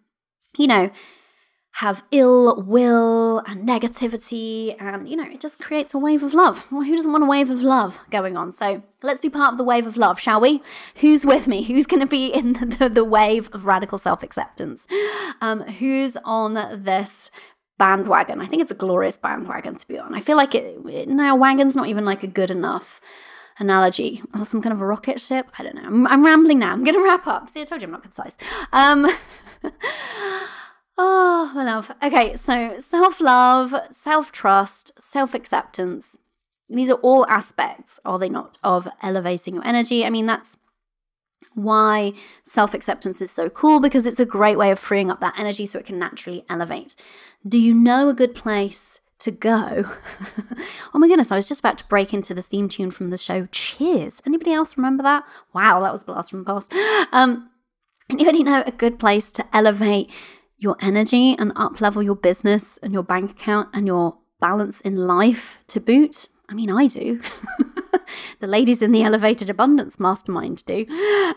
you 0.58 0.66
know, 0.66 0.90
have 1.78 2.04
ill 2.12 2.62
will 2.62 3.38
and 3.46 3.68
negativity, 3.68 4.76
and 4.80 5.08
you 5.08 5.16
know, 5.16 5.24
it 5.24 5.40
just 5.40 5.58
creates 5.58 5.92
a 5.92 5.98
wave 5.98 6.22
of 6.22 6.32
love. 6.32 6.70
Well, 6.70 6.82
who 6.82 6.94
doesn't 6.94 7.10
want 7.10 7.24
a 7.24 7.26
wave 7.26 7.50
of 7.50 7.62
love 7.62 7.98
going 8.10 8.36
on? 8.36 8.52
So 8.52 8.84
let's 9.02 9.20
be 9.20 9.28
part 9.28 9.52
of 9.52 9.58
the 9.58 9.64
wave 9.64 9.84
of 9.84 9.96
love, 9.96 10.20
shall 10.20 10.40
we? 10.40 10.62
Who's 10.96 11.26
with 11.26 11.48
me? 11.48 11.64
Who's 11.64 11.86
going 11.86 12.00
to 12.00 12.06
be 12.06 12.28
in 12.28 12.52
the, 12.78 12.88
the, 12.88 13.04
wave 13.04 13.50
of 13.52 13.66
radical 13.66 13.98
self 13.98 14.22
acceptance? 14.22 14.86
Um, 15.40 15.62
who's 15.62 16.16
on 16.24 16.54
this 16.54 17.32
bandwagon? 17.76 18.40
I 18.40 18.46
think 18.46 18.62
it's 18.62 18.70
a 18.70 18.76
glorious 18.76 19.18
bandwagon 19.18 19.74
to 19.74 19.88
be 19.88 19.98
on. 19.98 20.14
I 20.14 20.20
feel 20.20 20.36
like 20.36 20.54
it, 20.54 20.78
it 20.86 21.08
no, 21.08 21.34
wagon's 21.34 21.74
not 21.74 21.88
even 21.88 22.04
like 22.04 22.22
a 22.22 22.28
good 22.28 22.52
enough 22.52 23.00
analogy. 23.58 24.22
Some 24.44 24.62
kind 24.62 24.72
of 24.72 24.80
a 24.80 24.86
rocket 24.86 25.20
ship? 25.20 25.48
I 25.58 25.64
don't 25.64 25.74
know. 25.74 25.86
I'm, 25.86 26.06
I'm 26.06 26.24
rambling 26.24 26.60
now. 26.60 26.70
I'm 26.70 26.84
going 26.84 26.94
to 26.94 27.02
wrap 27.02 27.26
up. 27.26 27.50
See, 27.50 27.60
I 27.60 27.64
told 27.64 27.82
you 27.82 27.88
I'm 27.88 27.92
not 27.92 28.04
concise. 28.04 28.36
Um, 28.72 29.08
Oh, 30.96 31.50
my 31.54 31.64
love. 31.64 31.90
Okay, 32.02 32.36
so 32.36 32.80
self 32.80 33.20
love, 33.20 33.74
self 33.90 34.30
trust, 34.30 34.92
self 35.00 35.34
acceptance. 35.34 36.16
These 36.68 36.90
are 36.90 37.00
all 37.02 37.26
aspects, 37.26 38.00
are 38.04 38.18
they 38.18 38.28
not, 38.28 38.58
of 38.62 38.88
elevating 39.02 39.54
your 39.54 39.66
energy? 39.66 40.04
I 40.04 40.10
mean, 40.10 40.26
that's 40.26 40.56
why 41.54 42.12
self 42.44 42.74
acceptance 42.74 43.20
is 43.20 43.30
so 43.30 43.50
cool 43.50 43.80
because 43.80 44.06
it's 44.06 44.20
a 44.20 44.24
great 44.24 44.56
way 44.56 44.70
of 44.70 44.78
freeing 44.78 45.10
up 45.10 45.20
that 45.20 45.38
energy 45.38 45.66
so 45.66 45.78
it 45.78 45.86
can 45.86 45.98
naturally 45.98 46.44
elevate. 46.48 46.94
Do 47.46 47.58
you 47.58 47.74
know 47.74 48.08
a 48.08 48.14
good 48.14 48.34
place 48.34 49.00
to 49.18 49.30
go? 49.30 49.84
oh 50.94 50.98
my 50.98 51.08
goodness, 51.08 51.32
I 51.32 51.36
was 51.36 51.48
just 51.48 51.60
about 51.60 51.78
to 51.78 51.86
break 51.86 52.14
into 52.14 52.34
the 52.34 52.42
theme 52.42 52.68
tune 52.68 52.90
from 52.90 53.10
the 53.10 53.18
show 53.18 53.46
Cheers. 53.50 54.22
Anybody 54.24 54.52
else 54.52 54.76
remember 54.76 55.02
that? 55.02 55.24
Wow, 55.52 55.80
that 55.80 55.92
was 55.92 56.02
a 56.02 56.06
blast 56.06 56.30
from 56.30 56.44
the 56.44 56.52
past. 56.52 56.72
Um, 57.12 57.50
anybody 58.10 58.42
know 58.42 58.64
a 58.66 58.72
good 58.72 58.98
place 58.98 59.30
to 59.32 59.46
elevate 59.52 60.10
your 60.64 60.76
energy 60.80 61.36
and 61.38 61.52
up 61.54 61.80
level 61.80 62.02
your 62.02 62.16
business 62.16 62.78
and 62.82 62.92
your 62.92 63.04
bank 63.04 63.30
account 63.30 63.68
and 63.72 63.86
your 63.86 64.16
balance 64.40 64.80
in 64.80 64.96
life 64.96 65.58
to 65.68 65.78
boot? 65.78 66.28
I 66.48 66.54
mean, 66.54 66.70
I 66.70 66.88
do. 66.88 67.20
the 68.40 68.46
ladies 68.46 68.82
in 68.82 68.92
the 68.92 69.02
Elevated 69.02 69.48
Abundance 69.48 69.98
Mastermind 69.98 70.64
do, 70.66 70.84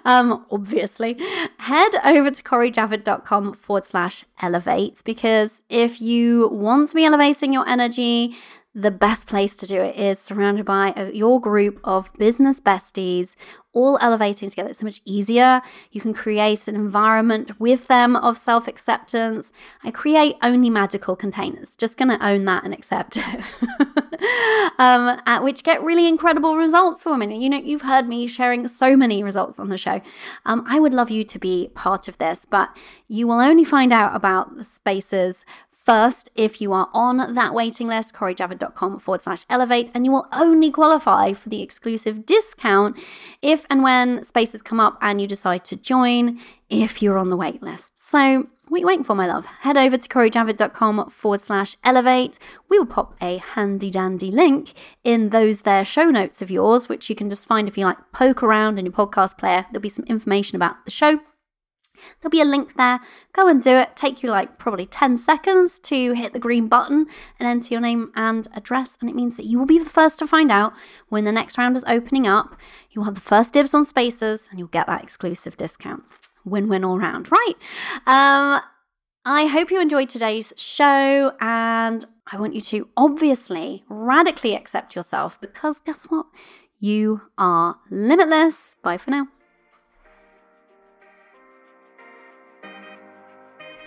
um, 0.03 0.45
obviously. 0.51 1.17
Head 1.59 1.91
over 2.03 2.31
to 2.31 2.43
corijavid.com 2.43 3.53
forward 3.53 3.85
slash 3.85 4.25
elevates 4.41 5.01
because 5.01 5.63
if 5.69 6.01
you 6.01 6.49
want 6.49 6.89
to 6.89 6.95
be 6.95 7.05
elevating 7.05 7.53
your 7.53 7.67
energy, 7.67 8.35
the 8.73 8.91
best 8.91 9.27
place 9.27 9.57
to 9.57 9.65
do 9.65 9.81
it 9.81 9.95
is 9.95 10.19
surrounded 10.19 10.65
by 10.65 10.93
a, 10.95 11.11
your 11.11 11.41
group 11.41 11.79
of 11.83 12.13
business 12.13 12.61
besties, 12.61 13.35
all 13.77 13.99
elevating 14.01 14.49
together. 14.49 14.69
It's 14.69 14.79
so 14.79 14.85
much 14.85 15.01
easier. 15.05 15.61
You 15.91 16.01
can 16.01 16.11
create 16.11 16.67
an 16.67 16.73
environment 16.73 17.59
with 17.59 17.85
them 17.87 18.15
of 18.15 18.35
self 18.35 18.67
acceptance. 18.67 19.53
I 19.83 19.91
create 19.91 20.35
only 20.41 20.71
magical 20.71 21.15
containers, 21.15 21.75
just 21.75 21.95
going 21.95 22.09
to 22.09 22.25
own 22.25 22.45
that 22.45 22.63
and 22.63 22.73
accept 22.73 23.17
it, 23.17 23.23
um, 24.79 25.21
at 25.27 25.43
which 25.43 25.63
get 25.63 25.83
really 25.83 26.07
incredible 26.07 26.57
results 26.57 27.03
for 27.03 27.15
me. 27.17 27.37
You 27.37 27.49
know, 27.49 27.57
you've 27.57 27.83
heard 27.83 28.09
me 28.09 28.25
sharing 28.25 28.67
so 28.67 28.97
many 28.97 29.23
results 29.23 29.59
on 29.59 29.69
the 29.69 29.77
show. 29.77 30.01
Um, 30.47 30.65
I 30.67 30.79
would 30.79 30.93
love 30.93 31.11
you 31.11 31.23
to 31.25 31.37
be 31.37 31.69
part 31.75 32.07
of 32.07 32.17
this, 32.17 32.45
but 32.45 32.75
you 33.07 33.27
will 33.27 33.39
only 33.39 33.63
find 33.63 33.93
out 33.93 34.15
about 34.15 34.57
the 34.57 34.63
spaces 34.63 35.45
first 35.87 36.29
if 36.35 36.59
you 36.59 36.73
are 36.73 36.89
on 36.93 37.33
that 37.33 37.53
waiting 37.53 37.87
list, 37.87 38.13
corijavid.com 38.13 38.99
forward 38.99 39.21
slash 39.21 39.45
elevate, 39.49 39.89
and 39.93 40.03
you 40.03 40.11
will 40.11 40.27
only 40.33 40.69
qualify 40.69 41.31
for 41.31 41.47
the 41.47 41.61
exclusive 41.61 42.25
discount 42.25 42.97
if 43.41 43.65
and 43.69 43.81
when 43.83 44.21
spaces 44.25 44.61
come 44.61 44.81
up 44.81 44.97
and 45.01 45.21
you 45.21 45.27
decide 45.27 45.63
to 45.63 45.77
join 45.77 46.41
if 46.69 47.01
you're 47.01 47.17
on 47.17 47.29
the 47.29 47.37
wait 47.37 47.63
list. 47.63 47.97
So, 47.97 48.47
what 48.67 48.79
are 48.79 48.81
you 48.81 48.87
waiting 48.87 49.05
for, 49.05 49.15
my 49.15 49.27
love? 49.27 49.45
Head 49.61 49.77
over 49.77 49.95
to 49.95 50.09
corijavid.com 50.09 51.09
forward 51.09 51.39
slash 51.39 51.77
elevate. 51.85 52.37
We 52.67 52.77
will 52.77 52.85
pop 52.85 53.15
a 53.21 53.37
handy 53.37 53.89
dandy 53.89 54.29
link 54.29 54.73
in 55.05 55.29
those 55.29 55.61
there 55.61 55.85
show 55.85 56.09
notes 56.11 56.41
of 56.41 56.51
yours, 56.51 56.89
which 56.89 57.09
you 57.09 57.15
can 57.15 57.29
just 57.29 57.45
find 57.45 57.65
if 57.65 57.77
you 57.77 57.85
like 57.85 58.11
poke 58.11 58.43
around 58.43 58.77
in 58.77 58.85
your 58.85 58.93
podcast 58.93 59.37
player. 59.37 59.65
There'll 59.71 59.81
be 59.81 59.87
some 59.87 60.03
information 60.05 60.57
about 60.57 60.83
the 60.83 60.91
show 60.91 61.21
There'll 62.21 62.31
be 62.31 62.41
a 62.41 62.45
link 62.45 62.75
there. 62.75 62.99
Go 63.33 63.47
and 63.47 63.61
do 63.61 63.71
it. 63.71 63.95
Take 63.95 64.23
you 64.23 64.29
like 64.29 64.57
probably 64.57 64.85
10 64.85 65.17
seconds 65.17 65.79
to 65.79 66.13
hit 66.13 66.33
the 66.33 66.39
green 66.39 66.67
button 66.67 67.07
and 67.39 67.47
enter 67.47 67.73
your 67.73 67.81
name 67.81 68.11
and 68.15 68.47
address. 68.53 68.97
And 69.01 69.09
it 69.09 69.15
means 69.15 69.35
that 69.37 69.45
you 69.45 69.59
will 69.59 69.65
be 69.65 69.79
the 69.79 69.89
first 69.89 70.19
to 70.19 70.27
find 70.27 70.51
out 70.51 70.73
when 71.09 71.23
the 71.23 71.31
next 71.31 71.57
round 71.57 71.75
is 71.77 71.85
opening 71.87 72.27
up. 72.27 72.55
You'll 72.91 73.05
have 73.05 73.15
the 73.15 73.21
first 73.21 73.53
dibs 73.53 73.73
on 73.73 73.85
spaces 73.85 74.47
and 74.49 74.59
you'll 74.59 74.67
get 74.67 74.87
that 74.87 75.03
exclusive 75.03 75.57
discount. 75.57 76.03
Win 76.45 76.69
win 76.69 76.83
all 76.85 76.97
round, 76.97 77.31
right? 77.31 77.55
Um, 78.05 78.61
I 79.25 79.47
hope 79.47 79.71
you 79.71 79.81
enjoyed 79.81 80.07
today's 80.07 80.53
show 80.55 81.33
and 81.41 82.05
I 82.31 82.37
want 82.37 82.55
you 82.55 82.61
to 82.61 82.87
obviously 82.95 83.83
radically 83.89 84.55
accept 84.55 84.95
yourself 84.95 85.39
because 85.41 85.79
guess 85.79 86.03
what? 86.05 86.27
You 86.79 87.21
are 87.37 87.77
limitless. 87.89 88.75
Bye 88.81 88.97
for 88.97 89.11
now. 89.11 89.27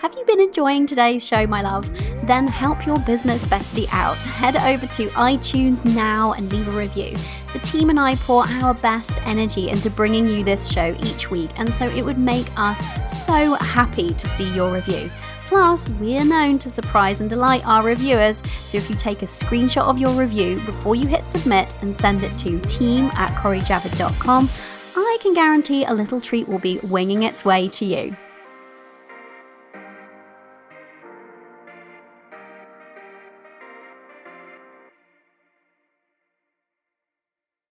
Have 0.01 0.15
you 0.17 0.25
been 0.25 0.41
enjoying 0.41 0.87
today's 0.87 1.23
show, 1.23 1.45
my 1.45 1.61
love? 1.61 1.87
Then 2.25 2.47
help 2.47 2.87
your 2.87 2.97
business 3.01 3.45
bestie 3.45 3.87
out. 3.91 4.17
Head 4.17 4.55
over 4.55 4.87
to 4.95 5.09
iTunes 5.09 5.85
now 5.85 6.33
and 6.33 6.51
leave 6.51 6.67
a 6.67 6.71
review. 6.71 7.15
The 7.53 7.59
team 7.59 7.91
and 7.91 7.99
I 7.99 8.15
pour 8.15 8.43
our 8.45 8.73
best 8.73 9.19
energy 9.27 9.69
into 9.69 9.91
bringing 9.91 10.27
you 10.27 10.43
this 10.43 10.67
show 10.67 10.95
each 11.01 11.29
week, 11.29 11.51
and 11.57 11.71
so 11.75 11.87
it 11.87 12.03
would 12.03 12.17
make 12.17 12.47
us 12.57 12.79
so 13.27 13.53
happy 13.53 14.11
to 14.15 14.27
see 14.29 14.51
your 14.55 14.73
review. 14.73 15.11
Plus, 15.47 15.87
we 15.89 16.17
are 16.17 16.25
known 16.25 16.57
to 16.57 16.71
surprise 16.71 17.21
and 17.21 17.29
delight 17.29 17.63
our 17.67 17.83
reviewers, 17.83 18.41
so 18.49 18.79
if 18.79 18.89
you 18.89 18.95
take 18.95 19.21
a 19.21 19.27
screenshot 19.27 19.83
of 19.83 19.99
your 19.99 20.13
review 20.15 20.55
before 20.61 20.95
you 20.95 21.05
hit 21.05 21.27
submit 21.27 21.75
and 21.81 21.95
send 21.95 22.23
it 22.23 22.35
to 22.39 22.59
team 22.61 23.11
at 23.13 23.37
corijavid.com, 23.37 24.49
I 24.95 25.17
can 25.21 25.35
guarantee 25.35 25.83
a 25.83 25.93
little 25.93 26.19
treat 26.19 26.47
will 26.47 26.57
be 26.57 26.79
winging 26.79 27.21
its 27.21 27.45
way 27.45 27.67
to 27.67 27.85
you. 27.85 28.17